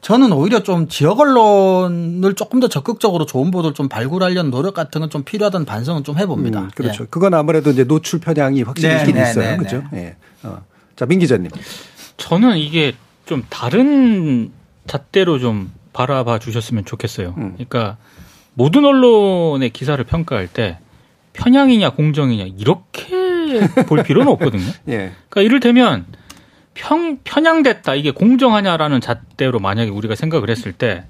저는 0.03 0.33
오히려 0.33 0.63
좀 0.63 0.87
지역 0.89 1.21
언론을 1.21 2.33
조금 2.35 2.59
더 2.59 2.67
적극적으로 2.67 3.25
좋은 3.25 3.51
보도를 3.51 3.73
좀 3.73 3.87
발굴하려는 3.87 4.51
노력 4.51 4.73
같은 4.73 4.99
건 5.01 5.09
좀 5.09 5.23
필요하다는 5.23 5.65
반성은 5.65 6.03
좀 6.03 6.17
해봅니다. 6.17 6.59
음, 6.61 6.69
그렇죠. 6.75 7.03
예. 7.03 7.07
그건 7.09 7.33
아무래도 7.33 7.69
이제 7.69 7.83
노출 7.85 8.19
편향이 8.19 8.63
확실히 8.63 8.93
네, 8.95 8.99
있긴 9.01 9.15
네, 9.15 9.21
있어요. 9.29 9.51
네, 9.51 9.57
그렇죠. 9.57 9.83
예. 9.93 10.15
어. 10.43 10.61
자, 10.95 11.05
민 11.05 11.19
기자님. 11.19 11.49
저는 12.17 12.57
이게 12.57 12.93
좀 13.25 13.43
다른 13.49 14.51
잣대로 14.87 15.39
좀 15.39 15.71
바라봐 15.93 16.39
주셨으면 16.39 16.83
좋겠어요. 16.85 17.35
음. 17.37 17.53
그러니까 17.53 17.97
모든 18.55 18.85
언론의 18.85 19.69
기사를 19.69 20.03
평가할 20.03 20.47
때 20.47 20.79
편향이냐 21.33 21.91
공정이냐 21.91 22.45
이렇게 22.57 23.07
볼 23.87 24.03
필요는 24.03 24.31
없거든요. 24.33 24.63
예. 24.89 25.13
그러니까 25.29 25.41
이를테면 25.41 26.05
평, 26.73 27.19
편향됐다 27.23 27.95
이게 27.95 28.11
공정하냐라는 28.11 29.01
잣대로 29.01 29.59
만약에 29.59 29.89
우리가 29.89 30.15
생각을 30.15 30.49
했을 30.49 30.71
때 30.71 31.05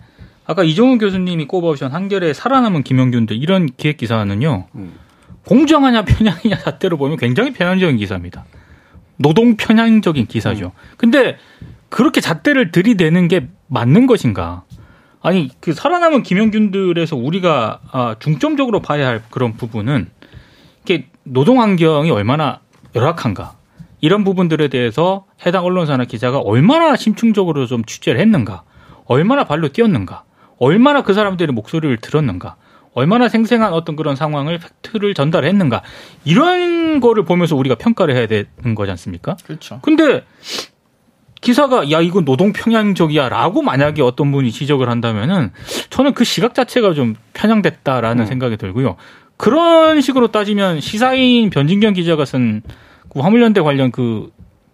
아까 0.46 0.64
이종훈 0.64 0.98
교수님이 0.98 1.46
꼽아오신 1.48 1.88
한결에 1.88 2.34
살아남은 2.34 2.84
김영균들 2.84 3.38
이런 3.38 3.68
기획 3.78 3.98
기사는요 3.98 4.68
음. 4.76 4.94
공정하냐 5.46 6.06
편향이냐 6.06 6.58
잣대로 6.58 6.98
보면 6.98 7.18
굉장히 7.18 7.52
편향적인 7.54 7.98
기사입니다. 7.98 8.46
노동 9.18 9.58
편향적인 9.58 10.28
기사죠. 10.28 10.72
근데 10.98 11.38
그렇게 11.90 12.22
잣대를 12.22 12.72
들이대는 12.72 13.28
게 13.28 13.48
맞는 13.68 14.08
것인가? 14.08 14.64
아니 15.22 15.50
그 15.60 15.74
살아남은 15.74 16.24
김영균들에서 16.24 17.16
우리가 17.16 17.80
아, 17.92 18.16
중점적으로 18.20 18.82
봐야 18.82 19.08
할 19.08 19.22
그런 19.30 19.54
부분은 19.54 20.10
이게 20.84 21.08
노동 21.24 21.62
환경이 21.62 22.12
얼마나 22.12 22.60
열악한가 22.96 23.56
이런 24.04 24.26
부분들에 24.26 24.68
대해서 24.68 25.24
해당 25.46 25.64
언론사나 25.64 26.04
기자가 26.04 26.40
얼마나 26.40 26.98
심층적으로 26.98 27.66
좀 27.68 27.86
취재를 27.86 28.20
했는가, 28.20 28.64
얼마나 29.06 29.46
발로 29.46 29.70
뛰었는가, 29.70 30.26
얼마나 30.60 31.04
그 31.04 31.14
사람들의 31.14 31.54
목소리를 31.54 31.96
들었는가, 32.00 32.58
얼마나 32.94 33.30
생생한 33.30 33.72
어떤 33.72 33.96
그런 33.96 34.18
상황을 34.18 34.60
팩트를 34.60 35.14
전달했는가 35.14 35.84
이런 36.26 37.00
거를 37.00 37.24
보면서 37.24 37.56
우리가 37.56 37.76
평가를 37.76 38.14
해야 38.14 38.28
되는 38.28 38.76
거지 38.76 38.92
않습니까? 38.92 39.38
그렇죠. 39.46 39.80
근데 39.82 40.26
기사가 41.40 41.90
야 41.92 42.02
이거 42.02 42.20
노동 42.20 42.52
편향적이야라고 42.52 43.62
만약에 43.62 44.02
어떤 44.02 44.34
분이 44.34 44.52
지적을 44.52 44.90
한다면은 44.90 45.52
저는 45.92 46.14
그 46.14 46.26
시각 46.26 46.54
자체가 46.54 46.94
좀 46.94 47.16
편향됐다라는 47.32 48.26
생각이 48.26 48.58
들고요. 48.58 48.98
그런 49.38 50.02
식으로 50.02 50.28
따지면 50.28 50.82
시사인 50.82 51.50
변진경 51.50 51.94
기자가 51.94 52.26
쓴 52.26 52.64
그 53.14 53.20
화물연대 53.20 53.62
관련 53.62 53.92
그 53.92 54.32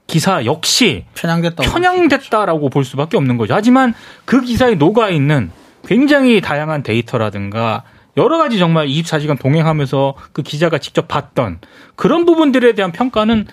기사 0.07 0.43
역시 0.45 1.05
편향됐다고. 1.13 1.69
편향됐다라고 1.69 2.69
볼 2.69 2.83
수밖에 2.83 3.17
없는 3.17 3.37
거죠. 3.37 3.53
하지만 3.53 3.93
그 4.25 4.41
기사에 4.41 4.75
녹아 4.75 5.09
있는 5.09 5.51
굉장히 5.85 6.41
다양한 6.41 6.83
데이터라든가 6.83 7.83
여러 8.17 8.37
가지 8.37 8.57
정말 8.57 8.87
24시간 8.87 9.39
동행하면서 9.39 10.15
그 10.33 10.41
기자가 10.41 10.77
직접 10.79 11.07
봤던 11.07 11.59
그런 11.95 12.25
부분들에 12.25 12.73
대한 12.73 12.91
평가는 12.91 13.45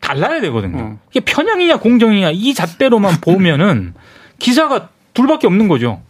달라야 0.00 0.40
되거든요. 0.40 0.78
음. 0.78 0.98
이게 1.10 1.20
편향이냐 1.20 1.78
공정이냐 1.78 2.30
이 2.32 2.54
잣대로만 2.54 3.20
보면은 3.22 3.94
기사가 4.38 4.88
둘밖에 5.14 5.46
없는 5.46 5.68
거죠. 5.68 6.00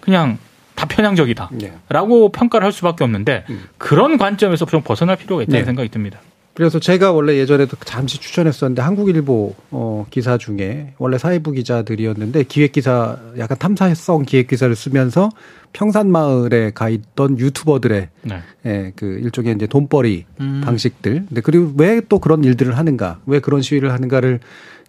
그냥 0.00 0.38
다 0.74 0.86
편향적이다. 0.86 1.50
예. 1.62 1.72
라고 1.88 2.30
평가를 2.30 2.64
할 2.64 2.72
수밖에 2.72 3.02
없는데 3.02 3.44
음. 3.50 3.64
그런 3.78 4.16
관점에서 4.16 4.64
좀 4.66 4.82
벗어날 4.82 5.16
필요가 5.16 5.42
있다는 5.42 5.60
네. 5.60 5.64
생각이 5.64 5.88
듭니다. 5.88 6.20
그래서 6.58 6.80
제가 6.80 7.12
원래 7.12 7.36
예전에도 7.36 7.76
잠시 7.84 8.18
추천했었는데 8.18 8.82
한국일보 8.82 9.54
어, 9.70 10.06
기사 10.10 10.36
중에 10.38 10.92
원래 10.98 11.16
사회부 11.16 11.52
기자들이었는데 11.52 12.42
기획 12.48 12.72
기사 12.72 13.16
약간 13.38 13.56
탐사성 13.58 14.24
기획 14.24 14.48
기사를 14.48 14.74
쓰면서 14.74 15.28
평산마을에 15.72 16.72
가 16.72 16.88
있던 16.88 17.38
유튜버들의 17.38 18.08
네. 18.22 18.42
예, 18.66 18.92
그 18.96 19.06
일종의 19.06 19.54
이제 19.54 19.68
돈벌이 19.68 20.24
음. 20.40 20.60
방식들. 20.64 21.26
근데 21.28 21.40
그리고 21.42 21.72
왜 21.76 22.00
또 22.08 22.18
그런 22.18 22.42
일들을 22.42 22.76
하는가, 22.76 23.20
왜 23.26 23.38
그런 23.38 23.62
시위를 23.62 23.92
하는가를 23.92 24.40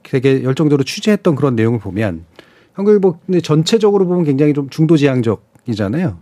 되게 0.01 0.41
열정적으로 0.41 0.83
취재했던 0.83 1.35
그런 1.35 1.55
내용을 1.55 1.79
보면 1.79 2.25
한국일보 2.73 3.19
근데 3.27 3.41
전체적으로 3.41 4.07
보면 4.07 4.23
굉장히 4.23 4.55
좀 4.55 4.69
중도지향적이잖아요. 4.71 6.17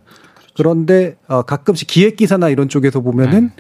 그런데 0.58 1.16
어, 1.30 1.44
가끔씩 1.44 1.88
기획 1.88 2.18
기사나 2.18 2.50
이런 2.50 2.68
쪽에서 2.68 3.00
보면은 3.00 3.52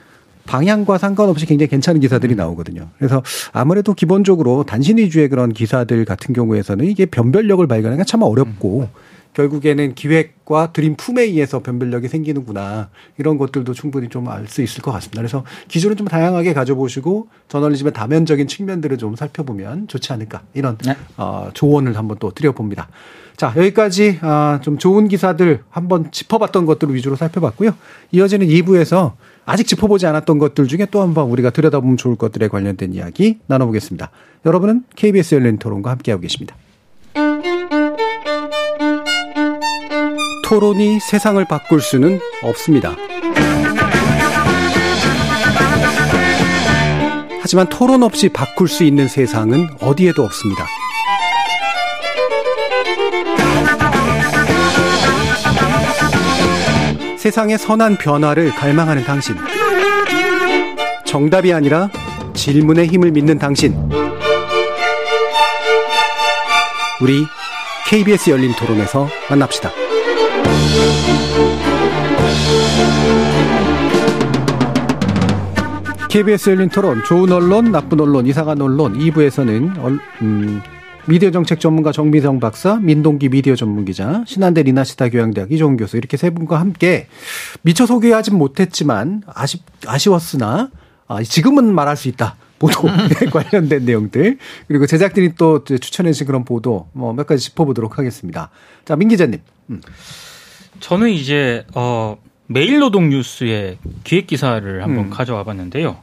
방향과 0.47 0.97
상관없이 0.97 1.45
굉장히 1.45 1.69
괜찮은 1.69 1.99
기사들이 1.99 2.35
나오거든요. 2.35 2.89
그래서 2.97 3.21
아무래도 3.53 3.93
기본적으로 3.93 4.63
단신 4.63 4.97
위주의 4.97 5.29
그런 5.29 5.53
기사들 5.53 6.05
같은 6.05 6.33
경우에서는 6.33 6.85
이게 6.85 7.05
변별력을 7.05 7.65
발견하기가 7.67 8.03
참 8.05 8.23
어렵고 8.23 8.89
결국에는 9.33 9.93
기획과 9.93 10.73
드림 10.73 10.95
품에 10.95 11.21
의해서 11.21 11.59
변별력이 11.61 12.07
생기는구나 12.07 12.89
이런 13.19 13.37
것들도 13.37 13.71
충분히 13.73 14.09
좀 14.09 14.27
알 14.27 14.47
수 14.47 14.63
있을 14.63 14.81
것 14.81 14.91
같습니다. 14.93 15.21
그래서 15.21 15.43
기준을 15.67 15.95
좀 15.95 16.07
다양하게 16.07 16.53
가져보시고 16.53 17.27
저널리즘의 17.47 17.93
다면적인 17.93 18.47
측면들을 18.47 18.97
좀 18.97 19.15
살펴보면 19.15 19.87
좋지 19.87 20.11
않을까 20.13 20.41
이런 20.55 20.77
네. 20.79 20.95
어, 21.17 21.49
조언을 21.53 21.95
한번 21.97 22.17
또 22.19 22.31
드려봅니다. 22.31 22.87
자 23.35 23.53
여기까지 23.55 24.17
아, 24.21 24.59
좀 24.63 24.79
좋은 24.79 25.07
기사들 25.07 25.63
한번 25.69 26.11
짚어봤던 26.11 26.65
것들 26.65 26.89
을 26.89 26.95
위주로 26.95 27.15
살펴봤고요. 27.15 27.75
이어지는 28.11 28.47
2부에서 28.47 29.13
아직 29.49 29.65
짚어보지 29.67 30.05
않았던 30.05 30.39
것들 30.39 30.67
중에 30.67 30.85
또 30.91 31.01
한 31.01 31.13
번 31.13 31.29
우리가 31.29 31.49
들여다보면 31.51 31.95
좋을 31.97 32.15
것들에 32.17 32.47
관련된 32.49 32.93
이야기 32.93 33.39
나눠보겠습니다. 33.47 34.11
여러분은 34.45 34.83
KBS 34.95 35.35
열린 35.35 35.57
토론과 35.57 35.89
함께하고 35.91 36.21
계십니다. 36.21 36.55
토론이 40.45 40.99
세상을 40.99 41.43
바꿀 41.45 41.81
수는 41.81 42.19
없습니다. 42.43 42.95
하지만 47.41 47.69
토론 47.69 48.03
없이 48.03 48.29
바꿀 48.29 48.67
수 48.67 48.83
있는 48.83 49.07
세상은 49.07 49.67
어디에도 49.81 50.23
없습니다. 50.23 50.65
세상의 57.27 57.57
선한 57.57 57.97
변화를 57.97 58.51
갈망하는 58.51 59.03
당신. 59.03 59.35
정답이 61.03 61.51
아니라 61.51 61.89
질문의 62.33 62.87
힘을 62.87 63.11
믿는 63.11 63.37
당신. 63.37 63.75
우리 67.01 67.25
KBS 67.85 68.29
열린 68.29 68.53
토론에서 68.53 69.09
만납시다. 69.29 69.71
KBS 76.09 76.51
열린 76.51 76.69
토론, 76.69 77.03
좋은 77.03 77.29
언론, 77.33 77.73
나쁜 77.73 77.99
언론, 77.99 78.25
이상한 78.25 78.61
언론 78.61 78.97
2부에서는 78.97 79.99
음, 80.21 80.61
미디어 81.07 81.31
정책 81.31 81.59
전문가 81.61 81.91
정미성 81.93 82.39
박사, 82.41 82.75
민동기 82.75 83.29
미디어 83.29 83.55
전문 83.55 83.85
기자, 83.85 84.23
신한대 84.27 84.63
리나시타 84.63 85.09
교양대학 85.09 85.51
이종훈 85.51 85.77
교수 85.77 85.97
이렇게 85.97 86.17
세 86.17 86.29
분과 86.29 86.59
함께 86.59 87.07
미처 87.61 87.85
소개하진 87.85 88.37
못했지만 88.37 89.23
아쉽 89.25 89.63
아쉬웠으나 89.85 90.69
아, 91.07 91.23
지금은 91.23 91.73
말할 91.73 91.95
수 91.95 92.09
있다. 92.09 92.35
보도에 92.59 92.91
관련된 93.31 93.85
내용들 93.85 94.39
그리고 94.67 94.87
제작진이 94.87 95.35
또 95.37 95.63
추천해 95.63 96.11
주신 96.11 96.25
그런 96.25 96.43
보도 96.43 96.89
뭐 96.91 97.13
몇 97.13 97.27
가지 97.27 97.43
짚어보도록 97.43 97.99
하겠습니다. 97.99 98.49
자, 98.83 98.95
민 98.95 99.07
기자님. 99.09 99.39
음. 99.69 99.81
저는 100.79 101.09
이제 101.11 101.65
어 101.75 102.17
매일노동 102.47 103.09
뉴스의 103.09 103.77
기획 104.03 104.27
기사를 104.27 104.83
한번 104.83 105.05
음. 105.05 105.09
가져와 105.11 105.43
봤는데요. 105.43 105.97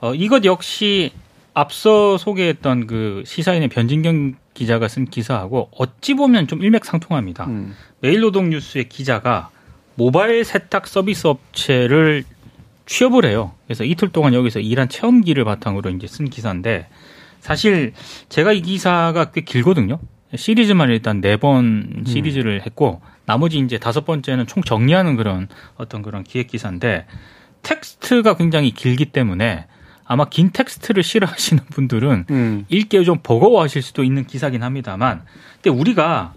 어 0.00 0.14
이것 0.14 0.44
역시 0.44 1.10
앞서 1.58 2.16
소개했던 2.18 2.86
그 2.86 3.24
시사인의 3.26 3.68
변진경 3.68 4.34
기자가 4.54 4.86
쓴 4.86 5.06
기사하고 5.06 5.70
어찌 5.76 6.14
보면 6.14 6.46
좀 6.46 6.62
일맥상통합니다. 6.62 7.46
음. 7.46 7.74
매일노동뉴스의 8.00 8.88
기자가 8.88 9.50
모바일 9.96 10.44
세탁 10.44 10.86
서비스 10.86 11.26
업체를 11.26 12.22
취업을 12.86 13.24
해요. 13.24 13.52
그래서 13.66 13.82
이틀 13.82 14.08
동안 14.10 14.34
여기서 14.34 14.60
일한 14.60 14.88
체험기를 14.88 15.44
바탕으로 15.44 15.90
이제 15.90 16.06
쓴 16.06 16.30
기사인데 16.30 16.88
사실 17.40 17.92
제가 18.28 18.52
이 18.52 18.62
기사가 18.62 19.32
꽤 19.32 19.40
길거든요. 19.40 19.98
시리즈만 20.36 20.90
일단 20.90 21.20
네 21.20 21.36
번 21.38 22.04
시리즈를 22.06 22.62
했고 22.64 23.00
나머지 23.26 23.58
이제 23.58 23.78
다섯 23.78 24.04
번째는 24.04 24.46
총 24.46 24.62
정리하는 24.62 25.16
그런 25.16 25.48
어떤 25.76 26.02
그런 26.02 26.22
기획 26.22 26.48
기사인데 26.48 27.06
텍스트가 27.62 28.36
굉장히 28.36 28.70
길기 28.70 29.06
때문에 29.06 29.66
아마 30.08 30.24
긴 30.24 30.50
텍스트를 30.50 31.02
싫어하시는 31.02 31.64
분들은 31.70 32.24
음. 32.30 32.64
읽기에 32.70 33.04
좀 33.04 33.18
버거워하실 33.22 33.82
수도 33.82 34.02
있는 34.02 34.26
기사긴 34.26 34.62
합니다만, 34.62 35.22
근데 35.62 35.70
우리가 35.70 36.32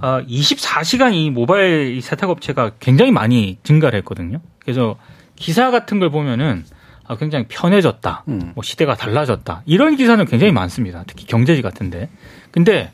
어, 0.00 0.22
24시간 0.26 1.14
이 1.14 1.30
모바일 1.30 1.94
이 1.94 2.00
세탁 2.00 2.30
업체가 2.30 2.72
굉장히 2.80 3.12
많이 3.12 3.58
증가를 3.62 3.98
했거든요. 3.98 4.40
그래서 4.60 4.96
기사 5.36 5.70
같은 5.70 6.00
걸 6.00 6.10
보면은 6.10 6.64
아, 7.04 7.16
굉장히 7.16 7.44
편해졌다, 7.48 8.24
음. 8.28 8.52
뭐 8.54 8.64
시대가 8.64 8.94
달라졌다 8.94 9.62
이런 9.66 9.96
기사는 9.96 10.24
굉장히 10.24 10.52
많습니다. 10.52 11.04
특히 11.06 11.26
경제지 11.26 11.60
같은데. 11.60 12.08
근데 12.50 12.90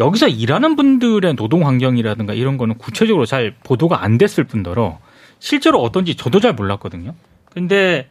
여기서 0.00 0.26
일하는 0.28 0.74
분들의 0.74 1.36
노동 1.36 1.64
환경이라든가 1.64 2.34
이런 2.34 2.58
거는 2.58 2.76
구체적으로 2.76 3.24
잘 3.24 3.54
보도가 3.62 4.02
안 4.02 4.18
됐을 4.18 4.44
뿐더러 4.44 4.98
실제로 5.38 5.80
어떤지 5.80 6.16
저도 6.16 6.40
잘 6.40 6.54
몰랐거든요. 6.54 7.14
근데 7.52 8.08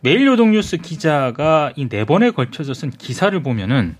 매일노동뉴스 0.00 0.78
기자가 0.78 1.72
이 1.76 1.88
네 1.88 2.04
번에 2.04 2.30
걸쳐서 2.30 2.74
쓴 2.74 2.90
기사를 2.90 3.40
보면은 3.42 3.96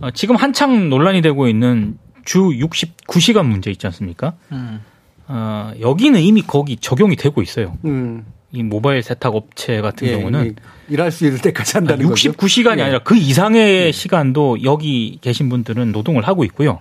어, 0.00 0.10
지금 0.10 0.36
한창 0.36 0.88
논란이 0.90 1.22
되고 1.22 1.46
있는 1.48 1.98
주 2.24 2.40
69시간 2.50 3.46
문제 3.46 3.70
있지 3.70 3.86
않습니까? 3.86 4.34
음. 4.52 4.80
어, 5.28 5.72
여기는 5.80 6.20
이미 6.20 6.42
거기 6.42 6.76
적용이 6.76 7.16
되고 7.16 7.40
있어요. 7.42 7.76
음. 7.84 8.24
이 8.50 8.62
모바일 8.62 9.02
세탁 9.02 9.34
업체 9.34 9.80
같은 9.80 10.06
예, 10.08 10.16
경우는 10.16 10.46
이- 10.88 10.92
일할 10.94 11.10
수 11.10 11.26
있을 11.26 11.40
때까지 11.40 11.72
한다는 11.76 12.06
거죠. 12.08 12.32
69시간이 12.32 12.78
예. 12.78 12.82
아니라 12.82 12.98
그 13.00 13.16
이상의 13.16 13.92
시간도 13.92 14.62
여기 14.62 15.18
계신 15.20 15.48
분들은 15.48 15.90
노동을 15.92 16.26
하고 16.26 16.44
있고요. 16.44 16.78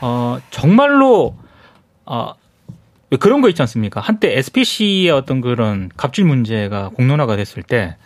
어, 0.00 0.38
정말로 0.50 1.36
어, 2.04 2.34
왜 3.10 3.18
그런 3.18 3.40
거 3.40 3.48
있지 3.48 3.62
않습니까? 3.62 4.00
한때 4.00 4.36
SPC의 4.38 5.10
어떤 5.10 5.40
그런 5.40 5.90
갑질 5.96 6.24
문제가 6.24 6.90
공론화가 6.90 7.36
됐을 7.36 7.62
때 7.62 7.96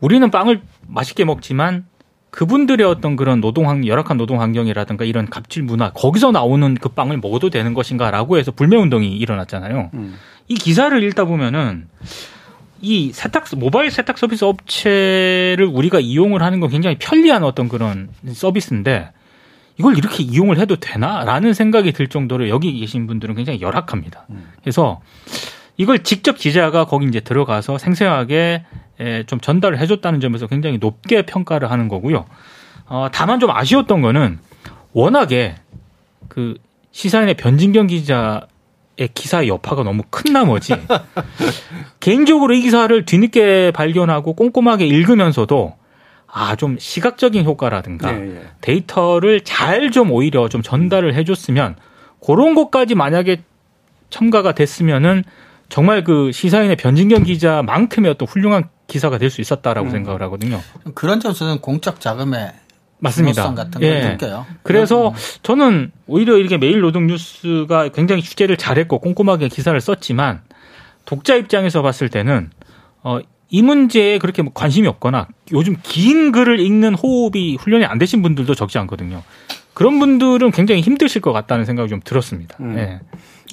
우리는 0.00 0.30
빵을 0.30 0.62
맛있게 0.86 1.24
먹지만 1.24 1.86
그분들의 2.30 2.86
어떤 2.86 3.14
그런 3.14 3.40
노동 3.40 3.68
환 3.68 3.86
열악한 3.86 4.16
노동 4.16 4.40
환경이라든가 4.40 5.04
이런 5.04 5.28
갑질 5.28 5.62
문화 5.64 5.92
거기서 5.92 6.30
나오는 6.32 6.74
그 6.74 6.88
빵을 6.88 7.18
먹어도 7.18 7.50
되는 7.50 7.74
것인가라고 7.74 8.38
해서 8.38 8.52
불매 8.52 8.76
운동이 8.76 9.16
일어났잖아요. 9.18 9.90
음. 9.92 10.14
이 10.48 10.54
기사를 10.54 11.00
읽다 11.04 11.26
보면은 11.26 11.88
이 12.80 13.12
세탁 13.12 13.44
모바일 13.56 13.90
세탁 13.90 14.16
서비스 14.18 14.44
업체를 14.44 15.70
우리가 15.70 16.00
이용을 16.00 16.42
하는 16.42 16.58
건 16.60 16.70
굉장히 16.70 16.96
편리한 16.98 17.44
어떤 17.44 17.68
그런 17.68 18.08
서비스인데 18.26 19.10
이걸 19.82 19.98
이렇게 19.98 20.22
이용을 20.22 20.60
해도 20.60 20.76
되나라는 20.76 21.54
생각이 21.54 21.90
들 21.90 22.06
정도로 22.06 22.48
여기 22.48 22.78
계신 22.78 23.08
분들은 23.08 23.34
굉장히 23.34 23.60
열악합니다. 23.60 24.26
그래서 24.60 25.00
이걸 25.76 26.04
직접 26.04 26.38
기자가 26.38 26.84
거기 26.84 27.06
이제 27.06 27.18
들어가서 27.18 27.78
생생하게 27.78 28.64
에, 29.00 29.24
좀 29.24 29.40
전달을 29.40 29.80
해줬다는 29.80 30.20
점에서 30.20 30.46
굉장히 30.46 30.78
높게 30.78 31.22
평가를 31.22 31.68
하는 31.68 31.88
거고요. 31.88 32.26
어, 32.86 33.08
다만 33.10 33.40
좀 33.40 33.50
아쉬웠던 33.50 34.02
거는 34.02 34.38
워낙에 34.92 35.56
그 36.28 36.54
시사인의 36.92 37.34
변진경 37.34 37.88
기자 37.88 38.46
의 38.98 39.08
기사의 39.12 39.48
여파가 39.48 39.82
너무 39.82 40.02
큰 40.10 40.34
나머지 40.34 40.74
개인적으로 41.98 42.52
이 42.52 42.60
기사를 42.60 43.04
뒤늦게 43.06 43.72
발견하고 43.72 44.34
꼼꼼하게 44.34 44.86
읽으면서도 44.86 45.74
아 46.34 46.56
좀 46.56 46.78
시각적인 46.78 47.44
효과라든가 47.44 48.14
예, 48.14 48.36
예. 48.36 48.42
데이터를 48.62 49.42
잘 49.42 49.90
좀 49.90 50.10
오히려 50.10 50.48
좀 50.48 50.62
전달을 50.62 51.14
해줬으면 51.14 51.76
그런 52.24 52.54
것까지 52.54 52.94
만약에 52.94 53.42
첨가가 54.10 54.52
됐으면은 54.52 55.24
정말 55.68 56.04
그 56.04 56.32
시사인의 56.32 56.76
변진경 56.76 57.22
기자만큼의 57.24 58.10
어떤 58.10 58.28
훌륭한 58.28 58.64
기사가 58.86 59.18
될 59.18 59.30
수 59.30 59.40
있었다라고 59.40 59.90
생각을 59.90 60.22
하거든요. 60.22 60.60
그런 60.94 61.20
점에서는 61.20 61.60
공적 61.60 62.00
자금의 62.00 62.52
맞습니다. 62.98 63.54
같은 63.54 63.80
걸 63.80 63.82
예. 63.84 64.08
느껴요. 64.10 64.46
그래서 64.62 65.12
저는 65.42 65.90
오히려 66.06 66.36
이렇게 66.38 66.56
매일 66.58 66.80
노동 66.80 67.06
뉴스가 67.08 67.88
굉장히 67.88 68.22
취재를 68.22 68.56
잘했고 68.56 69.00
꼼꼼하게 69.00 69.48
기사를 69.48 69.78
썼지만 69.80 70.42
독자 71.04 71.34
입장에서 71.34 71.82
봤을 71.82 72.08
때는 72.08 72.50
어, 73.02 73.18
이 73.52 73.60
문제에 73.60 74.18
그렇게 74.18 74.40
뭐 74.40 74.50
관심이 74.54 74.88
없거나 74.88 75.28
요즘 75.52 75.76
긴 75.82 76.32
글을 76.32 76.58
읽는 76.58 76.94
호흡이 76.94 77.56
훈련이 77.56 77.84
안 77.84 77.98
되신 77.98 78.22
분들도 78.22 78.54
적지 78.54 78.78
않거든요. 78.78 79.22
그런 79.74 79.98
분들은 79.98 80.50
굉장히 80.52 80.80
힘드실 80.80 81.20
것 81.20 81.32
같다는 81.32 81.66
생각이 81.66 81.90
좀 81.90 82.00
들었습니다. 82.02 82.56
음. 82.60 82.74
예. 82.78 83.00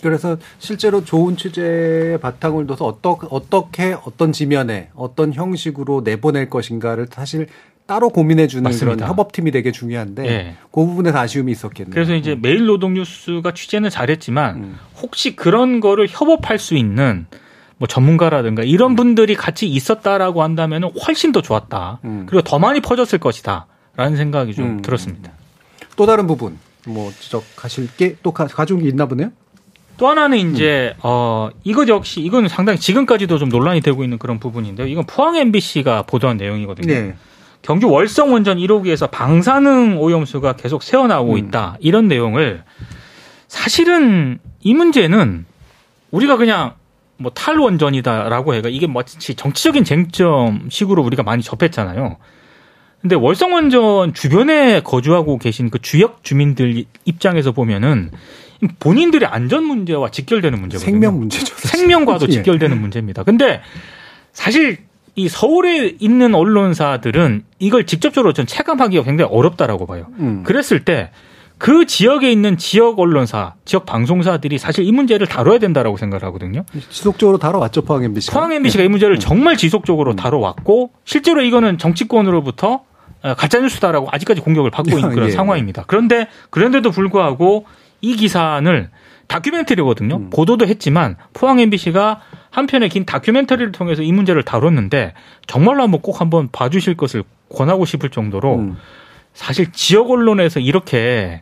그래서 0.01 0.37
실제로 0.57 1.03
좋은 1.03 1.35
취재의 1.35 2.17
바탕을 2.21 2.65
둬서 2.65 2.85
어떻게, 2.85 3.27
어떻게 3.29 3.93
어떤 4.05 4.31
지면에 4.31 4.89
어떤 4.95 5.33
형식으로 5.33 6.01
내보낼 6.05 6.49
것인가를 6.49 7.07
사실 7.11 7.47
따로 7.85 8.07
고민해 8.07 8.47
주는 8.47 8.63
그런 8.71 8.73
맞습니다. 8.73 9.07
협업팀이 9.07 9.51
되게 9.51 9.73
중요한데 9.73 10.25
예. 10.27 10.55
그 10.71 10.85
부분에서 10.85 11.19
아쉬움이 11.19 11.51
있었겠네요. 11.51 11.93
그래서 11.93 12.15
이제 12.15 12.37
매일 12.41 12.65
노동 12.67 12.93
뉴스가 12.93 13.53
취재는 13.53 13.89
잘했지만 13.89 14.55
음. 14.55 14.79
혹시 15.01 15.35
그런 15.35 15.81
거를 15.81 16.07
협업할 16.09 16.57
수 16.57 16.75
있는 16.77 17.25
뭐 17.79 17.87
전문가라든가 17.87 18.61
이런 18.63 18.95
분들이 18.95 19.35
같이 19.35 19.67
있었다라고 19.67 20.43
한다면 20.43 20.91
훨씬 21.07 21.31
더 21.31 21.41
좋았다. 21.41 21.99
음. 22.03 22.25
그리고 22.27 22.43
더 22.43 22.59
많이 22.59 22.81
퍼졌을 22.81 23.19
것이다 23.19 23.65
라는 23.95 24.17
생각이 24.17 24.53
좀 24.53 24.65
음. 24.65 24.81
들었습니다. 24.81 25.31
또 25.95 26.05
다른 26.05 26.27
부분 26.27 26.59
뭐 26.85 27.11
지적하실 27.19 27.89
게 27.97 28.15
또 28.21 28.31
가져온 28.31 28.81
게 28.83 28.87
있나 28.89 29.05
보네요. 29.05 29.31
또 29.97 30.07
하나는 30.07 30.37
이제 30.37 30.93
어 31.03 31.49
이것 31.63 31.87
역시 31.89 32.21
이건 32.21 32.47
상당히 32.47 32.79
지금까지도 32.79 33.37
좀 33.37 33.49
논란이 33.49 33.81
되고 33.81 34.03
있는 34.03 34.17
그런 34.17 34.39
부분인데요. 34.39 34.87
이건 34.87 35.05
포항 35.05 35.35
MBC가 35.35 36.03
보도한 36.03 36.37
내용이거든요. 36.37 36.93
네. 36.93 37.15
경주 37.61 37.89
월성 37.89 38.31
원전 38.31 38.57
1호기에서 38.57 39.11
방사능 39.11 40.01
오염수가 40.01 40.53
계속 40.53 40.83
새어나오고 40.83 41.33
음. 41.33 41.37
있다. 41.37 41.75
이런 41.81 42.07
내용을 42.07 42.63
사실은 43.49 44.39
이 44.61 44.73
문제는 44.73 45.45
우리가 46.11 46.37
그냥 46.37 46.75
뭐 47.19 47.31
탈원전이다라고 47.31 48.55
해가 48.55 48.69
이게 48.69 48.87
마치 48.87 49.35
정치적인 49.35 49.83
쟁점식으로 49.83 51.03
우리가 51.03 51.21
많이 51.23 51.43
접했잖아요. 51.43 52.17
근데 53.01 53.15
월성 53.15 53.53
원전 53.53 54.13
주변에 54.13 54.81
거주하고 54.81 55.37
계신 55.37 55.69
그 55.69 55.79
주역 55.79 56.23
주민들 56.23 56.85
입장에서 57.05 57.51
보면은 57.51 58.11
본인들의 58.79 59.27
안전 59.27 59.63
문제와 59.65 60.11
직결되는 60.11 60.59
문제거든요. 60.59 60.91
생명 60.91 61.19
문제죠. 61.19 61.55
생명과도 61.57 62.27
예. 62.29 62.31
직결되는 62.31 62.79
문제입니다. 62.79 63.23
근데 63.23 63.61
사실 64.33 64.77
이 65.15 65.27
서울에 65.27 65.93
있는 65.99 66.35
언론사들은 66.35 67.43
이걸 67.59 67.85
직접적으로 67.85 68.31
전 68.33 68.45
체감하기가 68.45 69.03
굉장히 69.03 69.31
어렵다라고 69.33 69.85
봐요. 69.85 70.07
음. 70.19 70.43
그랬을 70.43 70.85
때 70.85 71.11
그 71.59 71.85
지역에 71.85 72.31
있는 72.31 72.57
지역 72.57 72.99
언론사, 72.99 73.53
지역 73.65 73.85
방송사들이 73.85 74.57
사실 74.57 74.85
이 74.85 74.91
문제를 74.93 75.27
다뤄야 75.27 75.59
된다라고 75.59 75.97
생각을 75.97 76.23
하거든요. 76.27 76.63
지속적으로 76.89 77.37
다뤄왔죠 77.37 77.81
포항 77.81 78.03
MBC. 78.05 78.31
포항 78.31 78.53
MBC가 78.53 78.85
이 78.85 78.87
문제를 78.87 79.19
정말 79.19 79.57
지속적으로 79.57 80.15
다뤄왔고 80.15 80.91
실제로 81.03 81.41
이거는 81.41 81.77
정치권으로부터 81.77 82.83
어, 83.21 83.33
가짜뉴스다라고 83.35 84.07
아직까지 84.09 84.39
공격을 84.39 84.71
받고 84.71 84.97
있는 84.97 85.09
그런 85.13 85.27
예. 85.27 85.31
상황입니다. 85.33 85.83
그런데 85.85 86.27
그런데도 86.49 86.91
불구하고 86.91 87.65
이 87.99 88.15
기사는 88.15 88.89
다큐멘터리거든요. 89.27 90.15
음. 90.15 90.29
보도도 90.29 90.65
했지만 90.65 91.17
포항 91.33 91.59
MBC가 91.59 92.21
한편의 92.51 92.87
긴 92.87 93.05
다큐멘터리를 93.05 93.73
통해서 93.73 94.01
이 94.01 94.13
문제를 94.13 94.43
다뤘는데 94.43 95.13
정말로 95.45 95.83
한번 95.83 96.01
꼭 96.01 96.21
한번 96.21 96.47
봐주실 96.51 96.95
것을 96.95 97.23
권하고 97.53 97.83
싶을 97.83 98.09
정도로 98.09 98.55
음. 98.55 98.77
사실 99.33 99.71
지역 99.73 100.09
언론에서 100.09 100.61
이렇게 100.61 101.41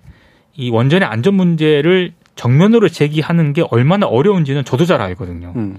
이 0.58 0.70
원전의 0.72 1.08
안전 1.08 1.36
문제를 1.36 2.14
정면으로 2.36 2.90
제기하는 2.90 3.54
게 3.54 3.64
얼마나 3.70 4.08
어려운지는 4.08 4.66
저도 4.66 4.86
잘 4.86 5.02
알거든요. 5.02 5.54
음. 5.56 5.78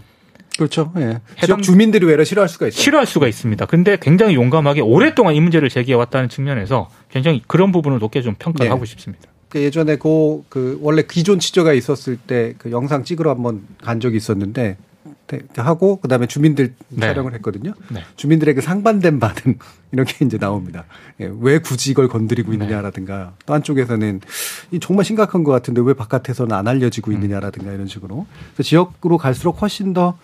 그렇죠. 0.57 0.93
예. 0.97 1.21
해당- 1.43 1.63
주민들이 1.63 2.05
외려 2.07 2.25
싫어할 2.25 2.49
수가 2.49 2.67
있어요. 2.67 2.81
싫어할 2.83 3.07
수가 3.07 3.29
있습니다. 3.29 3.67
근데 3.67 3.97
굉장히 4.01 4.35
용감하게 4.35 4.81
오랫동안 4.81 5.35
이 5.35 5.41
문제를 5.41 5.69
제기해 5.69 5.97
왔다는 5.97 6.29
측면에서 6.29 6.89
굉장히 7.11 7.43
그런 7.47 7.71
부분을 7.71 7.99
높게 8.01 8.23
좀 8.23 8.35
평가를 8.39 8.67
네. 8.69 8.71
하고 8.73 8.85
싶습니다. 8.85 9.29
그 9.51 9.61
예전에 9.63 9.97
그, 9.97 10.43
그 10.49 10.79
원래 10.83 11.03
기존 11.09 11.39
취조가 11.39 11.73
있었을 11.75 12.17
때 12.17 12.55
그 12.59 12.71
영상 12.73 13.05
찍으러 13.05 13.31
한번 13.31 13.63
간 13.83 14.01
적이 14.01 14.17
있었는데 14.17 14.63
대- 14.63 14.77
하고 15.57 16.01
그다음에 16.01 16.27
주민들 16.27 16.75
네. 16.89 17.07
촬영을 17.07 17.35
했거든요. 17.35 17.75
네. 17.91 18.03
주민들에게 18.17 18.61
상반된 18.61 19.21
반응 19.21 19.59
이런 19.93 20.07
게 20.07 20.25
이제 20.25 20.39
나옵니다. 20.39 20.85
예, 21.21 21.31
왜 21.41 21.59
굳이 21.59 21.91
이걸 21.91 22.09
건드리고 22.09 22.51
네. 22.51 22.57
있느냐라든가 22.57 23.35
또 23.47 23.55
한쪽에서는 23.55 24.21
이 24.71 24.81
정말 24.81 25.05
심각한 25.05 25.45
것 25.45 25.53
같은데 25.53 25.81
왜 25.85 25.95
바깥에서는 25.95 26.55
안 26.55 26.67
음. 26.67 26.69
알려지고 26.69 27.13
있느냐라든가 27.13 27.73
이런 27.73 27.87
식으로 27.87 28.27
그래서 28.55 28.69
지역으로 28.69 29.19
갈수록 29.19 29.61
훨씬 29.63 29.93
더 29.93 30.19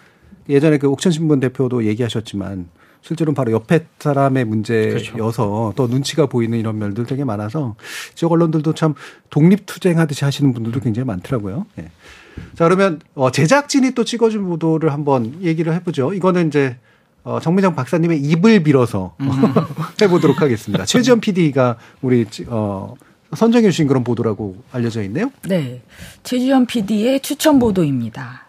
예전에 0.49 0.79
그 0.79 0.89
옥천 0.89 1.13
신문 1.13 1.41
대표도 1.41 1.85
얘기하셨지만 1.87 2.69
실제로는 3.05 3.35
바로 3.35 3.53
옆에 3.53 3.87
사람의 3.99 4.47
문제여서 4.47 5.13
그렇죠. 5.13 5.73
또 5.77 5.87
눈치가 5.87 6.27
보이는 6.27 6.59
이런 6.59 6.79
면들 6.79 7.05
되게 7.05 7.23
많아서 7.25 7.77
지역 8.15 8.33
언론들도 8.33 8.73
참 8.75 8.95
독립 9.29 9.67
투쟁하듯이 9.67 10.25
하시는 10.25 10.53
분들도 10.55 10.81
굉장히 10.81 11.07
많더라고요. 11.07 11.67
예. 11.79 11.91
자 12.55 12.65
그러면 12.65 13.01
어, 13.15 13.31
제작진이 13.31 13.93
또 13.93 14.05
찍어준 14.05 14.45
보도를 14.45 14.93
한번 14.93 15.39
얘기를 15.43 15.73
해보죠. 15.75 16.13
이거는 16.15 16.49
이제 16.49 16.77
어, 17.25 17.41
정민정 17.41 17.75
박사님의 17.75 18.21
입을 18.21 18.63
빌어서 18.63 19.15
해보도록 20.03 20.43
하겠습니다. 20.43 20.85
최지원 20.85 21.21
PD가 21.21 21.77
우리 22.03 22.27
찌- 22.27 22.45
어, 22.49 22.95
선정해 23.35 23.69
주신 23.71 23.87
그런 23.89 24.05
보도라고 24.05 24.57
알려져 24.73 25.03
있네요. 25.05 25.31
네. 25.49 25.81
최주현 26.23 26.67
PD의 26.67 27.21
추천 27.21 27.59
보도입니다. 27.59 28.45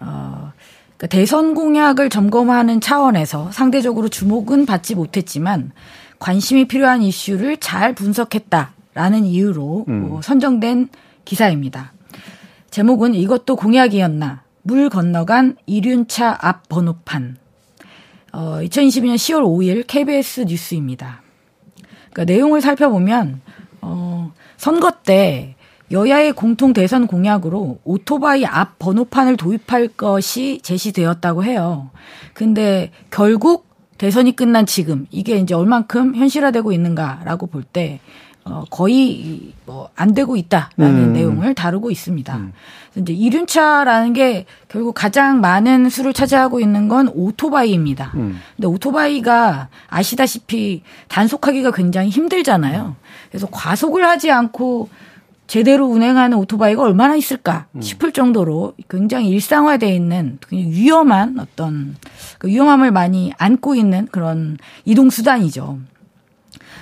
어, 0.00 0.52
그러니까 0.96 1.06
대선 1.08 1.54
공약을 1.54 2.08
점검하는 2.08 2.80
차원에서 2.80 3.50
상대적으로 3.52 4.08
주목은 4.08 4.64
받지 4.66 4.94
못했지만 4.94 5.72
관심이 6.18 6.66
필요한 6.66 7.02
이슈를 7.02 7.58
잘 7.58 7.94
분석했다라는 7.94 9.24
이유로 9.24 9.84
음. 9.88 10.08
어, 10.12 10.20
선정된 10.22 10.88
기사입니다. 11.26 11.92
제목은 12.76 13.14
이것도 13.14 13.56
공약이었나? 13.56 14.42
물 14.60 14.90
건너간 14.90 15.56
이륜차 15.64 16.36
앞 16.42 16.68
번호판. 16.68 17.38
어, 18.34 18.58
2022년 18.60 19.14
10월 19.14 19.44
5일 19.44 19.84
KBS 19.86 20.42
뉴스입니다. 20.42 21.22
그러니까 22.12 22.24
내용을 22.30 22.60
살펴보면 22.60 23.40
어, 23.80 24.30
선거 24.58 24.90
때 24.90 25.56
여야의 25.90 26.34
공통 26.34 26.74
대선 26.74 27.06
공약으로 27.06 27.78
오토바이 27.82 28.44
앞 28.44 28.78
번호판을 28.78 29.38
도입할 29.38 29.88
것이 29.96 30.60
제시되었다고 30.62 31.44
해요. 31.44 31.88
근데 32.34 32.90
결국 33.10 33.64
대선이 33.96 34.36
끝난 34.36 34.66
지금 34.66 35.06
이게 35.10 35.38
이제 35.38 35.54
얼만큼 35.54 36.14
현실화되고 36.14 36.72
있는가라고 36.72 37.46
볼 37.46 37.64
때 37.64 38.00
어, 38.46 38.64
거의 38.70 39.52
뭐 39.66 39.76
안 39.96 40.12
되고 40.12 40.36
있다라는 40.36 41.04
음. 41.08 41.12
내용을 41.14 41.54
다루고 41.54 41.90
있습니다. 41.90 42.36
그래서 42.92 43.00
이제 43.00 43.12
이륜차라는 43.14 44.12
게 44.12 44.44
결국 44.68 44.92
가장 44.92 45.40
많은 45.40 45.88
수를 45.88 46.12
차지하고 46.12 46.60
있는 46.60 46.88
건 46.88 47.08
오토바이입니다. 47.08 48.12
음. 48.14 48.38
근데 48.56 48.68
오토바이가 48.68 49.68
아시다시피 49.88 50.82
단속하기가 51.08 51.70
굉장히 51.70 52.10
힘들잖아요. 52.10 52.94
그래서 53.30 53.48
과속을 53.50 54.06
하지 54.06 54.30
않고 54.30 54.90
제대로 55.46 55.86
운행하는 55.86 56.36
오토바이가 56.38 56.82
얼마나 56.82 57.14
있을까 57.14 57.66
싶을 57.80 58.12
정도로 58.12 58.74
굉장히 58.90 59.28
일상화되어 59.28 59.88
있는 59.88 60.38
굉장히 60.46 60.74
위험한 60.74 61.38
어떤 61.38 61.96
그 62.38 62.48
위험함을 62.48 62.90
많이 62.90 63.32
안고 63.38 63.76
있는 63.76 64.08
그런 64.10 64.58
이동 64.84 65.08
수단이죠. 65.08 65.78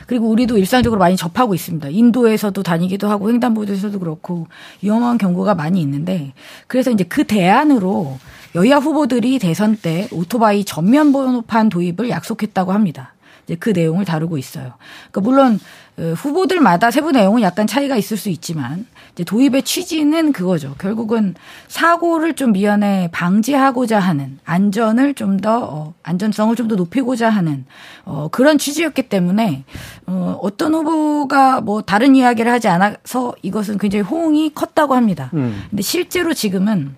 그리고 0.07 0.29
우리도 0.29 0.59
일상적으로 0.59 0.99
많이 0.99 1.17
접하고 1.17 1.55
있습니다. 1.55 1.89
인도에서도 1.89 2.63
다니기도 2.63 3.09
하고 3.09 3.31
횡단보도에서도 3.31 3.99
그렇고 3.99 4.47
위험한 4.83 5.19
경고가 5.19 5.55
많이 5.55 5.81
있는데 5.81 6.33
그래서 6.67 6.91
이제 6.91 7.05
그 7.05 7.25
대안으로 7.25 8.19
여야 8.55 8.77
후보들이 8.77 9.39
대선 9.39 9.77
때 9.77 10.09
오토바이 10.13 10.65
전면 10.65 11.13
번호판 11.13 11.69
도입을 11.71 12.09
약속했다고 12.09 12.73
합니다. 12.73 13.15
이제 13.45 13.57
그 13.57 13.71
내용을 13.71 14.05
다루고 14.05 14.39
있어요. 14.39 14.75
그러니까 15.11 15.21
물론 15.21 15.55
어, 15.55 15.61
후보들마다 15.97 16.91
세부 16.91 17.13
내용은 17.13 17.43
약간 17.43 17.67
차이가 17.67 17.97
있을 17.97 18.17
수 18.17 18.29
있지만 18.29 18.87
이제 19.13 19.23
도입의 19.23 19.63
취지는 19.63 20.33
그거죠. 20.33 20.75
결국은 20.79 21.35
사고를 21.69 22.35
좀 22.35 22.53
미연에 22.53 23.09
방지하고자 23.13 24.01
하는 24.01 24.39
안전을 24.45 25.15
좀 25.15 25.35
더 25.41 25.59
어, 25.63 25.95
안전성을 26.03 26.57
좀 26.57 26.69
더 26.69 26.75
높이고자 26.77 27.29
하는 27.29 27.65
어, 28.05 28.29
그런 28.33 28.57
취지였기 28.59 29.09
때문에 29.09 29.65
어, 30.07 30.39
어떤 30.43 30.75
후보가 30.75 31.61
뭐 31.61 31.83
다른 31.83 32.17
이야기를 32.17 32.51
하지 32.51 32.69
않아서 32.69 33.35
이것은 33.43 33.79
굉장히 33.79 34.03
호응이 34.03 34.55
컸다고 34.55 34.95
합니다. 34.95 35.31
음. 35.35 35.63
근데 35.71 35.83
실제로 35.83 36.33
지금은 36.35 36.97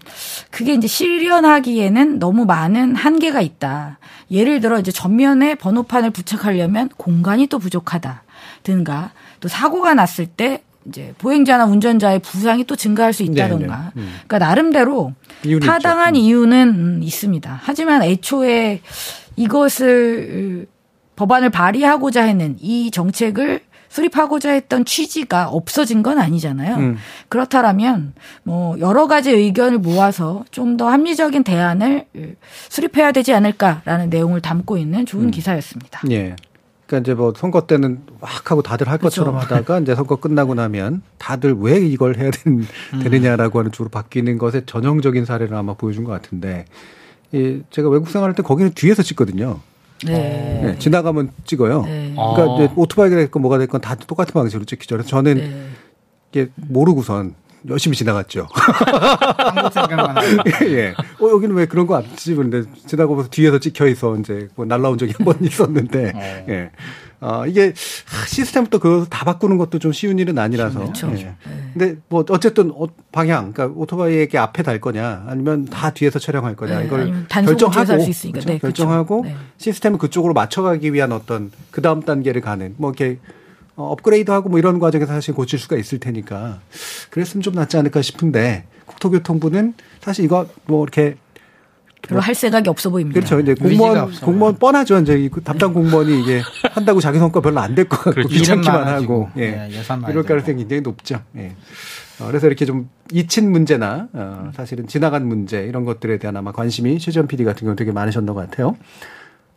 그게 0.51 0.75
이제 0.75 0.87
실현하기에는 0.87 2.19
너무 2.19 2.45
많은 2.45 2.95
한계가 2.95 3.41
있다. 3.41 3.99
예를 4.31 4.61
들어 4.61 4.79
이제 4.79 4.91
전면에 4.93 5.55
번호판을 5.57 6.11
부착하려면 6.11 6.89
공간이 6.97 7.47
또 7.49 7.59
부족하다 7.59 8.23
든가 8.67 9.13
또 9.39 9.49
사고가 9.49 9.95
났을 9.95 10.27
때 10.27 10.63
이제 10.89 11.15
보행자나 11.19 11.67
운전자의 11.67 12.19
부상이 12.19 12.65
또 12.65 12.75
증가할 12.77 13.13
수 13.13 13.23
있다던가. 13.23 13.93
네, 13.95 14.01
네. 14.01 14.03
음. 14.03 14.15
그러니까 14.27 14.39
나름대로 14.39 15.13
이유는 15.45 15.67
타당한 15.67 16.17
있죠. 16.17 16.25
음. 16.25 16.27
이유는 16.27 16.69
음, 16.69 17.01
있습니다. 17.03 17.61
하지만 17.63 18.03
애초에 18.03 18.81
이것을 19.37 20.67
법안을 21.17 21.51
발의하고자 21.51 22.23
했는 22.25 22.57
이 22.61 22.91
정책을 22.91 23.61
수립하고자 23.89 24.51
했던 24.51 24.85
취지가 24.85 25.49
없어진 25.49 26.03
건 26.03 26.19
아니잖아요. 26.19 26.77
음. 26.77 26.97
그렇다면 27.29 28.13
뭐 28.43 28.79
여러 28.81 29.07
가지 29.07 29.31
의견을 29.31 29.79
모아서 29.79 30.45
좀 30.51 30.77
더 30.77 30.89
합리적인 30.91 31.45
대안을 31.45 32.05
수립해야 32.69 33.13
되지 33.13 33.33
않을까라는 33.33 34.11
내용을 34.11 34.43
담고 34.43 34.77
있는 34.77 35.01
음. 35.01 35.07
좋은 35.07 35.31
기사였습니다. 35.31 36.03
예. 36.11 36.37
그러니까 36.87 36.99
이제 37.05 37.15
뭐 37.15 37.33
선거 37.37 37.67
때는 37.67 38.03
막 38.21 38.51
하고 38.51 38.63
다들 38.63 38.89
할 38.89 38.99
그렇죠. 38.99 39.23
것처럼 39.25 39.41
하다가 39.41 39.81
이제 39.81 39.95
선거 39.95 40.17
끝나고 40.17 40.55
나면 40.55 41.03
다들 41.19 41.55
왜 41.59 41.79
이걸 41.79 42.17
해야 42.17 42.31
되는, 42.31 42.65
음. 42.95 43.01
되느냐라고 43.01 43.59
하는 43.59 43.73
쪽으로 43.73 43.91
바뀌는 43.91 44.39
것의 44.39 44.63
전형적인 44.67 45.25
사례를 45.25 45.57
아마 45.57 45.75
보여준 45.75 46.05
것 46.05 46.13
같은데 46.13 46.65
이 47.33 47.63
제가 47.71 47.89
외국 47.89 48.09
생활할 48.09 48.35
때 48.35 48.43
거기는 48.43 48.73
뒤에서 48.73 49.03
찍거든요. 49.03 49.61
네. 50.05 50.63
예, 50.65 50.79
지나가면 50.79 51.33
찍어요. 51.45 51.83
네. 51.83 52.15
그러니까 52.15 52.43
아. 52.43 52.55
이제 52.55 52.73
오토바이가 52.77 53.17
됐건 53.17 53.43
뭐가 53.43 53.59
됐건 53.59 53.81
다 53.81 53.95
똑같은 53.95 54.33
방식으로 54.33 54.65
찍히죠. 54.65 54.97
그래서 54.97 55.09
저는 55.09 55.35
네. 55.37 55.67
이게 56.31 56.51
모르고선 56.55 57.35
열심히 57.69 57.97
지나갔죠. 57.97 58.47
한국 58.53 59.73
생각만 59.73 60.17
하고. 60.17 60.27
예. 60.71 60.95
어, 61.21 61.29
여기는 61.31 61.55
왜 61.57 61.67
그런 61.67 61.87
거 61.87 61.97
안 61.97 62.05
찍는데 62.17 62.63
지나가면서 62.87 63.29
뒤에서 63.31 63.59
찍혀 63.59 63.87
있어 63.89 64.17
이제 64.17 64.49
뭐 64.55 64.65
날라온 64.67 64.99
적이 64.99 65.15
한 65.19 65.25
번 65.25 65.37
있었는데 65.45 66.13
어. 66.15 66.45
예. 66.49 66.71
아, 67.19 67.47
이게 67.47 67.73
시스템부터 68.27 68.79
그거 68.79 69.07
다 69.09 69.25
바꾸는 69.25 69.57
것도 69.57 69.79
좀 69.79 69.91
쉬운 69.93 70.19
일은 70.19 70.39
아니라서. 70.39 70.81
그렇죠. 70.81 71.11
예. 71.17 71.35
근데 71.73 71.97
뭐 72.11 72.25
어쨌든 72.29 72.71
어, 72.77 72.87
방향, 73.11 73.53
그러니까 73.53 73.79
오토바이에게 73.81 74.37
앞에 74.37 74.63
달 74.63 74.81
거냐, 74.81 75.25
아니면 75.27 75.65
다 75.65 75.91
뒤에서 75.91 76.19
촬영할 76.19 76.57
거냐, 76.57 76.81
네, 76.81 76.85
이걸 76.87 77.25
결정하고 77.29 77.97
있으니까. 78.03 78.41
그렇죠? 78.41 78.49
네. 78.53 78.59
결정하고 78.59 79.23
네. 79.25 79.35
시스템을 79.57 79.99
그쪽으로 79.99 80.35
맞춰가기 80.35 80.93
위한 80.93 81.11
어떤 81.13 81.51
그 81.71 81.81
다음 81.81 82.03
단계를 82.03 82.43
가는 82.43 82.75
뭐 82.77 82.91
이렇게 82.91 83.19
어, 83.77 83.91
업그레이드하고 83.93 84.49
뭐 84.49 84.59
이런 84.59 84.79
과정에서 84.79 85.13
사실 85.13 85.35
고칠 85.35 85.59
수가 85.59 85.77
있을 85.77 85.99
테니까 86.01 86.61
그랬으면 87.11 87.43
좀 87.43 87.55
낫지 87.55 87.77
않을까 87.77 88.03
싶은데 88.03 88.65
국토교통부는 88.87 89.75
사실 90.01 90.25
이거 90.25 90.47
뭐 90.67 90.83
이렇게 90.85 91.17
별로 92.03 92.21
할 92.21 92.35
생각이 92.35 92.69
없어 92.71 92.89
보입니다. 92.91 93.19
그렇죠. 93.19 93.41
이제 93.41 93.55
공무원. 93.55 94.11
공무원 94.21 94.57
뻔하죠. 94.57 94.99
이제 95.01 95.19
이 95.19 95.29
담당 95.43 95.73
공무원이 95.75 96.21
이게 96.23 96.41
한다고 96.73 97.01
자기 97.01 97.19
성과 97.19 97.41
별로 97.41 97.61
안 97.61 97.75
될 97.75 97.85
것 97.89 97.97
같고 97.97 98.11
그렇죠. 98.13 98.29
귀찮기만 98.29 98.87
하고 98.87 99.29
예. 99.37 99.69
예, 99.71 99.83
이럴. 100.11 100.23
가능성이 100.23 100.59
굉장히 100.59 100.83
높죠. 100.83 101.21
예. 101.37 101.57
어, 102.21 102.27
그래서 102.29 102.47
이렇게 102.47 102.65
좀 102.65 102.89
잊힌 103.13 103.51
문제나 103.51 104.09
어, 104.13 104.51
사실은 104.55 104.87
지나간 104.87 105.27
문제 105.27 105.65
이런 105.65 105.85
것들에 105.85 106.19
대한 106.19 106.37
아마 106.37 106.53
관심이 106.53 106.99
최지원 106.99 107.27
PD 107.27 107.45
같은 107.45 107.65
경우 107.67 107.75
되게 107.77 107.91
많으셨던 107.93 108.33
것 108.35 108.41
같아요. 108.51 108.77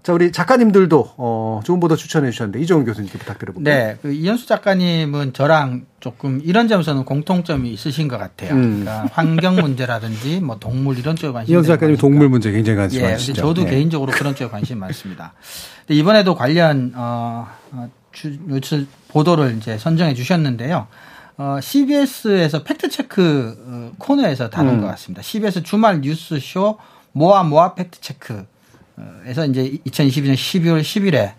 자 0.01 0.13
우리 0.13 0.31
작가님들도 0.31 1.13
어, 1.17 1.59
좋은 1.65 1.81
보도 1.81 1.97
추천해 1.97 2.31
주셨는데 2.31 2.61
이종훈 2.61 2.85
교수님께 2.85 3.17
부탁드려볼게요. 3.17 3.75
네, 3.75 3.97
그 4.01 4.13
이현수 4.13 4.47
작가님은 4.47 5.33
저랑 5.33 5.85
조금 5.99 6.39
이런 6.43 6.69
점에서는 6.69 7.03
공통점이 7.03 7.69
있으신 7.73 8.07
것 8.07 8.17
같아요. 8.17 8.53
음. 8.53 8.81
그러니까 8.81 9.09
환경 9.11 9.55
문제라든지 9.55 10.39
뭐 10.39 10.57
동물 10.57 10.97
이런 10.97 11.17
쪽에 11.17 11.33
관심이 11.33 11.53
이현수 11.53 11.67
작가님. 11.67 11.97
동물 11.97 12.29
문제 12.29 12.49
굉장히 12.51 12.77
관심 12.77 13.01
예, 13.01 13.07
많으시죠. 13.07 13.41
저도 13.41 13.63
예. 13.63 13.71
개인적으로 13.71 14.13
그런 14.13 14.35
쪽에 14.35 14.49
관심이 14.49 14.79
많습니다. 14.79 15.33
근데 15.85 15.99
이번에도 15.99 16.33
관련 16.33 16.93
어, 16.95 17.47
어, 17.71 17.89
주, 18.13 18.37
뉴스 18.47 18.87
보도를 19.09 19.57
이제 19.57 19.77
선정해 19.77 20.13
주셨는데요. 20.13 20.87
어, 21.37 21.59
CBS에서 21.61 22.63
팩트체크 22.63 23.57
어, 23.65 23.91
코너에서 23.97 24.49
다룬 24.49 24.75
음. 24.75 24.81
것 24.81 24.87
같습니다. 24.87 25.21
CBS 25.21 25.63
주말 25.63 25.99
뉴스쇼 25.99 26.77
모아 27.11 27.43
모아 27.43 27.75
팩트체크 27.75 28.45
에서 29.25 29.45
이제 29.45 29.79
2022년 29.85 30.33
12월 30.33 30.81
10일에 30.81 31.33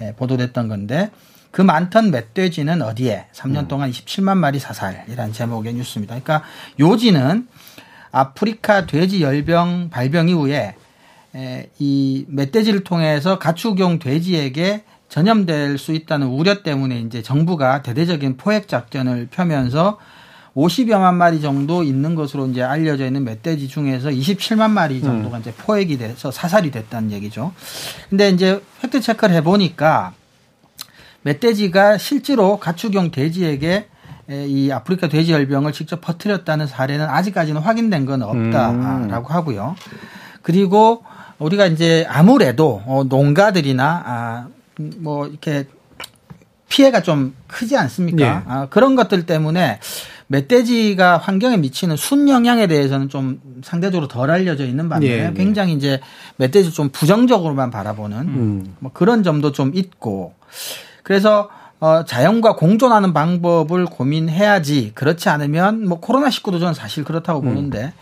예, 0.00 0.12
보도됐던 0.16 0.68
건데 0.68 1.10
그 1.50 1.62
많던 1.62 2.10
멧돼지는 2.10 2.82
어디에 2.82 3.26
3년 3.32 3.68
동안 3.68 3.90
27만 3.90 4.36
마리 4.36 4.58
사살이라는 4.58 5.32
제목의 5.32 5.74
뉴스입니다. 5.74 6.14
그러니까 6.20 6.46
요지는 6.78 7.48
아프리카 8.10 8.86
돼지 8.86 9.22
열병 9.22 9.90
발병 9.90 10.28
이후에 10.28 10.74
에, 11.34 11.70
이 11.78 12.26
멧돼지를 12.28 12.84
통해서 12.84 13.38
가축용 13.38 13.98
돼지에게 13.98 14.84
전염될 15.08 15.78
수 15.78 15.92
있다는 15.92 16.26
우려 16.26 16.62
때문에 16.62 17.00
이제 17.00 17.22
정부가 17.22 17.82
대대적인 17.82 18.36
포획 18.36 18.68
작전을 18.68 19.28
펴면서 19.30 19.98
50여만 20.56 21.14
마리 21.14 21.40
정도 21.40 21.82
있는 21.82 22.14
것으로 22.14 22.46
이제 22.48 22.62
알려져 22.62 23.06
있는 23.06 23.24
멧돼지 23.24 23.68
중에서 23.68 24.10
27만 24.10 24.70
마리 24.70 25.00
정도가 25.00 25.38
이제 25.38 25.52
포획이 25.52 25.98
돼서 25.98 26.30
사살이 26.30 26.70
됐다는 26.70 27.12
얘기죠. 27.12 27.52
근데 28.10 28.30
이제 28.30 28.62
팩트 28.80 29.00
체크를 29.00 29.34
해 29.34 29.42
보니까 29.42 30.14
멧돼지가 31.22 31.98
실제로 31.98 32.58
가축용 32.58 33.10
돼지에게 33.10 33.88
에, 34.30 34.46
이 34.46 34.70
아프리카 34.72 35.08
돼지 35.08 35.32
열병을 35.32 35.72
직접 35.72 36.00
퍼뜨렸다는 36.00 36.66
사례는 36.66 37.06
아직까지는 37.08 37.60
확인된 37.60 38.04
건 38.04 38.22
없다라고 38.22 39.28
하고요. 39.28 39.74
그리고 40.42 41.04
우리가 41.38 41.66
이제 41.66 42.06
아무래도 42.08 42.82
어, 42.86 43.04
농가들이나 43.08 44.02
아, 44.06 44.46
음, 44.80 44.92
뭐 44.98 45.26
이렇게 45.26 45.66
피해가 46.68 47.02
좀 47.02 47.34
크지 47.46 47.76
않습니까? 47.76 48.24
예. 48.24 48.42
아, 48.46 48.66
그런 48.68 48.96
것들 48.96 49.24
때문에 49.24 49.78
멧돼지가 50.28 51.16
환경에 51.18 51.56
미치는 51.56 51.96
순 51.96 52.28
영향에 52.28 52.66
대해서는 52.66 53.08
좀 53.08 53.40
상대적으로 53.62 54.08
덜 54.08 54.30
알려져 54.30 54.64
있는 54.64 54.88
반면에 54.88 55.12
예, 55.12 55.26
예. 55.26 55.32
굉장히 55.34 55.72
이제 55.72 56.00
멧돼지 56.36 56.72
좀 56.72 56.90
부정적으로만 56.90 57.70
바라보는 57.70 58.16
음. 58.18 58.74
뭐 58.78 58.90
그런 58.92 59.22
점도 59.22 59.52
좀 59.52 59.72
있고 59.74 60.34
그래서 61.02 61.48
어, 61.80 62.04
자연과 62.04 62.56
공존하는 62.56 63.12
방법을 63.12 63.86
고민해야지 63.86 64.92
그렇지 64.94 65.28
않으면 65.28 65.86
뭐 65.86 66.00
코로나 66.00 66.28
19도 66.28 66.58
저는 66.58 66.74
사실 66.74 67.04
그렇다고 67.04 67.40
보는데 67.40 67.84
에, 67.84 67.92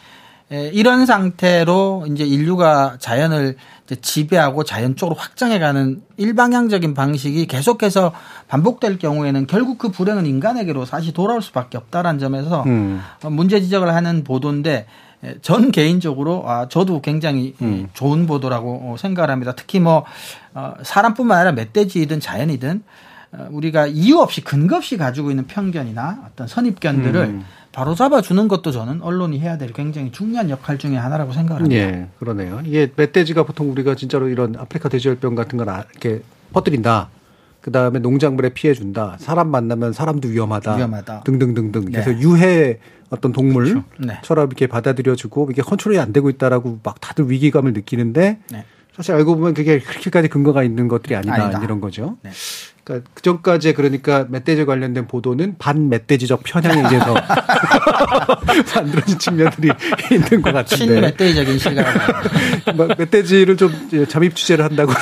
이런 0.49 1.07
상태로 1.07 2.07
이제 2.09 2.25
인류가 2.25 2.97
자연을 3.01 3.57
이제 3.87 3.97
지배하고 4.01 4.65
자연 4.65 4.97
쪽으로 4.97 5.17
확장해가는 5.17 6.03
일방향적인 6.17 6.95
방식이 6.95 7.47
계속해서 7.47 8.13
반복될 8.49 8.99
경우에는 8.99 9.47
결국 9.47 9.79
그 9.79 9.91
불행은 9.91 10.27
인간에게로 10.27 10.85
다시 10.85 11.13
돌아올 11.13 11.43
수밖에 11.43 11.79
없다라는 11.79 12.19
점에서 12.19 12.65
음. 12.65 13.01
어, 13.23 13.31
문제 13.31 13.61
지적을 13.61 13.95
하는 13.95 14.25
보도인데 14.25 14.87
에, 15.25 15.35
전 15.41 15.71
개인적으로 15.71 16.49
아 16.49 16.69
저도 16.69 17.01
굉장히 17.01 17.55
이, 17.61 17.87
좋은 17.93 18.27
보도라고 18.27 18.93
어, 18.93 18.97
생각을 18.99 19.31
합니다. 19.31 19.53
특히 19.57 19.81
뭐 19.81 20.05
어, 20.55 20.75
사람뿐만 20.83 21.39
아니라 21.39 21.53
멧돼지든 21.53 22.21
자연이든 22.21 22.83
어, 23.33 23.49
우리가 23.51 23.87
이유 23.87 24.19
없이 24.19 24.43
근거 24.43 24.77
없이 24.77 24.97
가지고 24.97 25.31
있는 25.31 25.47
편견이나 25.47 26.25
어떤 26.27 26.47
선입견들을 26.49 27.21
음. 27.21 27.45
바로 27.77 27.95
잡아주는 27.95 28.49
것도 28.49 28.71
저는 28.71 29.03
언론이 29.03 29.39
해야 29.39 29.59
될 29.59 29.71
굉장히 29.75 30.11
중요한 30.11 30.49
역할 30.49 30.79
중에 30.79 30.97
하나라고 30.97 31.35
생각을 31.35 31.61
합니다. 31.61 31.83
예, 31.83 32.09
그러네요. 32.19 32.63
이게 32.65 32.91
멧돼지가 32.97 33.43
보통 33.43 33.71
우리가 33.71 33.95
진짜로 33.95 34.31
이런 34.31 34.57
아프리카 34.57 34.89
돼지열병 34.89 35.35
같은 35.35 35.59
걸 35.59 35.69
아- 35.69 35.85
이렇게 35.91 36.23
퍼뜨린다. 36.55 37.11
그 37.61 37.71
다음에 37.71 37.99
농작물에 37.99 38.55
피해 38.55 38.73
준다. 38.73 39.19
사람 39.21 39.51
만나면 39.51 39.93
사람도 39.93 40.29
위험하다. 40.29 40.77
위험하다. 40.77 41.25
등등등등. 41.25 41.85
그래서 41.85 42.13
네. 42.13 42.21
유해 42.21 42.79
어떤 43.11 43.33
동물처럼 43.33 43.85
네. 43.99 44.19
이렇게 44.25 44.67
받아들여지고 44.67 45.49
이게 45.51 45.61
컨트롤이 45.61 45.99
안 45.99 46.15
되고 46.15 46.31
있다라고 46.31 46.79
막 46.83 46.99
다들 47.03 47.31
위기감을 47.31 47.75
느끼는데 47.75 48.39
네. 48.53 48.65
사실 48.97 49.15
알고 49.15 49.37
보면 49.37 49.53
그게 49.53 49.81
그렇게까지 49.81 50.29
근거가 50.29 50.63
있는 50.63 50.89
것들이 50.89 51.15
아니다, 51.15 51.35
아니다. 51.35 51.63
이런 51.63 51.83
거죠. 51.83 52.17
네. 52.87 53.01
그러니까 53.01 53.11
그 53.15 53.23
전까지 53.23 53.75
그러니까 53.75 54.27
멧돼지 54.29 54.65
관련된 54.65 55.07
보도는 55.09 55.57
반 55.59 55.89
멧돼지적 55.89 56.43
편향에 56.45 56.83
의해서 56.83 57.15
만들어진 58.77 59.19
측면들이 59.19 59.71
있는 60.13 60.43
것 60.43 60.53
같은데. 60.53 60.87
친멧돼지적인 60.95 61.59
시각. 61.59 61.85
뭐 62.77 62.87
멧돼지를 62.97 63.57
좀 63.57 63.73
잠입 64.09 64.37
취재를 64.37 64.65
한다고 64.65 64.93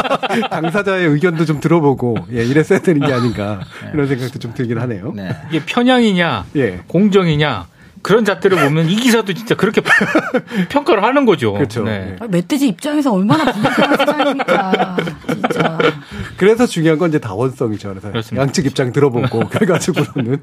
당사자의 0.50 1.08
의견도 1.08 1.44
좀 1.44 1.60
들어보고 1.60 2.16
예, 2.32 2.44
이랬어야 2.44 2.78
되는 2.78 3.06
게 3.06 3.12
아닌가 3.12 3.60
이런 3.92 4.06
생각도 4.08 4.38
좀 4.38 4.54
들긴 4.54 4.78
하네요. 4.78 5.12
네. 5.14 5.36
이게 5.50 5.62
편향이냐, 5.64 6.46
예. 6.56 6.80
공정이냐 6.86 7.66
그런 8.06 8.24
잣들을 8.24 8.56
보면 8.56 8.88
이 8.88 8.94
기사도 8.94 9.34
진짜 9.34 9.56
그렇게 9.56 9.80
평가를 10.70 11.02
하는 11.02 11.24
거죠. 11.26 11.54
그렇죠. 11.54 11.82
네. 11.82 12.12
예. 12.12 12.16
아, 12.20 12.28
멧돼지 12.28 12.68
입장에서 12.68 13.12
얼마나 13.12 13.50
불편한 13.52 13.96
세상입니까. 13.98 14.96
진짜. 15.34 15.78
그래서 16.36 16.66
중요한 16.68 17.00
건 17.00 17.08
이제 17.08 17.18
다원성이죠. 17.18 17.88
그래서 17.88 18.08
그렇습니다. 18.12 18.42
양측 18.42 18.64
입장 18.66 18.92
들어보고 18.92 19.48
결과적으로는. 19.50 20.38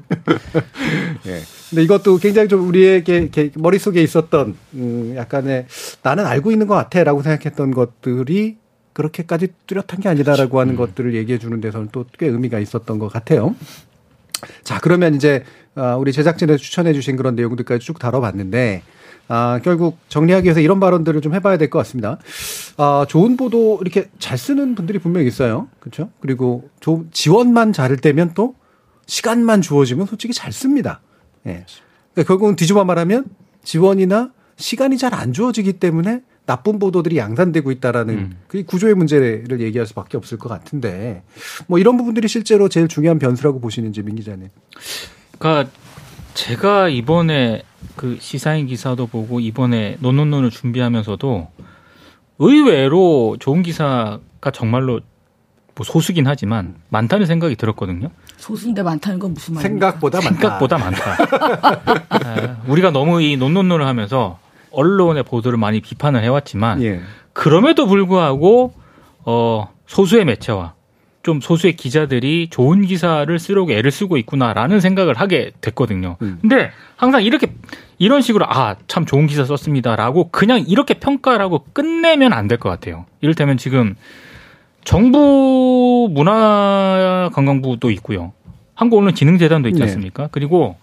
예. 1.26 1.40
근데 1.70 1.82
이것도 1.82 2.18
굉장히 2.18 2.48
좀 2.48 2.68
우리에게 2.68 3.30
머릿속에 3.54 4.02
있었던 4.02 4.54
음 4.74 5.14
약간의 5.16 5.64
나는 6.02 6.26
알고 6.26 6.52
있는 6.52 6.66
것 6.66 6.74
같아라고 6.74 7.22
생각했던 7.22 7.70
것들이 7.70 8.58
그렇게까지 8.92 9.48
뚜렷한 9.66 10.00
게 10.02 10.10
아니다라고 10.10 10.60
하는 10.60 10.76
것들을 10.76 11.14
얘기해 11.14 11.38
주는 11.38 11.62
데서는 11.62 11.88
또 11.92 12.04
꽤 12.18 12.26
의미가 12.26 12.58
있었던 12.58 12.98
것 12.98 13.08
같아요. 13.10 13.54
자, 14.62 14.78
그러면 14.80 15.14
이제 15.14 15.44
아, 15.74 15.96
우리 15.96 16.12
제작진에서 16.12 16.58
추천해 16.58 16.92
주신 16.92 17.16
그런 17.16 17.34
내용들까지 17.34 17.84
쭉 17.84 17.98
다뤄봤는데 17.98 18.82
아, 19.28 19.60
결국 19.64 19.98
정리하기 20.08 20.44
위해서 20.44 20.60
이런 20.60 20.80
발언들을 20.80 21.20
좀 21.20 21.34
해봐야 21.34 21.56
될 21.56 21.70
것 21.70 21.78
같습니다. 21.80 22.18
아, 22.76 23.06
좋은 23.08 23.36
보도 23.36 23.78
이렇게 23.80 24.10
잘 24.18 24.36
쓰는 24.38 24.74
분들이 24.74 24.98
분명히 24.98 25.26
있어요. 25.26 25.68
그렇죠? 25.80 26.10
그리고 26.20 26.68
좀 26.80 27.08
지원만 27.12 27.72
잘 27.72 27.96
되면 27.96 28.32
또 28.34 28.54
시간만 29.06 29.62
주어지면 29.62 30.06
솔직히 30.06 30.32
잘 30.34 30.52
씁니다. 30.52 31.00
예. 31.46 31.64
그러니까 32.12 32.28
결국은 32.28 32.56
뒤집어 32.56 32.84
말하면 32.84 33.24
지원이나 33.64 34.30
시간이 34.56 34.98
잘 34.98 35.14
안 35.14 35.32
주어지기 35.32 35.74
때문에 35.74 36.20
나쁜 36.46 36.78
보도들이 36.78 37.16
양산되고 37.16 37.70
있다라는 37.70 38.14
음. 38.14 38.36
그 38.48 38.62
구조의 38.64 38.94
문제를 38.94 39.60
얘기할 39.60 39.86
수밖에 39.86 40.16
없을 40.16 40.38
것 40.38 40.48
같은데 40.48 41.22
뭐 41.66 41.78
이런 41.78 41.96
부분들이 41.96 42.28
실제로 42.28 42.68
제일 42.68 42.88
중요한 42.88 43.18
변수라고 43.18 43.60
보시는지 43.60 44.02
민 44.02 44.16
기자님. 44.16 44.48
그러니까 45.38 45.70
제가 46.34 46.88
이번에 46.88 47.62
그 47.96 48.18
시사인 48.20 48.66
기사도 48.66 49.06
보고 49.06 49.40
이번에 49.40 49.96
논논논을 50.00 50.50
준비하면서도 50.50 51.48
의외로 52.38 53.36
좋은 53.38 53.62
기사가 53.62 54.50
정말로 54.52 55.00
뭐 55.76 55.84
소수긴 55.84 56.26
하지만 56.26 56.76
많다는 56.88 57.26
생각이 57.26 57.56
들었거든요. 57.56 58.10
소수인데 58.36 58.82
많다는 58.82 59.18
건 59.18 59.34
무슨 59.34 59.54
말입니까? 59.54 59.92
생각보다 59.92 60.18
많다. 60.18 60.30
생각보다 60.30 60.78
많다. 60.78 62.04
아, 62.10 62.62
우리가 62.66 62.90
너무 62.90 63.22
이 63.22 63.36
논논논을 63.36 63.86
하면서 63.86 64.38
언론의 64.74 65.22
보도를 65.24 65.58
많이 65.58 65.80
비판을 65.80 66.22
해왔지만 66.22 66.82
예. 66.82 67.00
그럼에도 67.32 67.86
불구하고 67.86 68.72
어 69.24 69.68
소수의 69.86 70.24
매체와 70.24 70.74
좀 71.22 71.40
소수의 71.40 71.76
기자들이 71.76 72.48
좋은 72.50 72.82
기사를 72.82 73.38
쓰려고 73.38 73.72
애를 73.72 73.90
쓰고 73.90 74.16
있구나라는 74.18 74.80
생각을 74.80 75.14
하게 75.14 75.52
됐거든요. 75.62 76.16
음. 76.20 76.38
근데 76.42 76.70
항상 76.96 77.22
이렇게 77.24 77.46
이런 77.98 78.20
식으로 78.20 78.44
아 78.46 78.76
참 78.88 79.06
좋은 79.06 79.26
기사 79.26 79.44
썼습니다라고 79.44 80.28
그냥 80.30 80.64
이렇게 80.66 80.94
평가라고 80.94 81.64
끝내면 81.72 82.32
안 82.34 82.46
될 82.48 82.58
것 82.58 82.68
같아요. 82.68 83.06
이를테면 83.22 83.56
지금 83.56 83.94
정부 84.84 86.08
문화관광부도 86.12 87.90
있고요. 87.92 88.32
한국언론진흥재단도 88.74 89.68
있지 89.70 89.78
네. 89.78 89.84
않습니까? 89.84 90.28
그리고 90.30 90.76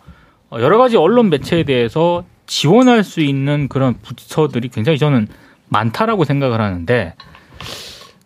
어, 0.49 0.59
여러 0.59 0.77
가지 0.77 0.97
언론 0.97 1.29
매체에 1.29 1.63
대해서 1.63 2.23
지원할 2.51 3.05
수 3.05 3.21
있는 3.21 3.69
그런 3.69 3.95
부처들이 4.01 4.67
굉장히 4.67 4.97
저는 4.97 5.29
많다라고 5.69 6.25
생각을 6.25 6.59
하는데 6.59 7.13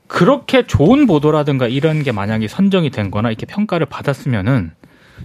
그렇게 0.07 0.65
좋은 0.65 1.05
보도라든가 1.05 1.67
이런 1.67 2.01
게 2.01 2.11
만약에 2.11 2.47
선정이 2.47 2.89
된 2.89 3.11
거나 3.11 3.29
이렇게 3.29 3.45
평가를 3.45 3.85
받았으면은 3.85 4.71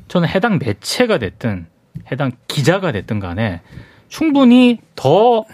저는 0.09 0.28
해당 0.28 0.59
매체가 0.59 1.16
됐든 1.16 1.66
해당 2.12 2.32
기자가 2.46 2.92
됐든 2.92 3.20
간에 3.20 3.62
충분히 4.11 4.80
더 4.96 5.46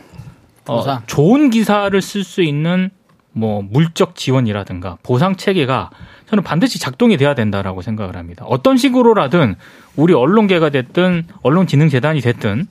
어. 0.66 1.03
좋은 1.07 1.51
기사를 1.51 2.03
쓸 2.03 2.24
수 2.24 2.42
있는 2.42 2.90
뭐 3.30 3.62
물적 3.62 4.16
지원이라든가 4.16 4.99
보상 5.05 5.36
체계가 5.36 5.90
저는 6.26 6.42
반드시 6.42 6.80
작동이 6.80 7.16
돼야 7.16 7.36
된다라고 7.36 7.80
생각을 7.80 8.16
합니다. 8.16 8.44
어떤 8.49 8.76
식으로라든 8.76 9.55
우리 9.94 10.14
언론계가 10.14 10.70
됐든 10.70 11.28
언론진흥재단이 11.42 12.20
됐든 12.22 12.66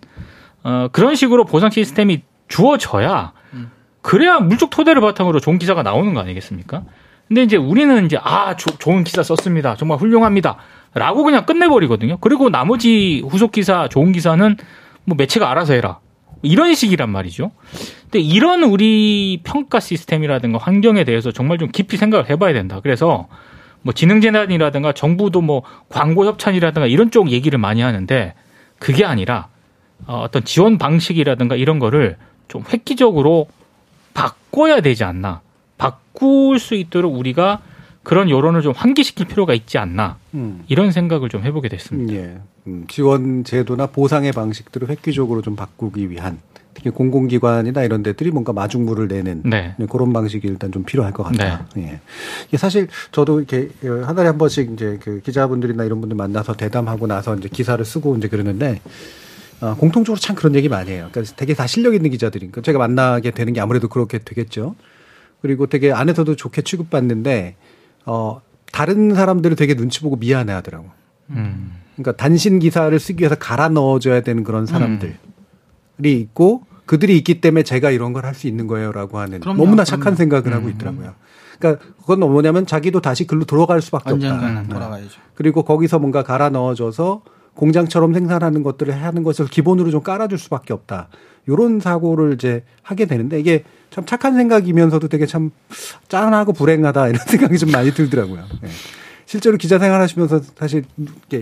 어, 0.65 0.87
그런 0.91 1.15
식으로 1.15 1.45
보상 1.45 1.69
시스템이 1.69 2.23
주어져야 2.47 3.33
그래야 4.01 4.39
물적 4.39 4.69
토대를 4.71 4.99
바탕으로 5.01 5.39
좋은 5.39 5.57
기사가 5.59 5.83
나오는 5.83 6.13
거 6.13 6.19
아니겠습니까? 6.21 6.83
근데 7.27 7.43
이제 7.43 7.55
우리는 7.57 8.05
이제 8.05 8.17
아 8.21 8.55
조- 8.55 8.77
좋은 8.77 9.03
기사 9.03 9.23
썼습니다. 9.23 9.75
정말 9.75 9.97
훌륭합니다. 9.99 10.57
라고 10.93 11.23
그냥 11.23 11.45
끝내버리거든요. 11.45 12.17
그리고 12.21 12.49
나머지 12.49 13.23
후속 13.27 13.51
기사, 13.51 13.87
좋은 13.87 14.11
기사는 14.11 14.57
뭐 15.05 15.15
매체가 15.17 15.49
알아서 15.49 15.73
해라. 15.73 15.99
이런 16.43 16.75
식이란 16.75 17.09
말이죠. 17.09 17.51
근데 18.03 18.19
이런 18.19 18.63
우리 18.63 19.41
평가 19.43 19.79
시스템이라든가 19.79 20.59
환경에 20.59 21.03
대해서 21.03 21.31
정말 21.31 21.57
좀 21.57 21.69
깊이 21.71 21.97
생각을 21.97 22.29
해봐야 22.29 22.53
된다. 22.53 22.79
그래서 22.83 23.27
뭐 23.81 23.93
지능재난이라든가 23.93 24.93
정부도 24.93 25.41
뭐 25.41 25.63
광고 25.89 26.25
협찬이라든가 26.25 26.85
이런 26.87 27.09
쪽 27.11 27.31
얘기를 27.31 27.57
많이 27.59 27.81
하는데 27.81 28.33
그게 28.79 29.03
아니라 29.05 29.47
어, 30.07 30.21
어떤 30.21 30.43
지원 30.43 30.77
방식이라든가 30.77 31.55
이런 31.55 31.79
거를 31.79 32.17
좀 32.47 32.63
획기적으로 32.71 33.47
바꿔야 34.13 34.81
되지 34.81 35.03
않나. 35.03 35.41
바꿀 35.77 36.59
수 36.59 36.75
있도록 36.75 37.15
우리가 37.15 37.61
그런 38.03 38.29
여론을 38.29 38.61
좀 38.61 38.71
환기시킬 38.75 39.27
필요가 39.27 39.53
있지 39.53 39.77
않나. 39.77 40.17
음. 40.35 40.63
이런 40.67 40.91
생각을 40.91 41.29
좀 41.29 41.43
해보게 41.43 41.69
됐습니다. 41.69 42.13
예. 42.13 42.37
음, 42.67 42.85
지원 42.87 43.43
제도나 43.43 43.87
보상의 43.87 44.31
방식들을 44.31 44.89
획기적으로 44.89 45.41
좀 45.41 45.55
바꾸기 45.55 46.09
위한 46.09 46.39
특히 46.75 46.89
공공기관이나 46.89 47.83
이런 47.83 48.03
데들이 48.03 48.31
뭔가 48.31 48.53
마중물을 48.53 49.07
내는 49.07 49.43
네. 49.45 49.75
그런 49.89 50.13
방식이 50.13 50.47
일단 50.47 50.71
좀 50.71 50.83
필요할 50.83 51.13
것 51.13 51.23
같다. 51.23 51.67
예. 51.77 51.99
이게 52.47 52.57
사실 52.57 52.87
저도 53.11 53.39
이렇게 53.39 53.69
한 53.81 54.15
달에 54.15 54.27
한 54.27 54.37
번씩 54.37 54.73
이제 54.73 54.99
그 55.01 55.21
기자분들이나 55.21 55.85
이런 55.85 56.01
분들 56.01 56.17
만나서 56.17 56.53
대담하고 56.53 57.07
나서 57.07 57.35
이제 57.35 57.49
기사를 57.49 57.83
쓰고 57.83 58.17
이제 58.17 58.27
그러는데 58.27 58.81
어, 59.61 59.75
공통적으로 59.75 60.19
참 60.19 60.35
그런 60.35 60.55
얘기 60.55 60.67
많이 60.69 60.91
해요. 60.91 61.07
그러니까 61.11 61.33
되게 61.35 61.53
다 61.53 61.65
실력 61.67 61.93
있는 61.95 62.09
기자들이니까 62.09 62.61
제가 62.61 62.77
만나게 62.79 63.31
되는 63.31 63.53
게 63.53 63.61
아무래도 63.61 63.87
그렇게 63.87 64.19
되겠죠. 64.19 64.75
그리고 65.41 65.67
되게 65.67 65.91
안에서도 65.91 66.35
좋게 66.35 66.63
취급받는데 66.63 67.55
어 68.05 68.41
다른 68.71 69.13
사람들을 69.15 69.55
되게 69.55 69.75
눈치 69.75 70.01
보고 70.01 70.15
미안해 70.17 70.51
하더라고. 70.53 70.89
음. 71.29 71.73
그러니까 71.95 72.11
단신 72.21 72.59
기사를 72.59 72.97
쓰기 72.99 73.21
위해서 73.21 73.35
갈아 73.35 73.69
넣어줘야 73.69 74.21
되는 74.21 74.43
그런 74.43 74.65
사람들이 74.65 75.13
있고 76.03 76.63
그들이 76.85 77.15
있기 77.17 77.39
때문에 77.41 77.63
제가 77.63 77.89
이런 77.91 78.11
걸 78.13 78.25
할 78.25 78.35
수 78.35 78.47
있는 78.47 78.67
거예요라고 78.67 79.17
하는 79.19 79.39
그럼요, 79.39 79.57
너무나 79.57 79.83
그럼요. 79.83 79.85
착한 79.85 80.15
생각을 80.15 80.53
하고 80.53 80.69
있더라고요. 80.69 81.13
그러니까 81.57 81.85
그건 82.01 82.19
뭐냐면 82.19 82.65
자기도 82.65 82.99
다시 82.99 83.25
글로 83.25 83.45
돌아갈 83.45 83.81
수밖에 83.81 84.11
없다. 84.11 84.63
돌아가야죠. 84.67 85.19
그리고 85.35 85.63
거기서 85.63 85.99
뭔가 85.99 86.21
갈아 86.23 86.49
넣어줘서 86.49 87.23
공장처럼 87.55 88.13
생산하는 88.13 88.63
것들을 88.63 88.93
하는 89.01 89.23
것을 89.23 89.47
기본으로 89.47 89.89
좀 89.91 90.01
깔아줄 90.03 90.37
수밖에 90.37 90.73
없다. 90.73 91.07
요런 91.47 91.79
사고를 91.79 92.33
이제 92.33 92.63
하게 92.81 93.05
되는데 93.05 93.39
이게 93.39 93.63
참 93.91 94.05
착한 94.05 94.35
생각이면서도 94.35 95.07
되게 95.07 95.25
참 95.25 95.51
짠하고 96.09 96.53
불행하다 96.53 97.07
이런 97.09 97.19
생각이 97.25 97.57
좀 97.57 97.71
많이 97.71 97.91
들더라고요. 97.93 98.43
예. 98.63 98.67
실제로 99.25 99.57
기자 99.57 99.79
생활하시면서 99.79 100.41
사실 100.57 100.83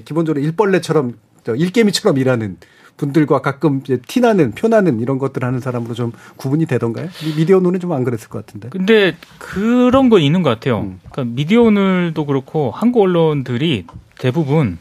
기본적으로 0.06 0.42
일벌레처럼 0.44 1.14
저 1.44 1.56
일개미처럼 1.56 2.18
일하는 2.18 2.58
분들과 2.96 3.42
가끔 3.42 3.82
이제 3.84 3.98
티나는 4.08 4.52
표나는 4.52 5.00
이런 5.00 5.18
것들 5.18 5.44
하는 5.44 5.60
사람으로 5.60 5.94
좀 5.96 6.12
구분이 6.36 6.68
되던가요? 6.68 7.08
미- 7.26 7.36
미디어 7.36 7.60
눈은 7.60 7.80
좀 7.80 7.92
안 7.92 8.04
그랬을 8.04 8.30
것 8.30 8.46
같은데. 8.46 8.70
근데 8.70 9.16
그런 9.40 10.10
건 10.10 10.22
있는 10.22 10.44
것 10.44 10.52
같아요. 10.52 10.82
음. 10.82 11.00
그러니까 11.12 11.34
미디어 11.36 11.64
오늘도 11.64 12.26
그렇고 12.28 12.72
한국 12.72 13.02
언론들이 13.02 13.88
대부분 14.20 14.78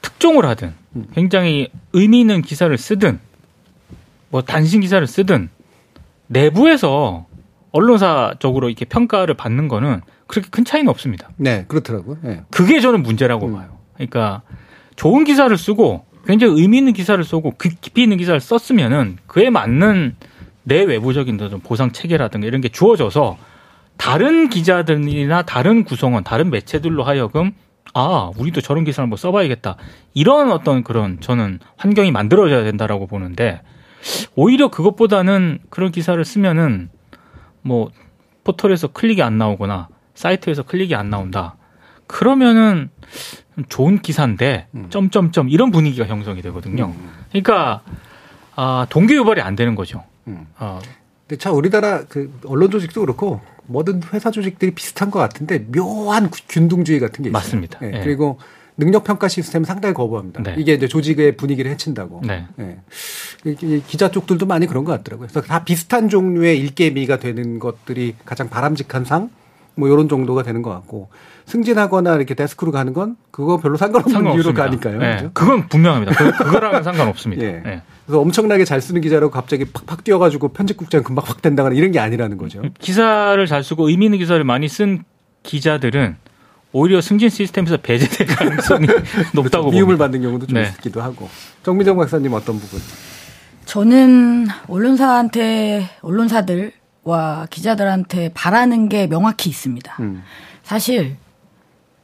특종을 0.00 0.44
하든 0.46 0.74
음. 0.96 1.06
굉장히 1.14 1.68
의미 1.92 2.20
있는 2.20 2.42
기사를 2.42 2.76
쓰든 2.76 3.20
뭐 4.30 4.42
단신 4.42 4.80
기사를 4.80 5.06
쓰든 5.06 5.48
내부에서 6.26 7.26
언론사적으로 7.72 8.68
이렇게 8.68 8.84
평가를 8.84 9.34
받는 9.34 9.68
거는 9.68 10.00
그렇게 10.26 10.48
큰 10.50 10.64
차이는 10.64 10.88
없습니다. 10.88 11.28
네, 11.36 11.64
그렇더라고요. 11.68 12.18
예. 12.26 12.42
그게 12.50 12.80
저는 12.80 13.02
문제라고 13.02 13.46
음. 13.46 13.54
봐요. 13.54 13.78
그러니까 13.94 14.42
좋은 14.96 15.24
기사를 15.24 15.56
쓰고 15.56 16.04
굉장히 16.26 16.60
의미 16.60 16.78
있는 16.78 16.92
기사를 16.92 17.22
쓰고 17.24 17.54
그 17.56 17.70
깊이 17.80 18.02
있는 18.02 18.18
기사를 18.18 18.38
썼으면은 18.38 19.16
그에 19.26 19.48
맞는 19.50 20.16
내 20.64 20.82
외부적인 20.82 21.38
보상 21.62 21.92
체계라든가 21.92 22.46
이런 22.46 22.60
게 22.60 22.68
주어져서 22.68 23.38
다른 23.96 24.48
기자들이나 24.48 25.42
다른 25.42 25.84
구성원, 25.84 26.24
다른 26.24 26.50
매체들로 26.50 27.02
하여금 27.04 27.52
아, 27.94 28.30
우리도 28.36 28.60
저런 28.60 28.84
기사를 28.84 29.02
한번 29.04 29.16
써봐야겠다. 29.16 29.76
이런 30.14 30.50
어떤 30.52 30.84
그런 30.84 31.20
저는 31.20 31.58
환경이 31.76 32.10
만들어져야 32.10 32.64
된다라고 32.64 33.06
보는데 33.06 33.60
오히려 34.34 34.68
그것보다는 34.68 35.58
그런 35.70 35.90
기사를 35.90 36.22
쓰면은 36.24 36.90
뭐 37.62 37.90
포털에서 38.44 38.88
클릭이 38.88 39.22
안 39.22 39.38
나오거나 39.38 39.88
사이트에서 40.14 40.62
클릭이 40.62 40.94
안 40.94 41.10
나온다. 41.10 41.56
그러면은 42.06 42.90
좋은 43.68 44.00
기사인데 44.00 44.68
음. 44.74 44.86
점점점 44.90 45.48
이런 45.50 45.70
분위기가 45.70 46.06
형성이 46.06 46.42
되거든요. 46.42 46.86
음. 46.86 47.10
그러니까 47.30 47.82
아, 48.56 48.86
동기 48.88 49.14
유발이 49.14 49.40
안 49.40 49.56
되는 49.56 49.74
거죠. 49.74 50.04
음. 50.26 50.46
어, 50.58 50.80
근데 51.28 51.36
참 51.38 51.54
우리나라 51.54 52.04
그 52.08 52.32
언론 52.46 52.70
조직도 52.70 53.02
그렇고 53.02 53.40
모든 53.66 54.00
회사 54.14 54.30
조직들이 54.30 54.70
비슷한 54.74 55.10
것 55.10 55.18
같은데 55.18 55.62
묘한 55.70 56.30
구- 56.30 56.40
균등주의 56.48 56.98
같은 57.00 57.22
게 57.22 57.28
있어요. 57.28 57.32
맞습니다. 57.32 57.78
예, 57.82 57.92
예. 57.98 58.00
그리고 58.02 58.38
능력 58.78 59.04
평가 59.04 59.28
시스템 59.28 59.64
상당히 59.64 59.92
거부합니다. 59.94 60.42
네. 60.42 60.54
이게 60.56 60.72
이제 60.72 60.88
조직의 60.88 61.36
분위기를 61.36 61.70
해친다고. 61.70 62.22
네. 62.24 62.46
이 63.44 63.82
기자 63.86 64.10
쪽들도 64.10 64.46
많이 64.46 64.66
그런 64.66 64.84
것 64.84 64.92
같더라고요. 64.92 65.28
그래서 65.30 65.46
다 65.46 65.64
비슷한 65.64 66.08
종류의 66.08 66.58
일개미가 66.60 67.18
되는 67.18 67.58
것들이 67.58 68.14
가장 68.24 68.48
바람직한 68.48 69.04
상, 69.04 69.30
뭐 69.78 69.88
이런 69.88 70.08
정도가 70.08 70.42
되는 70.42 70.60
것 70.60 70.70
같고 70.70 71.08
승진하거나 71.46 72.16
이렇게 72.16 72.34
데스크로 72.34 72.72
가는 72.72 72.92
건 72.92 73.16
그거 73.30 73.58
별로 73.58 73.76
상관없는 73.76 74.32
이유로 74.32 74.42
상관없습니다. 74.42 74.90
가니까요. 74.90 75.10
예, 75.10 75.16
그죠? 75.16 75.30
그건 75.32 75.68
분명합니다. 75.68 76.12
그, 76.12 76.44
그거랑은 76.44 76.82
상관없습니다. 76.82 77.42
예. 77.46 77.62
예. 77.64 77.82
그래서 78.04 78.20
엄청나게 78.20 78.64
잘 78.64 78.80
쓰는 78.80 79.00
기자라고 79.00 79.30
갑자기 79.30 79.64
팍팍 79.66 80.02
뛰어가지고 80.02 80.48
편집국장 80.48 81.04
금방 81.04 81.24
확 81.26 81.40
된다거나 81.40 81.76
이런 81.76 81.92
게 81.92 82.00
아니라는 82.00 82.36
거죠. 82.38 82.62
기사를 82.80 83.46
잘 83.46 83.62
쓰고 83.62 83.88
의미 83.88 84.06
있는 84.06 84.18
기사를 84.18 84.42
많이 84.44 84.68
쓴 84.68 85.04
기자들은 85.44 86.16
오히려 86.72 87.00
승진 87.00 87.28
시스템에서 87.30 87.76
배제될 87.78 88.26
가능성이 88.34 88.88
높다고 89.32 89.70
미움을 89.70 89.96
봅니다. 89.96 90.04
받는 90.04 90.22
경우도 90.22 90.46
좀 90.48 90.54
네. 90.60 90.68
있기도 90.76 91.00
하고. 91.00 91.28
정미정 91.62 91.96
박사님 91.96 92.32
어떤 92.32 92.58
부분? 92.58 92.80
저는 93.64 94.48
언론사한테 94.66 95.88
언론사들 96.02 96.72
과 97.08 97.46
기자들한테 97.48 98.32
바라는 98.34 98.90
게 98.90 99.06
명확히 99.06 99.48
있습니다. 99.48 99.96
음. 100.00 100.22
사실 100.62 101.16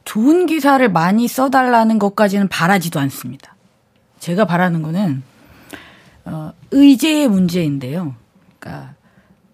좋은 0.03 0.47
기사를 0.47 0.87
많이 0.89 1.27
써달라는 1.27 1.99
것까지는 1.99 2.47
바라지도 2.47 2.99
않습니다. 3.01 3.55
제가 4.19 4.45
바라는 4.45 4.81
거는 4.81 5.21
어, 6.25 6.53
의제의 6.71 7.27
문제인데요. 7.27 8.15
그러니까 8.57 8.95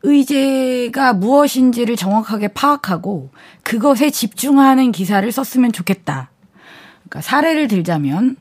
의제가 0.03 1.13
무엇인지를 1.13 1.97
정확하게 1.97 2.49
파악하고 2.49 3.31
그것에 3.63 4.09
집중하는 4.09 4.93
기사를 4.93 5.29
썼으면 5.29 5.73
좋겠다. 5.73 6.31
그러니까 7.03 7.21
사례를 7.21 7.67
들자면 7.67 8.37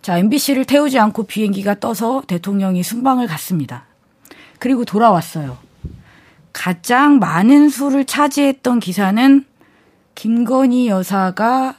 자 0.00 0.16
MBC를 0.16 0.64
태우지 0.64 0.98
않고 0.98 1.24
비행기가 1.24 1.78
떠서 1.78 2.22
대통령이 2.26 2.82
순방을 2.82 3.26
갔습니다. 3.26 3.84
그리고 4.58 4.86
돌아왔어요. 4.86 5.63
가장 6.54 7.18
많은 7.18 7.68
수를 7.68 8.06
차지했던 8.06 8.80
기사는 8.80 9.44
김건희 10.14 10.88
여사가 10.88 11.74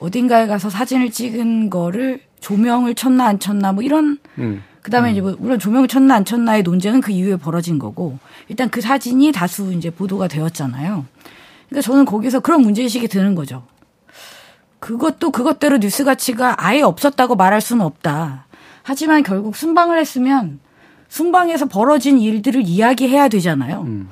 어딘가에 0.00 0.46
가서 0.46 0.68
사진을 0.68 1.10
찍은 1.10 1.70
거를 1.70 2.20
조명을 2.40 2.94
쳤나 2.94 3.26
안 3.26 3.38
쳤나 3.38 3.72
뭐 3.72 3.82
이런 3.82 4.18
음. 4.36 4.62
그다음에 4.82 5.12
이제 5.12 5.20
뭐 5.20 5.36
물론 5.38 5.58
조명을 5.58 5.88
쳤나 5.88 6.16
안 6.16 6.24
쳤나의 6.24 6.64
논쟁은 6.64 7.00
그 7.00 7.12
이후에 7.12 7.36
벌어진 7.36 7.78
거고 7.78 8.18
일단 8.48 8.68
그 8.68 8.80
사진이 8.80 9.32
다수 9.32 9.72
이제 9.72 9.88
보도가 9.88 10.28
되었잖아요. 10.28 11.06
그러니까 11.68 11.82
저는 11.82 12.04
거기서 12.04 12.40
그런 12.40 12.62
문제 12.62 12.82
의식이 12.82 13.08
드는 13.08 13.34
거죠. 13.34 13.64
그것도 14.80 15.30
그것대로 15.30 15.78
뉴스 15.78 16.04
가치가 16.04 16.54
아예 16.58 16.82
없었다고 16.82 17.36
말할 17.36 17.60
수는 17.60 17.84
없다. 17.84 18.46
하지만 18.82 19.22
결국 19.22 19.54
순방을 19.54 19.98
했으면 19.98 20.58
순방에서 21.08 21.66
벌어진 21.66 22.18
일들을 22.18 22.62
이야기해야 22.62 23.28
되잖아요. 23.28 23.82
음. 23.82 24.08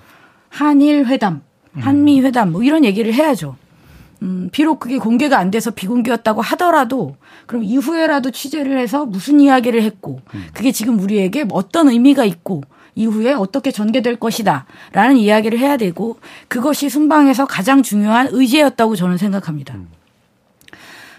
한일 0.48 1.06
회담, 1.06 1.42
한미 1.74 2.20
회담 2.22 2.52
뭐 2.52 2.62
이런 2.62 2.84
얘기를 2.84 3.12
해야죠. 3.12 3.56
음, 4.22 4.48
비록 4.50 4.80
그게 4.80 4.96
공개가 4.98 5.38
안 5.38 5.50
돼서 5.50 5.70
비공개였다고 5.70 6.40
하더라도 6.40 7.16
그럼 7.46 7.64
이후에라도 7.64 8.30
취재를 8.30 8.78
해서 8.78 9.04
무슨 9.04 9.40
이야기를 9.40 9.82
했고 9.82 10.20
그게 10.54 10.72
지금 10.72 10.98
우리에게 10.98 11.44
어떤 11.50 11.88
의미가 11.90 12.24
있고 12.24 12.62
이후에 12.94 13.34
어떻게 13.34 13.70
전개될 13.70 14.16
것이다 14.16 14.64
라는 14.92 15.18
이야기를 15.18 15.58
해야 15.58 15.76
되고 15.76 16.18
그것이 16.48 16.88
순방에서 16.88 17.44
가장 17.44 17.82
중요한 17.82 18.28
의제였다고 18.30 18.96
저는 18.96 19.18
생각합니다. 19.18 19.76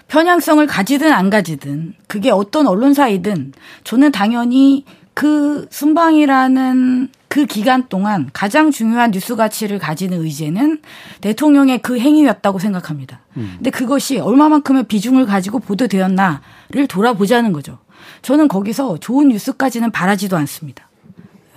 편향성을 0.08 0.66
가지든 0.66 1.12
안 1.12 1.30
가지든 1.30 1.94
그게 2.08 2.32
어떤 2.32 2.66
언론사이든 2.66 3.54
저는 3.84 4.12
당연히 4.12 4.86
그 5.18 5.66
순방이라는 5.72 7.10
그 7.28 7.48
기간 7.48 7.88
동안 7.90 8.30
가장 8.34 8.70
중요한 8.70 9.10
뉴스 9.10 9.36
가치를 9.36 9.80
가지는 9.80 10.22
의제는 10.22 10.80
대통령의 11.22 11.80
그 11.82 11.98
행위였다고 11.98 12.60
생각합니다. 12.60 13.22
음. 13.36 13.54
근데 13.56 13.72
그것이 13.72 14.20
얼마만큼의 14.20 14.84
비중을 14.84 15.26
가지고 15.26 15.58
보도되었나를 15.58 16.86
돌아보자는 16.88 17.52
거죠. 17.52 17.80
저는 18.22 18.48
거기서 18.48 19.00
좋은 19.00 19.30
뉴스까지는 19.30 19.90
바라지도 19.90 20.38
않습니다. 20.38 20.88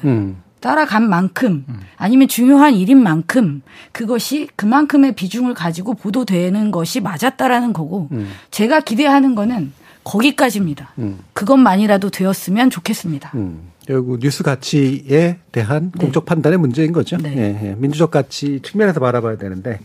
음. 0.07 0.43
따라간 0.61 1.11
만큼 1.11 1.67
아니면 1.99 2.29
중요한 2.29 2.73
일인 2.73 3.03
만큼 3.03 3.61
그것이 3.93 4.49
그만큼의 4.57 5.15
비중을 5.15 5.53
가지고 5.53 5.93
보도되는 5.93 6.71
것이 6.71 7.01
맞았다라는 7.01 7.75
거고 7.75 8.09
음. 8.13 8.31
제가 8.51 8.81
기대하는 8.81 9.35
거는 9.35 9.73
거기까지입니다. 10.05 10.93
음. 10.99 11.19
그것만이라도 11.33 12.11
되었으면 12.11 12.71
좋겠습니다. 12.71 13.33
음. 13.35 13.71
결국 13.87 14.19
뉴스 14.21 14.43
가치에 14.43 15.39
대한 15.53 15.91
네. 15.93 16.01
공적 16.05 16.25
판단의 16.25 16.59
문제인 16.59 16.93
거죠. 16.93 17.17
네. 17.17 17.35
예, 17.37 17.69
예. 17.71 17.75
민주적 17.77 18.11
가치 18.11 18.61
측면에서 18.63 19.01
바라봐야 19.01 19.37
되는데 19.37 19.81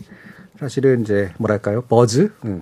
사실은 0.59 1.01
이제 1.01 1.31
뭐랄까요 1.37 1.81
버즈, 1.81 2.31
음. 2.45 2.61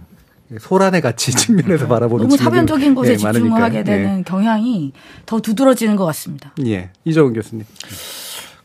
소란의 0.60 1.02
가치 1.02 1.32
측면에서 1.32 1.88
바라보는 1.88 2.26
너무 2.28 2.38
사변적인 2.38 2.96
것에 2.96 3.14
예, 3.14 3.18
집중을 3.18 3.50
많으니까요. 3.50 3.64
하게 3.64 3.84
되는 3.84 4.24
경향이 4.24 4.94
더 5.26 5.40
두드러지는 5.40 5.96
것 5.96 6.06
같습니다. 6.06 6.54
예. 6.66 6.72
예. 6.72 6.90
이정훈 7.06 7.34
교수님. 7.34 7.66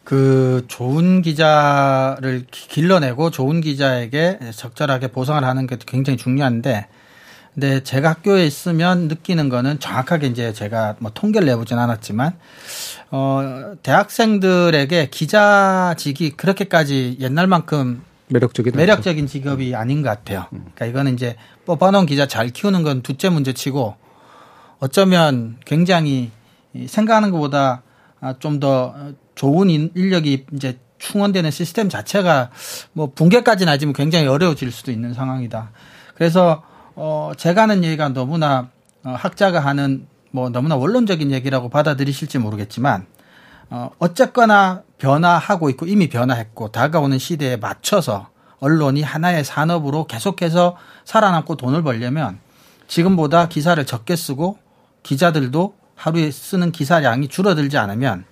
그 0.05 0.65
좋은 0.69 1.21
기자를 1.23 2.47
기- 2.51 2.69
길러내고 2.69 3.31
좋은 3.31 3.61
기자에게 3.61 4.39
적절하게 4.55 5.09
보상을 5.09 5.43
하는 5.45 5.67
게 5.67 5.77
굉장히 5.87 6.17
중요한데 6.17 6.87
근데 7.59 7.83
제가 7.83 8.11
학교에 8.11 8.47
있으면 8.47 9.09
느끼는 9.09 9.49
거는 9.49 9.81
정확하게 9.81 10.29
이제 10.29 10.53
제가 10.53 10.95
뭐 11.01 11.11
통계를 11.13 11.45
내보진 11.49 11.77
않았지만 11.77 12.39
어 13.11 13.75
대학생들에게 13.83 15.09
기자직이 15.11 16.37
그렇게까지 16.37 17.17
옛날만큼 17.19 18.05
매력적인 18.29 18.75
매력적인 18.77 19.27
직업이 19.27 19.75
아닌 19.75 20.03
것 20.03 20.11
같아요. 20.11 20.47
그러니까 20.51 20.87
이거는 20.87 21.15
이제 21.15 21.35
뽑아놓은 21.67 22.07
기자 22.07 22.29
잘 22.29 22.51
키우는 22.51 22.85
건 22.85 23.03
둘째 23.03 23.29
문제치고 23.29 23.97
어쩌면 24.79 25.57
굉장히 25.65 26.31
이 26.75 26.87
생각하는 26.87 27.33
것보다 27.33 27.83
아, 28.21 28.35
좀더 28.39 28.95
좋은 29.35 29.69
인- 29.69 29.91
인력이 29.97 30.47
이제 30.53 30.79
충원되는 30.99 31.51
시스템 31.51 31.89
자체가 31.89 32.51
뭐 32.93 33.11
붕괴까지는 33.13 33.69
아니지만 33.73 33.95
굉장히 33.95 34.29
어려워질 34.29 34.71
수도 34.71 34.93
있는 34.93 35.13
상황이다. 35.13 35.73
그래서 36.15 36.63
어 37.01 37.31
제가 37.37 37.63
하는 37.63 37.85
얘기가 37.85 38.09
너무나 38.09 38.71
어, 39.05 39.11
학자가 39.11 39.61
하는 39.61 40.09
뭐 40.33 40.49
너무나 40.51 40.75
원론적인 40.75 41.31
얘기라고 41.31 41.69
받아들이실지 41.69 42.39
모르겠지만 42.39 43.07
어, 43.71 43.91
어쨌거나 44.01 44.83
변화하고 44.99 45.71
있고 45.71 45.87
이미 45.87 46.09
변화했고 46.09 46.73
다가오는 46.73 47.19
시대에 47.19 47.57
맞춰서 47.57 48.31
언론이 48.59 49.03
하나의 49.03 49.45
산업으로 49.45 50.07
계속해서 50.07 50.77
살아남고 51.05 51.55
돈을 51.55 51.85
벌려면 51.85 52.41
지금보다 52.89 53.49
기사를 53.49 53.85
적게 53.87 54.17
쓰고 54.17 54.59
기자들도 55.05 55.75
하루에 55.95 56.33
쓰는 56.33 56.73
기사량이 56.73 57.29
줄어들지 57.29 57.79
않으면 57.79 58.25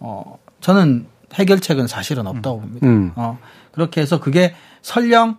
어, 0.00 0.38
저는 0.60 1.06
해결책은 1.32 1.86
사실은 1.86 2.26
없다고 2.26 2.60
봅니다. 2.60 2.86
음. 2.86 3.12
어, 3.16 3.38
그렇게 3.72 4.02
해서 4.02 4.20
그게 4.20 4.54
설령 4.82 5.38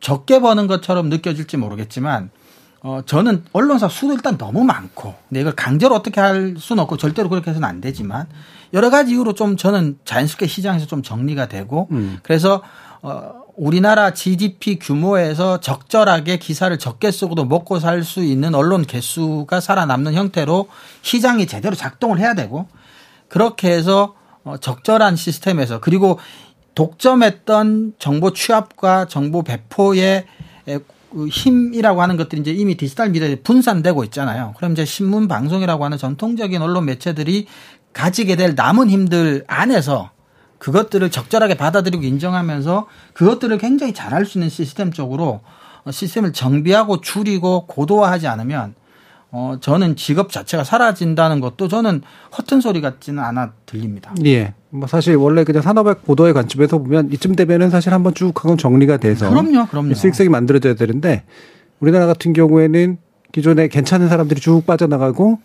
적게 0.00 0.40
버는 0.40 0.66
것처럼 0.66 1.08
느껴질지 1.08 1.56
모르겠지만 1.56 2.30
어, 2.82 3.00
저는 3.04 3.44
언론사 3.52 3.88
수도 3.88 4.12
일단 4.12 4.38
너무 4.38 4.62
많고, 4.62 5.14
근데 5.28 5.40
이걸 5.40 5.56
강제로 5.56 5.94
어떻게 5.94 6.20
할 6.20 6.54
수는 6.58 6.82
없고 6.84 6.98
절대로 6.98 7.28
그렇게 7.28 7.50
해서는 7.50 7.66
안 7.66 7.80
되지만 7.80 8.26
여러 8.74 8.90
가지 8.90 9.12
이유로 9.12 9.32
좀 9.32 9.56
저는 9.56 9.98
자연스럽게 10.04 10.46
시장에서 10.46 10.86
좀 10.86 11.02
정리가 11.02 11.48
되고 11.48 11.88
음. 11.90 12.18
그래서 12.22 12.62
어, 13.02 13.32
우리나라 13.56 14.12
GDP 14.12 14.78
규모에서 14.78 15.60
적절하게 15.60 16.36
기사를 16.38 16.78
적게 16.78 17.10
쓰고도 17.10 17.46
먹고 17.46 17.80
살 17.80 18.04
수 18.04 18.22
있는 18.22 18.54
언론 18.54 18.82
개수가 18.82 19.60
살아남는 19.60 20.12
형태로 20.14 20.68
시장이 21.02 21.46
제대로 21.46 21.74
작동을 21.74 22.18
해야 22.18 22.34
되고 22.34 22.68
그렇게 23.28 23.70
해서 23.70 24.14
어, 24.44 24.58
적절한 24.58 25.16
시스템에서 25.16 25.80
그리고 25.80 26.20
독점했던 26.76 27.94
정보 27.98 28.32
취합과 28.32 29.06
정보 29.06 29.42
배포의 29.42 30.26
힘이라고 31.30 32.02
하는 32.02 32.16
것들이 32.16 32.42
이제 32.42 32.52
이미 32.52 32.76
디지털 32.76 33.10
미디어에 33.10 33.36
분산되고 33.36 34.04
있잖아요. 34.04 34.54
그럼 34.58 34.72
이제 34.72 34.84
신문 34.84 35.26
방송이라고 35.26 35.84
하는 35.84 35.98
전통적인 35.98 36.60
언론 36.60 36.84
매체들이 36.84 37.46
가지게 37.92 38.36
될 38.36 38.54
남은 38.54 38.90
힘들 38.90 39.42
안에서 39.46 40.10
그것들을 40.58 41.10
적절하게 41.10 41.54
받아들이고 41.56 42.04
인정하면서 42.04 42.86
그것들을 43.14 43.56
굉장히 43.58 43.94
잘할 43.94 44.26
수 44.26 44.38
있는 44.38 44.50
시스템 44.50 44.92
쪽으로 44.92 45.40
어, 45.84 45.90
시스템을 45.90 46.34
정비하고 46.34 47.00
줄이고 47.00 47.66
고도화하지 47.66 48.26
않으면 48.26 48.74
어 49.30 49.56
저는 49.60 49.96
직업 49.96 50.30
자체가 50.30 50.64
사라진다는 50.64 51.40
것도 51.40 51.68
저는 51.68 52.02
허튼 52.36 52.60
소리 52.60 52.80
같지는 52.80 53.22
않아 53.22 53.52
들립니다. 53.66 54.14
예. 54.24 54.54
뭐 54.76 54.86
사실 54.86 55.16
원래 55.16 55.44
그냥 55.44 55.62
산업의 55.62 55.96
고도의 56.06 56.34
관점에서 56.34 56.78
보면 56.78 57.10
이쯤 57.12 57.34
되면은 57.34 57.70
사실 57.70 57.92
한번 57.92 58.14
쭉 58.14 58.44
하고 58.44 58.56
정리가 58.56 58.98
돼서 58.98 59.28
그럼요, 59.30 59.66
그럼요. 59.66 59.94
수익성이 59.94 60.28
만들어져야 60.28 60.74
되는데 60.74 61.24
우리나라 61.80 62.06
같은 62.06 62.32
경우에는 62.32 62.98
기존에 63.32 63.68
괜찮은 63.68 64.08
사람들이 64.08 64.40
쭉 64.40 64.64
빠져나가고 64.66 65.38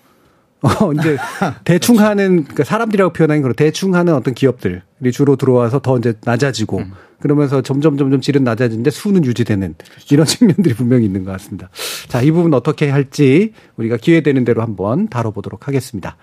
어 0.62 0.94
이제 0.94 1.18
대충 1.66 2.00
하는 2.00 2.44
그러니까 2.44 2.64
사람들이라고 2.64 3.14
표현하는 3.14 3.42
그런 3.42 3.56
대충 3.56 3.96
하는 3.96 4.14
어떤 4.14 4.34
기업들이 4.36 4.82
주로 5.12 5.36
들어와서 5.36 5.80
더 5.80 5.98
이제 5.98 6.14
낮아지고 6.24 6.80
음. 6.80 6.92
그러면서 7.20 7.62
점점 7.62 7.98
점점 7.98 8.20
질은 8.20 8.44
낮아지는데 8.44 8.92
수는 8.92 9.24
유지되는 9.26 9.76
이런 10.12 10.26
측면들이 10.28 10.76
분명히 10.76 11.06
있는 11.06 11.24
것 11.24 11.32
같습니다. 11.34 11.70
자, 12.08 12.22
이 12.22 12.32
부분 12.32 12.54
어떻게 12.54 12.90
할지 12.90 13.54
우리가 13.78 13.98
기회 13.98 14.22
되는 14.22 14.44
대로 14.44 14.62
한번 14.62 15.08
다뤄보도록 15.08 15.68
하겠습니다. 15.68 16.18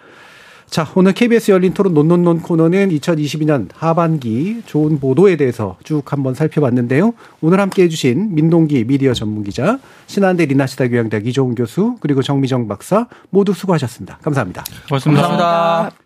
자, 0.70 0.86
오늘 0.94 1.12
KBS 1.12 1.50
열린 1.50 1.72
토론 1.72 1.94
논논논 1.94 2.40
코너는 2.42 2.90
2022년 2.90 3.68
하반기 3.74 4.62
좋은 4.66 5.00
보도에 5.00 5.36
대해서 5.36 5.78
쭉 5.82 6.12
한번 6.12 6.34
살펴봤는데요. 6.34 7.14
오늘 7.40 7.58
함께 7.60 7.84
해주신 7.84 8.34
민동기 8.34 8.84
미디어 8.84 9.14
전문기자, 9.14 9.78
신한대 10.06 10.44
리나시다 10.46 10.88
교양대학 10.88 11.26
이종훈 11.26 11.54
교수, 11.54 11.96
그리고 12.00 12.22
정미정 12.22 12.68
박사 12.68 13.08
모두 13.30 13.54
수고하셨습니다. 13.54 14.18
감사합니다. 14.22 14.64
고맙습니다. 14.88 15.22
감사합니다. 15.22 15.96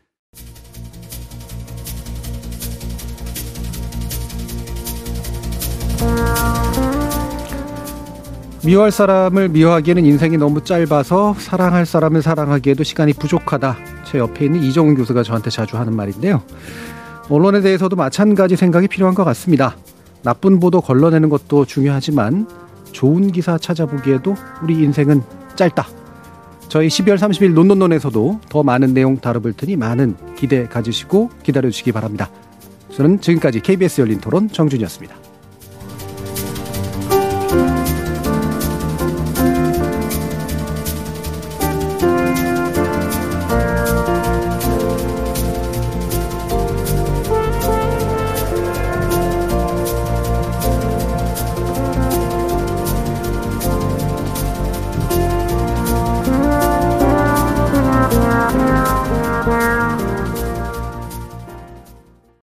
미워할 8.65 8.93
사람을 8.93 9.49
미워하기에는 9.49 10.05
인생이 10.05 10.37
너무 10.37 10.63
짧아서 10.63 11.35
사랑할 11.37 11.85
사람을 11.85 12.23
사랑하기에도 12.23 12.85
시간이 12.85 13.13
부족하다. 13.15 13.77
제 14.07 14.19
옆에 14.19 14.45
있는 14.45 14.63
이정훈 14.63 14.95
교수가 14.95 15.25
저한테 15.25 15.51
자주 15.51 15.77
하는 15.77 15.97
말인데요. 15.97 16.43
언론에 17.29 17.61
대해서도 17.61 17.97
마찬가지 17.97 18.55
생각이 18.55 18.87
필요한 18.87 19.17
것 19.17 19.25
같습니다. 19.25 19.77
나쁜 20.23 20.61
보도 20.61 20.81
걸러내는 20.81 21.29
것도 21.29 21.65
중요하지만 21.65 22.47
좋은 22.93 23.33
기사 23.33 23.59
찾아보기에도 23.59 24.37
우리 24.63 24.75
인생은 24.75 25.23
짧다. 25.57 25.89
저희 26.69 26.87
12월 26.87 27.17
30일 27.17 27.55
논논논에서도 27.55 28.41
더 28.49 28.63
많은 28.63 28.95
내용 28.95 29.19
다뤄볼 29.19 29.55
테니 29.55 29.75
많은 29.75 30.15
기대 30.37 30.67
가지시고 30.69 31.31
기다려주시기 31.43 31.91
바랍니다. 31.91 32.31
저는 32.93 33.21
지금까지 33.21 33.61
KBS 33.61 34.03
열린 34.03 34.21
토론 34.21 34.49
정준이었습니다. 34.49 35.32